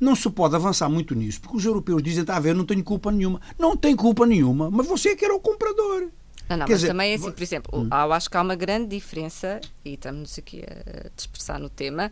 Não 0.03 0.17
se 0.17 0.29
pode 0.29 0.57
avançar 0.57 0.89
muito 0.89 1.15
nisso, 1.15 1.41
porque 1.41 1.57
os 1.57 1.65
europeus 1.65 2.03
dizem, 2.03 2.23
está 2.23 2.37
a 2.37 2.41
ver, 2.41 2.55
não 2.57 2.65
tenho 2.67 2.83
culpa 2.83 3.13
nenhuma. 3.13 3.41
Não 3.57 3.77
tem 3.77 3.95
culpa 3.95 4.27
nenhuma, 4.27 4.69
mas 4.69 4.85
você 4.87 5.11
é 5.11 5.17
que 5.17 5.25
era 5.25 5.33
o 5.35 5.39
comprador. 5.39 6.09
Não, 6.49 6.57
não, 6.57 6.67
Quer 6.67 6.73
mas 6.73 6.81
dizer, 6.81 6.89
também 6.89 7.13
é 7.13 7.15
assim, 7.15 7.31
por 7.31 7.43
exemplo, 7.43 7.87
há- 7.89 8.05
eu 8.05 8.13
acho 8.13 8.29
que 8.29 8.37
há 8.37 8.43
uma 8.43 8.57
grande 8.57 8.89
diferença, 8.89 9.61
e 9.85 9.95
estamos 9.95 10.37
aqui 10.37 10.63
a 10.67 11.09
dispersar 11.17 11.61
no 11.61 11.69
tema, 11.71 12.11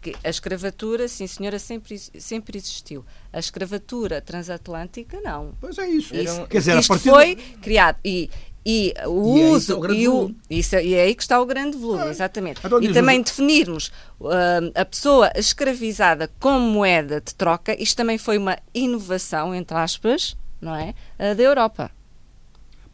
que 0.00 0.14
a 0.24 0.30
escravatura, 0.30 1.08
sim 1.08 1.26
senhora, 1.26 1.58
sempre, 1.58 1.98
sempre 1.98 2.56
existiu. 2.58 3.04
A 3.32 3.38
escravatura 3.40 4.20
transatlântica, 4.20 5.20
não. 5.20 5.52
Pois 5.60 5.76
é 5.78 5.88
isso. 5.88 6.14
Isso- 6.14 6.46
Quer 6.46 6.58
dizer, 6.58 6.72
a 6.76 6.80
isto 6.80 6.88
partir 6.88 7.10
foi 7.10 7.34
do- 7.34 7.42
criado 7.60 7.98
e, 8.04 8.30
e 8.64 8.94
o 9.06 9.36
E 9.36 9.40
está 9.40 9.52
uso 9.56 9.76
o 9.76 9.80
grande 9.80 10.00
e, 10.00 10.08
o, 10.08 10.34
isso, 10.48 10.76
e 10.76 10.94
é 10.94 11.02
aí 11.02 11.14
que 11.14 11.22
está 11.22 11.40
o 11.40 11.46
grande 11.46 11.76
volume, 11.76 12.08
exatamente. 12.10 12.60
Então, 12.64 12.78
e 12.78 12.86
diz 12.86 12.94
também 12.94 13.20
os- 13.20 13.26
definirmos 13.26 13.92
ah, 14.24 14.80
a 14.80 14.84
pessoa 14.84 15.30
escravizada 15.34 16.30
como 16.38 16.60
moeda 16.60 17.20
de 17.20 17.34
troca, 17.34 17.74
isto 17.82 17.96
também 17.96 18.18
foi 18.18 18.38
uma 18.38 18.56
inovação, 18.74 19.54
entre 19.54 19.76
aspas, 19.76 20.36
não 20.60 20.74
é? 20.76 20.94
Ah, 21.18 21.34
da 21.34 21.42
Europa. 21.42 21.90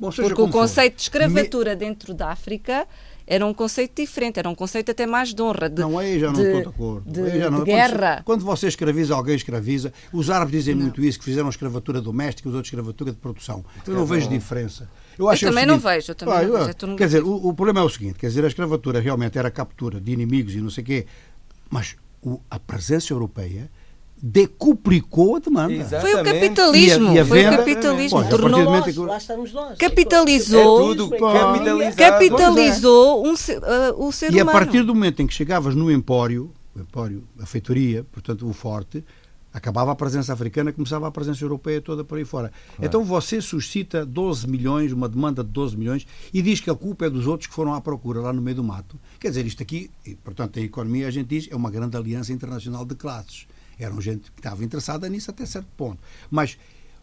Bom, 0.00 0.10
Porque 0.10 0.32
o 0.32 0.36
como 0.36 0.52
for, 0.52 0.60
conceito 0.60 0.94
de 0.94 0.98
me- 0.98 1.02
escravatura 1.02 1.74
dentro 1.74 2.14
da 2.14 2.28
África 2.30 2.86
era 3.26 3.44
um 3.44 3.52
conceito 3.52 4.00
diferente, 4.00 4.38
era 4.38 4.48
um 4.48 4.54
conceito 4.54 4.90
até 4.92 5.06
mais 5.06 5.34
de 5.34 5.42
honra, 5.42 5.68
de, 5.68 5.80
Não, 5.82 5.98
aí 5.98 6.18
já 6.18 6.28
não 6.28 6.34
de- 6.34 6.42
estou 6.46 6.62
de 6.62 6.68
acordo. 6.68 7.10
de- 7.12 7.20
não. 7.20 7.28
de 7.28 7.40
Quando 7.40 7.58
se- 7.58 7.64
guerra. 7.64 8.22
Quando 8.24 8.44
você 8.44 8.68
escraviza, 8.68 9.14
alguém 9.14 9.34
escraviza. 9.34 9.92
Os 10.12 10.30
árabes 10.30 10.52
dizem 10.52 10.74
muito 10.74 11.02
isso, 11.04 11.18
que 11.18 11.24
fizeram 11.26 11.48
escravatura 11.50 12.00
doméstica, 12.00 12.48
os 12.48 12.54
outros 12.54 12.68
escravatura 12.72 13.10
de 13.10 13.18
produção. 13.18 13.62
Eu 13.86 13.92
não 13.94 14.06
vejo 14.06 14.28
diferença. 14.30 14.88
Eu, 15.18 15.28
acho 15.28 15.44
é 15.44 15.48
o 15.48 15.50
também 15.50 15.66
não 15.66 15.74
seguinte- 15.80 15.94
vejo, 15.94 16.10
eu 16.12 16.14
também 16.14 16.34
Ah, 16.34 16.42
não 16.42 16.48
eu- 16.48 16.58
vejo, 16.66 16.70
é 16.92 16.96
Quer 16.96 17.04
dizer, 17.06 17.22
o, 17.24 17.48
o 17.48 17.54
problema 17.54 17.80
é 17.80 17.82
o 17.82 17.88
seguinte: 17.88 18.18
quer 18.18 18.28
dizer, 18.28 18.44
a 18.44 18.48
escravatura 18.48 19.00
realmente 19.00 19.36
era 19.38 19.48
a 19.48 19.50
captura 19.50 20.00
de 20.00 20.12
inimigos 20.12 20.54
e 20.54 20.60
não 20.60 20.70
sei 20.70 20.82
o 20.84 20.86
quê, 20.86 21.06
mas 21.70 21.96
o- 22.22 22.40
a 22.50 22.58
presença 22.58 23.12
europeia 23.12 23.70
decuplicou 24.20 25.36
a 25.36 25.38
demanda. 25.38 25.72
Exato. 25.74 26.00
Foi 26.02 26.10
o 26.10 26.14
Exatamente. 26.14 26.42
capitalismo, 26.48 27.04
E 27.06 27.08
a- 27.10 27.14
e 27.14 27.18
a 27.20 27.24
foi 27.24 27.38
venda- 27.42 27.54
o 27.54 27.58
capitalismo, 27.58 28.18
Pois, 28.18 28.26
a 28.26 28.30
tornou, 28.36 28.64
Nós, 28.64 28.84
que- 28.94 29.00
lá 29.00 29.16
estamos 29.16 29.52
nós. 29.52 29.78
Capitalizou- 29.78 30.90
É 30.92 30.94
tudo 30.94 31.10
capitalizou 31.96 33.26
um 33.26 33.36
ser- 33.36 33.60
ah, 33.64 33.94
o 33.96 34.10
ser 34.12 34.32
E 34.32 34.40
a 34.40 34.42
humano. 34.42 34.58
partir 34.58 34.82
do 34.82 34.94
momento 34.94 35.22
em 35.22 35.26
que 35.26 35.34
chegavas 35.34 35.74
no 35.74 35.90
Empório, 35.90 36.50
o 36.74 36.80
Empório, 36.80 37.24
a 37.40 37.46
feitoria, 37.46 38.04
portanto 38.12 38.48
o 38.48 38.52
forte, 38.52 39.04
acabava 39.52 39.92
a 39.92 39.94
presença 39.94 40.32
africana, 40.32 40.72
começava 40.72 41.06
a 41.06 41.10
presença 41.10 41.42
europeia 41.44 41.80
toda 41.80 42.04
por 42.04 42.18
aí 42.18 42.24
fora. 42.24 42.52
Então 42.80 43.04
você 43.04 43.40
suscita 43.40 44.04
12 44.04 44.46
milhões, 44.48 44.92
uma 44.92 45.08
demanda 45.08 45.42
de 45.42 45.50
12 45.50 45.76
milhões, 45.76 46.06
e 46.32 46.42
diz 46.42 46.60
que 46.60 46.70
a 46.70 46.74
culpa 46.74 47.06
é 47.06 47.10
dos 47.10 47.26
outros 47.26 47.48
que 47.48 47.54
foram 47.54 47.74
à 47.74 47.80
procura 47.80 48.20
lá 48.20 48.32
no 48.32 48.42
meio 48.42 48.56
do 48.56 48.64
mato. 48.64 48.98
Quer 49.18 49.28
dizer, 49.28 49.46
isto 49.46 49.62
aqui, 49.62 49.90
e, 50.06 50.14
portanto, 50.14 50.58
em 50.58 50.64
economia 50.64 51.08
a 51.08 51.10
gente 51.10 51.28
diz, 51.28 51.48
é 51.50 51.56
uma 51.56 51.70
grande 51.70 51.96
aliança 51.96 52.32
internacional 52.32 52.84
de 52.84 52.94
classes. 52.94 53.46
Eram 53.78 54.00
gente 54.00 54.30
que 54.32 54.40
estava 54.40 54.64
interessada 54.64 55.08
nisso 55.08 55.30
até 55.30 55.46
certo 55.46 55.68
ponto. 55.76 56.02
Mas 56.30 56.58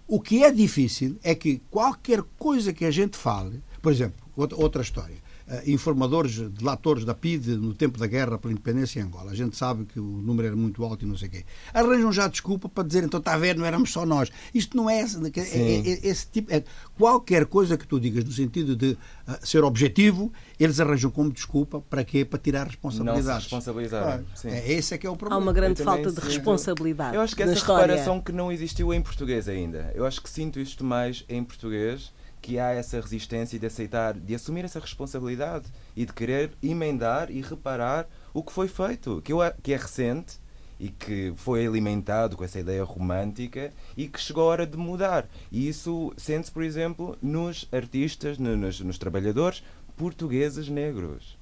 o 0.08 0.20
que 0.20 0.44
é 0.44 0.52
difícil 0.52 1.18
é 1.24 1.34
que 1.34 1.62
qualquer 1.70 2.22
coisa 2.38 2.74
que 2.74 2.86
a 2.86 2.92
gente 2.92 3.18
fale, 3.18 3.64
Por 3.86 3.92
exemplo, 3.92 4.16
outra 4.36 4.82
história. 4.82 5.16
Uh, 5.48 5.70
informadores, 5.70 6.40
delatores 6.50 7.06
da 7.06 7.14
PIDE 7.14 7.56
no 7.56 7.72
tempo 7.72 8.00
da 8.00 8.08
guerra 8.08 8.36
pela 8.36 8.52
independência 8.52 9.00
em 9.00 9.04
Angola. 9.04 9.30
A 9.30 9.36
gente 9.36 9.56
sabe 9.56 9.86
que 9.86 10.00
o 10.00 10.04
número 10.04 10.48
era 10.48 10.56
muito 10.56 10.84
alto 10.84 11.06
e 11.06 11.08
não 11.08 11.16
sei 11.16 11.28
o 11.28 11.32
quê. 11.32 11.46
Arranjam 11.72 12.12
já 12.12 12.28
desculpa 12.28 12.68
para 12.68 12.84
dizer, 12.84 13.04
então 13.04 13.20
está 13.20 13.36
a 13.36 13.38
ver, 13.38 13.56
não 13.56 13.64
éramos 13.64 13.92
só 13.92 14.08
nós. 14.08 14.32
Isto 14.56 14.76
não 14.76 14.90
é, 14.90 15.02
é, 15.02 15.04
é, 15.04 15.88
é 15.88 16.08
esse 16.08 16.26
tipo. 16.26 16.52
É, 16.52 16.64
qualquer 16.98 17.46
coisa 17.46 17.78
que 17.78 17.88
tu 17.88 18.00
digas 18.00 18.24
no 18.24 18.32
sentido 18.32 18.76
de 18.76 18.98
uh, 19.28 19.38
ser 19.44 19.64
objetivo, 19.64 20.34
eles 20.60 20.80
arranjam 20.80 21.12
como 21.12 21.32
desculpa 21.32 21.80
para 21.80 22.04
quê? 22.04 22.26
Para 22.26 22.40
tirar 22.40 22.66
responsabilidades. 22.66 23.26
Não 23.26 23.36
se 23.36 23.42
responsabilizar. 23.42 24.24
Ah, 24.44 24.48
é, 24.48 24.74
esse 24.74 24.96
é 24.96 24.98
que 24.98 25.06
é 25.06 25.10
o 25.12 25.16
problema. 25.16 25.40
Há 25.40 25.44
uma 25.44 25.54
grande 25.54 25.84
falta 25.84 26.12
de 26.12 26.20
responsabilidade. 26.22 27.16
Eu 27.16 27.22
acho 27.22 27.36
que 27.36 27.44
essa 27.44 27.54
reparação 27.54 28.20
que 28.20 28.32
não 28.32 28.52
existiu 28.52 28.92
em 28.92 29.02
português 29.02 29.48
ainda. 29.48 29.92
Eu 29.94 30.08
acho 30.08 30.22
que 30.22 30.30
sinto 30.30 30.60
isto 30.60 30.84
mais 30.84 31.24
em 31.30 31.44
português 31.44 32.12
que 32.46 32.60
há 32.60 32.74
essa 32.74 33.02
resistência 33.02 33.58
de 33.58 33.66
aceitar, 33.66 34.14
de 34.14 34.36
assumir 34.36 34.64
essa 34.66 34.80
responsabilidade 34.80 35.66
e 35.96 36.06
de 36.06 36.14
querer 36.14 36.52
emendar 36.62 37.32
e 37.32 37.42
reparar 37.42 38.08
o 38.36 38.44
que 38.44 38.54
foi 38.54 38.68
feito, 38.68 39.20
que, 39.24 39.34
eu, 39.34 39.40
que 39.64 39.74
é 39.74 39.78
recente 39.78 40.40
e 40.80 40.90
que 40.90 41.34
foi 41.38 41.66
alimentado 41.66 42.38
com 42.38 42.44
essa 42.44 42.60
ideia 42.60 42.84
romântica 42.84 43.74
e 43.98 44.08
que 44.08 44.22
chegou 44.22 44.44
a 44.44 44.46
hora 44.46 44.68
de 44.68 44.78
mudar. 44.78 45.28
E 45.52 45.68
isso 45.68 46.14
sente-se, 46.18 46.52
por 46.52 46.62
exemplo, 46.62 47.18
nos 47.20 47.68
artistas, 47.72 48.38
nos, 48.38 48.80
nos 48.80 49.00
trabalhadores 49.00 49.64
portugueses 49.98 50.70
negros. 50.70 51.40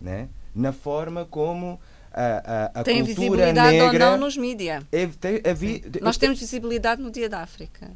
Né? 0.00 0.28
Na 0.54 0.72
forma 0.72 1.24
como 1.24 1.80
a, 2.12 2.70
a, 2.74 2.80
a 2.80 2.84
tem 2.84 3.04
cultura 3.04 3.28
visibilidade 3.28 3.76
negra 3.76 4.04
ou 4.04 4.10
não 4.12 4.18
nos 4.18 4.36
mídias. 4.36 4.84
É, 4.90 5.06
tem, 5.06 5.40
Nós 6.00 6.16
temos 6.16 6.38
visibilidade 6.38 7.02
no 7.02 7.10
Dia 7.10 7.28
da 7.28 7.40
África. 7.40 7.90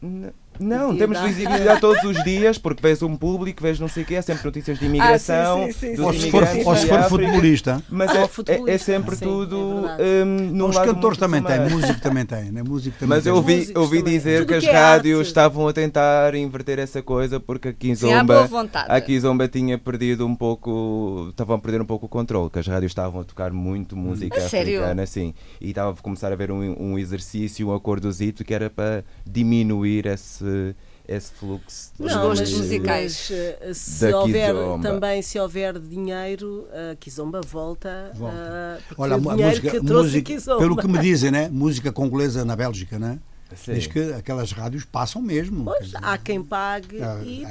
Não, 0.63 0.97
temos 0.97 1.21
visibilidade 1.21 1.81
todos 1.83 2.03
os 2.05 2.23
dias, 2.25 2.59
porque 2.59 2.83
vês 2.83 3.03
um 3.03 3.17
público, 3.17 3.63
vês 3.63 3.79
não 3.79 3.89
sei 3.89 4.03
o 4.03 4.07
quê, 4.07 4.17
há 4.17 4.23
sempre 4.23 4.45
notícias 4.45 4.79
de 4.79 4.87
imigração. 4.87 5.65
Ah, 5.65 5.67
sim, 5.67 5.73
sim, 5.73 5.97
sim, 5.97 6.03
ou 6.03 6.13
se 6.13 6.31
for, 6.31 6.43
ou 6.65 6.77
se 6.77 6.87
for 6.87 7.03
futebolista. 7.05 7.83
Mas 7.91 8.11
ah, 8.11 8.21
é, 8.21 8.29
futebolista. 8.29 8.71
É, 8.71 8.75
é, 8.75 8.79
sempre 8.79 9.17
tudo. 9.17 9.85
É 9.99 10.25
um, 10.25 10.67
Os 10.67 10.79
cantores 10.79 11.19
também 11.19 11.43
têm, 11.43 11.61
música 11.69 12.01
também 12.01 12.25
tem, 12.25 12.51
né? 12.51 12.63
música 12.63 12.97
também 12.99 13.17
Mas 13.17 13.27
eu 13.27 13.37
ouvi, 13.37 13.73
ouvi 13.75 14.03
dizer 14.03 14.47
que 14.47 14.55
as 14.55 14.65
que 14.65 14.71
é 14.71 14.73
rádios 14.73 15.19
arte. 15.19 15.29
estavam 15.29 15.69
a 15.69 15.73
tentar 15.73 16.35
inverter 16.35 16.79
essa 16.79 17.03
coisa 17.03 17.41
porque 17.41 17.69
a 17.69 17.73
Kizomba, 17.73 18.49
a 18.89 19.01
Kizomba 19.01 19.49
tinha 19.49 19.77
perdido 19.79 20.27
um 20.27 20.35
pouco, 20.35 21.29
estavam 21.31 21.57
a 21.57 21.59
perder 21.59 21.81
um 21.81 21.85
pouco 21.85 22.07
o 22.07 22.09
controle, 22.09 22.51
que 22.51 22.59
as 22.59 22.67
rádios 22.67 22.91
estavam 22.91 23.21
a 23.21 23.25
tocar 23.25 23.53
muito 23.53 23.97
música 23.97 24.41
a 24.41 24.47
africana, 24.47 25.03
assim, 25.03 25.35
e 25.61 25.71
estava 25.71 25.91
a 25.91 26.03
começar 26.03 26.29
a 26.29 26.33
haver 26.33 26.51
um, 26.51 26.77
um 26.79 26.99
exercício, 26.99 27.69
um 27.69 27.75
acordozito 27.75 28.45
que 28.45 28.55
era 28.55 28.71
para 28.71 29.05
diminuir 29.27 30.07
esse 30.07 30.45
esse, 30.53 30.77
esse 31.09 31.33
fluxo 31.33 31.93
dos 31.99 32.15
gostos 32.15 32.53
musicais. 32.53 33.31
Mas, 33.67 33.77
se 33.77 34.13
houver 34.13 34.55
também 34.83 35.23
se 35.23 35.39
houver 35.39 35.79
dinheiro, 35.79 36.67
a 36.93 36.97
Kizomba 36.97 37.41
volta. 37.41 38.13
volta. 38.15 38.81
Uh, 38.91 38.95
Olha, 38.99 39.15
a 39.15 39.19
música, 39.19 39.71
que 39.71 39.81
música 39.81 40.57
pelo 40.59 40.77
que 40.77 40.89
me 40.89 40.99
dizem, 41.01 41.31
né? 41.31 41.49
música 41.49 41.93
congolesa 41.93 42.45
na 42.45 42.57
Bélgica, 42.57 42.99
né? 42.99 43.19
Sim. 43.55 43.75
Diz 43.75 43.87
que 43.87 44.13
aquelas 44.15 44.51
rádios 44.53 44.85
passam 44.85 45.21
mesmo. 45.21 45.65
Pois, 45.65 45.87
dizer, 45.87 45.99
há 46.01 46.17
quem 46.17 46.43
pague 46.43 47.03
ah, 47.03 47.21
e 47.23 47.45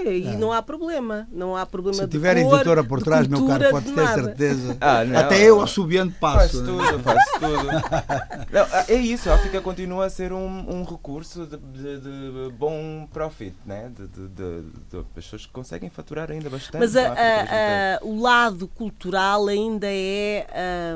então 0.00 0.12
e 0.12 0.26
é. 0.26 0.36
não 0.36 0.52
há 0.52 0.62
problema. 0.62 1.28
Não 1.30 1.56
há 1.56 1.64
problema 1.66 2.02
Se 2.02 2.08
tiver 2.08 2.36
editora 2.36 2.82
por 2.82 3.02
trás, 3.02 3.26
meu 3.26 3.46
caro, 3.46 3.70
pode 3.70 3.92
ter 3.92 4.08
certeza. 4.08 4.76
Ah, 4.80 5.04
não, 5.04 5.18
Até 5.18 5.42
eu 5.42 5.60
assobiando 5.60 6.12
passo. 6.20 6.38
Faz 6.38 6.52
tudo, 6.52 6.98
faz 7.00 7.24
tudo. 7.38 7.66
não, 8.52 8.66
é 8.88 8.94
isso, 8.94 9.30
a 9.30 9.34
África 9.34 9.60
continua 9.60 10.06
a 10.06 10.10
ser 10.10 10.32
um, 10.32 10.80
um 10.80 10.84
recurso 10.84 11.46
de, 11.46 11.56
de, 11.56 12.00
de, 12.00 12.52
bom 12.58 13.06
profit, 13.12 13.54
né? 13.64 13.90
De, 13.94 14.06
de, 14.06 14.28
de, 14.28 15.04
pessoas 15.14 15.46
que 15.46 15.52
conseguem 15.52 15.90
faturar 15.90 16.30
ainda 16.30 16.48
bastante. 16.48 16.78
Mas 16.78 16.96
a, 16.96 17.08
a, 17.08 17.96
a, 17.96 18.04
o 18.04 18.20
lado 18.20 18.66
cultural 18.68 19.48
ainda 19.48 19.86
é, 19.88 20.46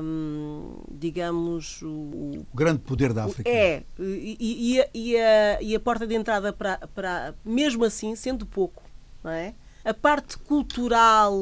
hum, 0.03 0.76
digamos, 0.90 1.82
o, 1.82 1.86
o, 1.88 2.47
grande 2.55 2.80
poder 2.80 3.12
da 3.12 3.24
África. 3.24 3.49
É, 3.49 3.82
e, 3.99 4.36
e, 4.40 4.84
e, 4.94 5.18
a, 5.18 5.62
e 5.62 5.74
a 5.74 5.80
porta 5.80 6.07
de 6.07 6.14
entrada 6.14 6.53
para, 6.53 6.78
para, 6.94 7.34
mesmo 7.44 7.84
assim, 7.84 8.14
sendo 8.14 8.47
pouco 8.47 8.86
não 9.27 9.33
é? 9.33 9.53
A 9.85 9.95
parte 9.95 10.37
cultural. 10.39 11.37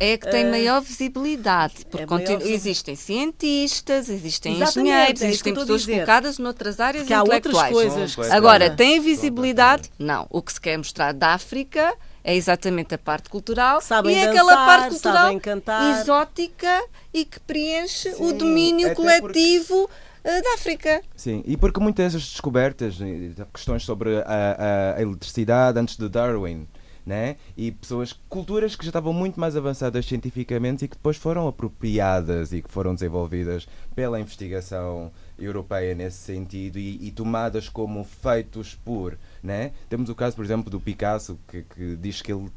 É 0.00 0.16
que 0.16 0.30
tem 0.30 0.46
uh, 0.46 0.50
maior 0.50 0.80
visibilidade, 0.80 1.84
porque 1.90 2.04
é 2.04 2.06
maior... 2.06 2.46
existem 2.46 2.96
cientistas, 2.96 4.08
existem 4.08 4.56
Exatamente, 4.56 4.88
engenheiros, 4.88 5.22
é 5.22 5.26
existem 5.26 5.54
pessoas 5.54 5.84
focadas 5.84 6.38
noutras 6.38 6.80
áreas 6.80 7.06
que 7.06 7.12
intelectuais. 7.12 7.74
Há 7.74 7.76
outras 7.76 8.14
coisas 8.14 8.32
Agora, 8.32 8.70
tem 8.70 8.98
visibilidade? 9.00 9.90
Não. 9.98 10.26
O 10.30 10.40
que 10.40 10.52
se 10.54 10.60
quer 10.60 10.78
mostrar 10.78 11.12
da 11.12 11.34
África 11.34 11.94
é 12.24 12.34
exatamente 12.34 12.94
a 12.94 12.98
parte 12.98 13.28
cultural 13.28 13.82
sabem 13.82 14.14
e 14.14 14.18
é 14.18 14.26
dançar, 14.26 14.42
aquela 14.42 14.66
parte 14.66 14.88
cultural 14.90 15.40
exótica 16.00 16.84
e 17.12 17.24
que 17.24 17.40
preenche 17.40 18.12
Sim, 18.12 18.24
o 18.24 18.32
domínio 18.32 18.94
coletivo 18.94 19.88
porque... 19.88 20.12
Eh, 20.24 20.40
da 20.40 20.54
África. 20.54 21.02
Sim, 21.16 21.42
e 21.44 21.56
porque 21.56 21.80
muitas 21.80 22.12
das 22.12 22.22
descobertas, 22.22 22.96
questões 23.52 23.82
sobre 23.82 24.18
a, 24.18 24.22
a, 24.22 24.98
a 24.98 25.02
eletricidade 25.02 25.78
antes 25.78 25.96
de 25.96 26.08
Darwin, 26.08 26.68
né? 27.04 27.36
e 27.56 27.72
pessoas, 27.72 28.12
culturas 28.28 28.76
que 28.76 28.84
já 28.84 28.90
estavam 28.90 29.12
muito 29.12 29.38
mais 29.38 29.56
avançadas 29.56 30.06
cientificamente 30.06 30.84
e 30.84 30.88
que 30.88 30.96
depois 30.96 31.16
foram 31.16 31.48
apropriadas 31.48 32.52
e 32.52 32.62
que 32.62 32.70
foram 32.70 32.94
desenvolvidas 32.94 33.66
pela 33.94 34.20
investigação 34.20 35.10
europeia 35.38 35.94
nesse 35.94 36.18
sentido 36.18 36.78
e, 36.78 37.08
e 37.08 37.10
tomadas 37.10 37.68
como 37.68 38.04
feitos 38.04 38.74
por. 38.84 39.18
Né? 39.42 39.72
Temos 39.88 40.08
o 40.08 40.14
caso, 40.14 40.36
por 40.36 40.44
exemplo, 40.44 40.70
do 40.70 40.80
Picasso, 40.80 41.38
que, 41.48 41.62
que 41.62 41.96
diz 41.96 42.22
que 42.22 42.32
ele 42.32 42.50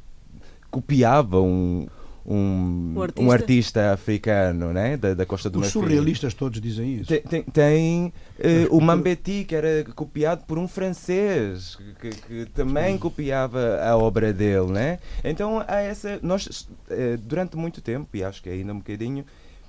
copiava 0.70 1.39
um, 1.41 1.88
um, 2.26 2.94
um, 2.96 3.02
artista? 3.04 3.22
um 3.22 3.32
artista 3.32 3.94
africano 3.94 4.74
né? 4.74 4.98
da, 4.98 5.14
da 5.14 5.26
Costa 5.26 5.50
do 5.50 5.60
Os 5.60 5.68
surrealistas 5.68 6.34
todos 6.34 6.60
dizem 6.60 6.96
isso. 6.96 7.08
Tem, 7.08 7.22
tem, 7.22 7.44
tem 7.44 8.14
uh, 8.40 8.76
o 8.76 8.82
Mambeti, 8.82 9.46
que 9.48 9.56
era 9.56 9.84
copiado 9.96 10.44
por 10.46 10.58
um 10.58 10.68
francês, 10.68 11.78
que, 12.02 12.10
que 12.10 12.46
também 12.48 12.98
copiava 12.98 13.80
a 13.84 13.96
obra 13.96 14.34
dele. 14.34 14.72
Né? 14.72 15.00
Então 15.24 15.64
há 15.68 15.82
essa. 15.82 16.20
Nós, 16.24 16.68
uh, 16.90 17.18
durante 17.20 17.56
muito 17.56 17.80
tempo, 17.80 18.08
e 18.16 18.24
acho 18.24 18.42
que 18.42 18.50
ainda 18.50 18.74
um 18.74 18.80
bocadinho, 18.80 19.24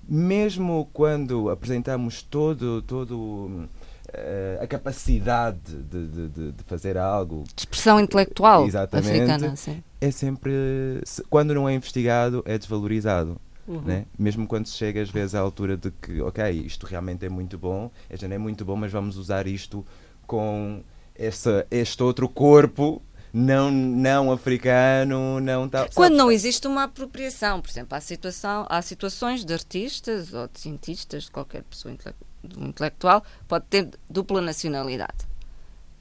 mesmo 0.09 0.89
quando 0.93 1.51
apresentamos 1.51 2.23
todo. 2.23 2.83
todo 2.83 3.69
Uh, 4.07 4.63
a 4.63 4.67
capacidade 4.69 5.59
de, 5.67 6.07
de, 6.07 6.53
de, 6.53 6.65
fazer 6.65 6.97
algo. 6.97 7.43
De 7.55 7.63
expressão 7.63 7.99
intelectual 7.99 8.65
Exatamente, 8.65 9.09
africana. 9.09 9.57
Sim. 9.57 9.83
É 10.07 10.11
sempre. 10.11 10.53
Quando 11.29 11.53
não 11.53 11.69
é 11.69 11.75
investigado, 11.75 12.43
é 12.47 12.57
desvalorizado. 12.57 13.41
Uhum. 13.67 13.81
Né? 13.81 14.07
Mesmo 14.17 14.47
quando 14.47 14.67
se 14.67 14.75
chega 14.77 15.03
às 15.03 15.11
vezes 15.11 15.35
à 15.35 15.41
altura 15.41 15.77
de 15.77 15.91
que, 15.91 16.21
ok, 16.21 16.49
isto 16.51 16.87
realmente 16.87 17.27
é 17.27 17.29
muito 17.29 17.59
bom, 17.59 17.91
este 18.09 18.25
é 18.25 18.39
muito 18.39 18.65
bom, 18.65 18.77
mas 18.77 18.93
vamos 18.93 19.17
usar 19.17 19.49
isto 19.49 19.85
com 20.25 20.83
essa, 21.17 21.67
este 21.69 22.01
outro 22.01 22.29
corpo 22.29 23.03
não, 23.33 23.71
não 23.71 24.31
africano, 24.31 25.41
não 25.41 25.69
tal. 25.69 25.89
Quando 25.95 26.15
não 26.15 26.31
existe 26.31 26.67
uma 26.69 26.85
apropriação, 26.85 27.61
por 27.61 27.69
exemplo, 27.69 27.97
há, 27.97 28.01
situação, 28.01 28.67
há 28.69 28.81
situações 28.81 29.45
de 29.45 29.53
artistas 29.53 30.33
ou 30.33 30.47
de 30.47 30.61
cientistas, 30.61 31.25
de 31.25 31.31
qualquer 31.33 31.65
pessoa 31.65 31.95
intelectual 32.57 33.25
pode 33.49 33.67
ter 33.67 33.91
dupla 34.09 34.41
nacionalidade. 34.41 35.27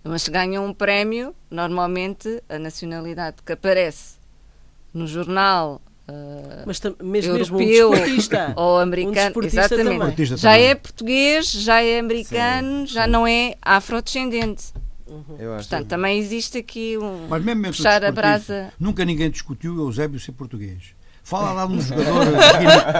Mas 0.06 0.22
se 0.22 0.32
ganha 0.32 0.62
um 0.62 0.74
prémio, 0.74 1.36
normalmente 1.49 2.41
a 2.47 2.60
nacionalidade 2.60 3.38
que 3.43 3.53
aparece 3.53 4.16
no 4.93 5.08
jornal 5.08 5.82
Uh, 6.08 6.62
mas 6.68 6.80
mesmo, 7.01 7.32
europeu 7.34 7.89
mesmo 7.89 8.38
um 8.38 8.53
ou 8.62 8.78
americano, 8.78 9.34
um 9.36 9.43
exatamente. 9.43 10.26
já 10.26 10.51
também. 10.51 10.68
é 10.68 10.76
português, 10.76 11.51
já 11.51 11.82
é 11.82 11.97
americano, 11.97 12.88
sim, 12.88 12.93
já 12.93 13.06
sim. 13.06 13.10
não 13.10 13.26
é 13.26 13.56
afrodescendente. 13.60 14.66
Uhum. 15.08 15.38
Portanto, 15.56 15.88
também 15.88 16.20
existe 16.20 16.60
aqui 16.60 16.95
um 16.95 17.28
mas 17.28 17.43
mesmo 17.43 17.64
puxar 17.64 18.03
a 18.06 18.12
brasa. 18.12 18.72
Nunca 18.80 19.03
ninguém 19.03 19.32
discutiu 19.32 19.74
o 19.74 19.88
Eusébio 19.88 20.20
ser 20.20 20.34
português. 20.34 20.93
Fala 21.26 21.53
lá 21.53 21.65
de 21.65 21.73
um 21.73 21.82
jogador. 21.82 22.38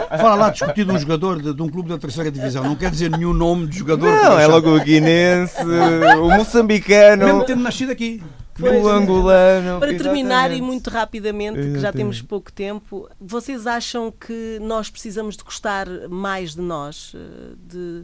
fala 0.10 0.36
lá 0.36 0.50
discutir 0.50 0.84
de 0.84 0.92
um 0.92 0.98
jogador 0.98 1.40
de, 1.40 1.54
de, 1.54 1.62
um 1.62 1.70
clube 1.70 1.90
da 1.90 1.98
terceira 2.00 2.32
divisão. 2.32 2.64
Não 2.64 2.76
quer 2.76 2.90
dizer 2.90 3.12
nenhum 3.12 3.34
nome 3.34 3.68
de 3.68 3.78
jogador. 3.78 4.10
Não, 4.10 4.40
é 4.40 4.48
logo 4.48 4.76
o 4.76 4.80
guinense, 4.80 5.64
o 5.64 6.36
moçambicano. 6.36 7.24
Mesmo 7.24 7.46
tendo 7.46 7.62
nascido 7.62 7.92
aqui. 7.92 8.24
Pois, 8.60 8.84
o 8.84 8.90
angolano. 8.90 9.80
Para 9.80 9.96
terminar 9.96 10.52
e 10.52 10.60
muito 10.60 10.90
rapidamente, 10.90 11.60
que 11.60 11.80
já 11.80 11.94
temos 11.94 12.20
pouco 12.20 12.52
tempo, 12.52 13.08
vocês 13.22 13.68
acham 13.68 14.12
que 14.12 14.58
nós 14.60 14.90
precisamos 14.90 15.38
de 15.38 15.44
gostar 15.44 15.88
mais 16.10 16.56
de 16.56 16.62
nós? 16.62 17.14
Eh, 17.14 17.54
de 17.60 18.04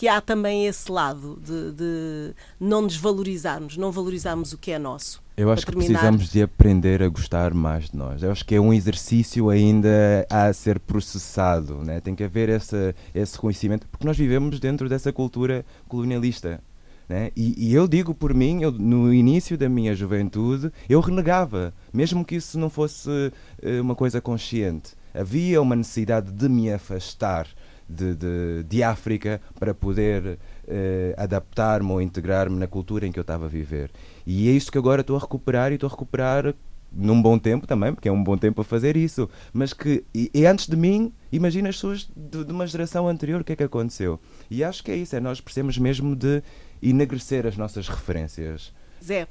que 0.00 0.08
há 0.08 0.18
também 0.18 0.66
esse 0.66 0.90
lado 0.90 1.38
de, 1.44 1.72
de 1.72 2.34
não 2.58 2.86
desvalorizarmos, 2.86 3.76
não 3.76 3.92
valorizarmos 3.92 4.54
o 4.54 4.56
que 4.56 4.70
é 4.70 4.78
nosso. 4.78 5.22
Eu 5.36 5.52
acho 5.52 5.66
que 5.66 5.72
precisamos 5.72 6.30
de 6.30 6.40
aprender 6.40 7.02
a 7.02 7.08
gostar 7.10 7.52
mais 7.52 7.90
de 7.90 7.98
nós. 7.98 8.22
Eu 8.22 8.32
acho 8.32 8.42
que 8.46 8.54
é 8.54 8.60
um 8.60 8.72
exercício 8.72 9.50
ainda 9.50 10.26
a 10.30 10.50
ser 10.54 10.80
processado. 10.80 11.84
Né? 11.84 12.00
Tem 12.00 12.14
que 12.14 12.24
haver 12.24 12.48
esse, 12.48 12.94
esse 13.14 13.34
reconhecimento, 13.34 13.86
porque 13.88 14.06
nós 14.06 14.16
vivemos 14.16 14.58
dentro 14.58 14.88
dessa 14.88 15.12
cultura 15.12 15.66
colonialista. 15.86 16.62
Né? 17.06 17.30
E, 17.36 17.68
e, 17.68 17.74
eu 17.74 17.86
digo 17.86 18.14
por 18.14 18.32
mim, 18.32 18.62
eu, 18.62 18.72
no 18.72 19.12
início 19.12 19.58
da 19.58 19.68
minha 19.68 19.94
juventude, 19.94 20.72
eu 20.88 21.00
renegava, 21.00 21.74
mesmo 21.92 22.24
que 22.24 22.36
isso 22.36 22.58
não 22.58 22.70
fosse 22.70 23.10
uh, 23.10 23.82
uma 23.82 23.94
coisa 23.94 24.18
consciente. 24.18 24.92
Havia 25.12 25.60
uma 25.60 25.76
necessidade 25.76 26.32
de 26.32 26.48
me 26.48 26.72
afastar 26.72 27.46
de, 27.90 28.14
de, 28.14 28.64
de 28.64 28.82
África 28.82 29.40
para 29.58 29.74
poder 29.74 30.38
uh, 30.66 31.14
adaptar-me 31.16 31.90
ou 31.90 32.00
integrar-me 32.00 32.56
na 32.56 32.66
cultura 32.66 33.06
em 33.06 33.12
que 33.12 33.18
eu 33.18 33.22
estava 33.22 33.46
a 33.46 33.48
viver. 33.48 33.90
E 34.26 34.48
é 34.48 34.52
isso 34.52 34.70
que 34.70 34.78
agora 34.78 35.00
estou 35.00 35.16
a 35.16 35.20
recuperar 35.20 35.72
e 35.72 35.74
estou 35.74 35.88
a 35.88 35.90
recuperar 35.90 36.54
num 36.92 37.20
bom 37.20 37.38
tempo 37.38 37.66
também, 37.66 37.94
porque 37.94 38.08
é 38.08 38.12
um 38.12 38.22
bom 38.22 38.36
tempo 38.36 38.60
a 38.60 38.64
fazer 38.64 38.96
isso, 38.96 39.28
mas 39.52 39.72
que 39.72 40.04
e, 40.14 40.30
e 40.34 40.46
antes 40.46 40.66
de 40.66 40.76
mim, 40.76 41.12
imagina 41.30 41.68
as 41.68 41.76
pessoas 41.76 42.10
de, 42.16 42.44
de, 42.44 42.52
uma 42.52 42.66
geração 42.66 43.08
anterior, 43.08 43.40
o 43.40 43.44
que 43.44 43.52
é 43.52 43.56
que 43.56 43.62
aconteceu? 43.62 44.18
E 44.50 44.64
acho 44.64 44.82
que 44.82 44.90
é 44.90 44.96
isso, 44.96 45.14
é 45.14 45.20
nós 45.20 45.40
precisamos 45.40 45.78
mesmo 45.78 46.16
de 46.16 46.42
enegrecer 46.82 47.46
as 47.46 47.56
nossas 47.56 47.88
referências. 47.88 48.72
Zé, 49.04 49.28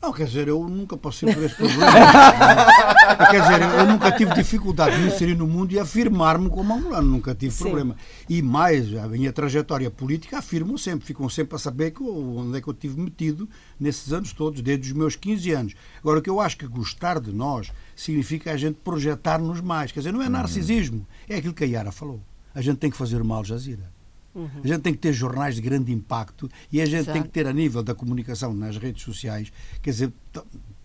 não, 0.00 0.12
quer 0.12 0.26
dizer, 0.26 0.46
eu 0.46 0.68
nunca 0.68 0.96
passei 0.96 1.32
por 1.34 1.42
esse 1.42 1.56
problema. 1.56 1.86
quer 3.30 3.42
dizer, 3.42 3.60
eu 3.80 3.86
nunca 3.86 4.12
tive 4.12 4.32
dificuldade 4.32 4.96
de 4.96 5.02
me 5.02 5.08
inserir 5.08 5.34
no 5.34 5.46
mundo 5.46 5.72
e 5.72 5.78
afirmar-me 5.78 6.48
como 6.48 6.72
angolano, 6.72 7.08
nunca 7.08 7.34
tive 7.34 7.52
Sim. 7.52 7.64
problema. 7.64 7.96
E 8.28 8.40
mais, 8.40 8.94
a 8.94 9.08
minha 9.08 9.32
trajetória 9.32 9.90
política 9.90 10.38
afirmo 10.38 10.78
sempre, 10.78 11.04
ficam 11.04 11.28
sempre 11.28 11.56
a 11.56 11.58
saber 11.58 11.90
que 11.90 12.00
eu, 12.00 12.38
onde 12.38 12.56
é 12.56 12.60
que 12.60 12.68
eu 12.68 12.74
tive 12.74 13.00
metido 13.00 13.48
nesses 13.78 14.12
anos 14.12 14.32
todos, 14.32 14.62
desde 14.62 14.86
os 14.86 14.96
meus 14.96 15.16
15 15.16 15.50
anos. 15.50 15.74
Agora, 15.98 16.20
o 16.20 16.22
que 16.22 16.30
eu 16.30 16.40
acho 16.40 16.56
que 16.56 16.66
gostar 16.68 17.18
de 17.18 17.32
nós 17.32 17.72
significa 17.96 18.52
a 18.52 18.56
gente 18.56 18.76
projetar-nos 18.76 19.60
mais. 19.60 19.90
Quer 19.90 19.98
dizer, 20.00 20.12
não 20.12 20.22
é 20.22 20.26
uhum. 20.26 20.30
narcisismo, 20.30 21.04
é 21.28 21.36
aquilo 21.36 21.54
que 21.54 21.64
a 21.64 21.66
Yara 21.66 21.90
falou. 21.90 22.20
A 22.54 22.62
gente 22.62 22.78
tem 22.78 22.90
que 22.90 22.96
fazer 22.96 23.22
mal 23.24 23.38
Al 23.38 23.44
Jazeera. 23.44 23.97
Uhum. 24.34 24.48
A 24.62 24.66
gente 24.66 24.80
tem 24.80 24.92
que 24.92 24.98
ter 24.98 25.12
jornais 25.12 25.54
de 25.54 25.60
grande 25.60 25.92
impacto 25.92 26.48
e 26.70 26.80
a 26.80 26.86
gente 26.86 27.00
Exato. 27.00 27.12
tem 27.12 27.22
que 27.22 27.28
ter, 27.28 27.46
a 27.46 27.52
nível 27.52 27.82
da 27.82 27.94
comunicação 27.94 28.54
nas 28.54 28.76
redes 28.76 29.02
sociais, 29.02 29.52
quer 29.82 29.90
dizer, 29.90 30.12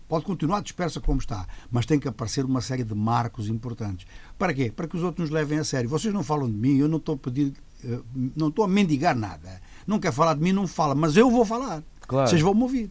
pode 0.08 0.24
continuar 0.24 0.60
dispersa 0.62 1.00
como 1.00 1.18
está, 1.18 1.46
mas 1.70 1.86
tem 1.86 1.98
que 1.98 2.08
aparecer 2.08 2.44
uma 2.44 2.60
série 2.60 2.84
de 2.84 2.94
marcos 2.94 3.48
importantes. 3.48 4.06
Para 4.38 4.52
quê? 4.52 4.72
Para 4.74 4.88
que 4.88 4.96
os 4.96 5.02
outros 5.02 5.28
nos 5.28 5.30
levem 5.30 5.58
a 5.58 5.64
sério. 5.64 5.88
Vocês 5.88 6.12
não 6.12 6.22
falam 6.22 6.48
de 6.48 6.56
mim, 6.56 6.78
eu 6.78 6.88
não 6.88 6.98
estou 6.98 7.14
a 7.14 7.18
pedir, 7.18 7.52
eh, 7.84 8.00
não 8.36 8.48
estou 8.48 8.64
a 8.64 8.68
mendigar 8.68 9.16
nada. 9.16 9.60
Não 9.86 9.98
quer 9.98 10.12
falar 10.12 10.34
de 10.34 10.40
mim, 10.40 10.52
não 10.52 10.66
fala, 10.66 10.94
mas 10.94 11.16
eu 11.16 11.30
vou 11.30 11.44
falar. 11.44 11.82
Claro. 12.06 12.28
Vocês 12.28 12.40
vão 12.40 12.54
me 12.54 12.62
ouvir. 12.62 12.90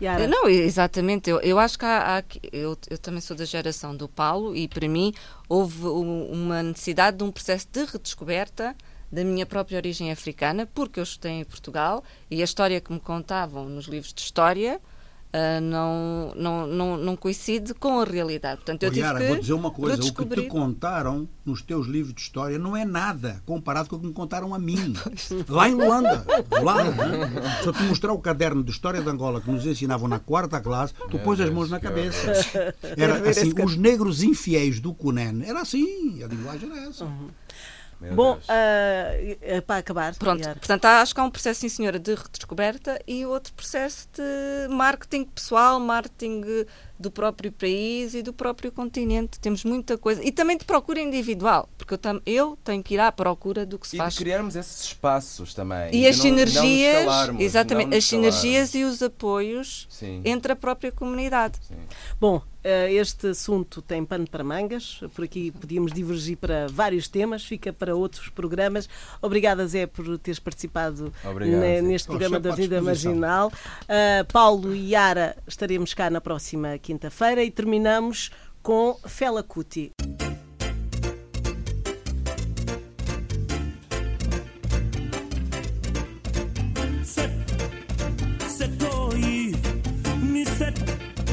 Yara. 0.00 0.26
Não, 0.26 0.48
exatamente. 0.48 1.28
Eu, 1.28 1.40
eu 1.40 1.58
acho 1.58 1.78
que 1.78 1.84
há, 1.84 2.18
há 2.18 2.24
eu, 2.52 2.76
eu, 2.88 2.98
também 2.98 3.20
sou 3.20 3.36
da 3.36 3.44
geração 3.44 3.94
do 3.94 4.08
Paulo 4.08 4.56
e 4.56 4.66
para 4.66 4.88
mim 4.88 5.12
houve 5.48 5.86
uma 5.86 6.62
necessidade 6.62 7.18
de 7.18 7.24
um 7.24 7.30
processo 7.30 7.68
de 7.70 7.84
redescoberta 7.84 8.74
da 9.10 9.24
minha 9.24 9.46
própria 9.46 9.76
origem 9.76 10.10
africana, 10.10 10.68
porque 10.72 11.00
eu 11.00 11.04
estudei 11.04 11.32
em 11.32 11.44
Portugal 11.44 12.04
e 12.30 12.40
a 12.40 12.44
história 12.44 12.80
que 12.80 12.92
me 12.92 13.00
contavam 13.00 13.68
nos 13.68 13.86
livros 13.86 14.12
de 14.12 14.20
história 14.20 14.80
Uh, 15.30 15.60
não, 15.60 16.32
não, 16.34 16.66
não, 16.66 16.96
não 16.96 17.16
coincide 17.16 17.72
com 17.72 18.00
a 18.00 18.04
realidade. 18.04 18.56
Portanto, 18.56 18.82
eu 18.82 18.92
Yara, 18.92 19.24
vou 19.28 19.36
dizer 19.36 19.52
uma 19.52 19.70
coisa: 19.70 20.02
o 20.02 20.12
que 20.12 20.24
te 20.24 20.42
contaram 20.48 21.28
nos 21.44 21.62
teus 21.62 21.86
livros 21.86 22.12
de 22.12 22.20
história 22.20 22.58
não 22.58 22.76
é 22.76 22.84
nada 22.84 23.40
comparado 23.46 23.88
com 23.88 23.94
o 23.94 24.00
que 24.00 24.06
me 24.08 24.12
contaram 24.12 24.52
a 24.52 24.58
mim. 24.58 24.92
lá 25.48 25.68
em 25.68 25.74
Luanda. 25.74 26.26
Lá. 26.60 26.82
Né? 26.82 27.60
Se 27.62 27.68
eu 27.68 27.72
te 27.72 27.80
mostrar 27.84 28.12
o 28.12 28.18
caderno 28.18 28.64
de 28.64 28.72
História 28.72 29.00
de 29.00 29.08
Angola 29.08 29.40
que 29.40 29.48
nos 29.48 29.64
ensinavam 29.64 30.08
na 30.08 30.18
quarta 30.18 30.60
classe, 30.60 30.94
tu 31.08 31.16
pões 31.20 31.38
as 31.38 31.50
mãos 31.50 31.70
na 31.70 31.78
cabeça. 31.78 32.32
Era 32.98 33.30
assim: 33.30 33.52
os 33.64 33.76
negros 33.76 34.24
infiéis 34.24 34.80
do 34.80 34.92
Cunen. 34.92 35.44
Era 35.44 35.60
assim, 35.60 36.24
a 36.24 36.26
linguagem 36.26 36.68
era 36.72 36.88
essa. 36.88 37.04
Uhum. 37.04 37.28
Meu 38.00 38.14
Bom, 38.14 38.38
uh, 38.38 39.62
para 39.62 39.76
acabar. 39.76 40.14
Pronto, 40.14 40.42
portanto, 40.42 40.84
acho 40.86 41.14
que 41.14 41.20
há 41.20 41.24
um 41.24 41.30
processo, 41.30 41.60
sim, 41.60 41.68
senhora, 41.68 41.98
de 41.98 42.14
redescoberta 42.14 42.98
e 43.06 43.26
outro 43.26 43.52
processo 43.52 44.08
de 44.14 44.74
marketing 44.74 45.24
pessoal, 45.24 45.78
marketing 45.78 46.64
do 47.00 47.10
próprio 47.10 47.50
país 47.50 48.14
e 48.14 48.22
do 48.22 48.32
próprio 48.32 48.70
continente. 48.70 49.40
Temos 49.40 49.64
muita 49.64 49.96
coisa. 49.96 50.22
E 50.22 50.30
também 50.30 50.58
de 50.58 50.64
procura 50.64 51.00
individual, 51.00 51.68
porque 51.78 51.94
eu, 51.94 51.98
tam, 51.98 52.20
eu 52.26 52.58
tenho 52.62 52.82
que 52.82 52.94
ir 52.94 53.00
à 53.00 53.10
procura 53.10 53.64
do 53.64 53.78
que 53.78 53.88
se 53.88 53.96
e 53.96 53.98
faz. 53.98 54.14
E 54.14 54.18
criarmos 54.18 54.54
esses 54.54 54.84
espaços 54.84 55.54
também. 55.54 55.90
E, 55.92 56.02
e 56.02 56.06
as 56.06 56.16
não, 56.16 56.22
sinergias, 56.22 57.28
não 57.28 57.40
exatamente, 57.40 57.96
as 57.96 58.04
sinergias 58.04 58.74
e 58.74 58.84
os 58.84 59.02
apoios 59.02 59.86
Sim. 59.88 60.20
entre 60.24 60.52
a 60.52 60.56
própria 60.56 60.92
comunidade. 60.92 61.58
Sim. 61.66 61.76
Bom, 62.20 62.42
eh, 62.62 62.92
este 62.92 63.28
assunto 63.28 63.80
tem 63.80 64.04
pano 64.04 64.28
para 64.28 64.44
mangas, 64.44 65.00
por 65.14 65.24
aqui 65.24 65.50
podíamos 65.50 65.92
divergir 65.92 66.36
para 66.36 66.66
vários 66.68 67.08
temas, 67.08 67.42
fica 67.42 67.72
para 67.72 67.96
outros 67.96 68.28
programas. 68.28 68.86
Obrigada, 69.22 69.66
Zé, 69.66 69.86
por 69.86 70.18
teres 70.18 70.38
participado 70.38 71.10
Obrigado, 71.24 71.82
neste 71.82 72.06
programa 72.06 72.38
da 72.38 72.54
Vida 72.54 72.82
Marginal. 72.82 73.48
Uh, 73.48 74.30
Paulo 74.30 74.74
e 74.74 74.90
Yara, 74.90 75.36
estaremos 75.46 75.94
cá 75.94 76.10
na 76.10 76.20
próxima 76.20 76.76
quinta-feira 76.90 77.44
e 77.44 77.52
terminamos 77.52 78.32
com 78.60 78.98
Fela 79.06 79.44
Kuti. 79.44 79.92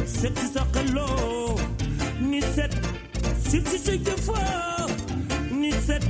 سبتي 0.06 0.48
تقلو 0.56 1.56
نسيت 2.22 2.74
سبتي 3.40 3.78
سيكفو 3.78 4.34
نسيت 5.52 6.04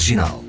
Marginal 0.00 0.39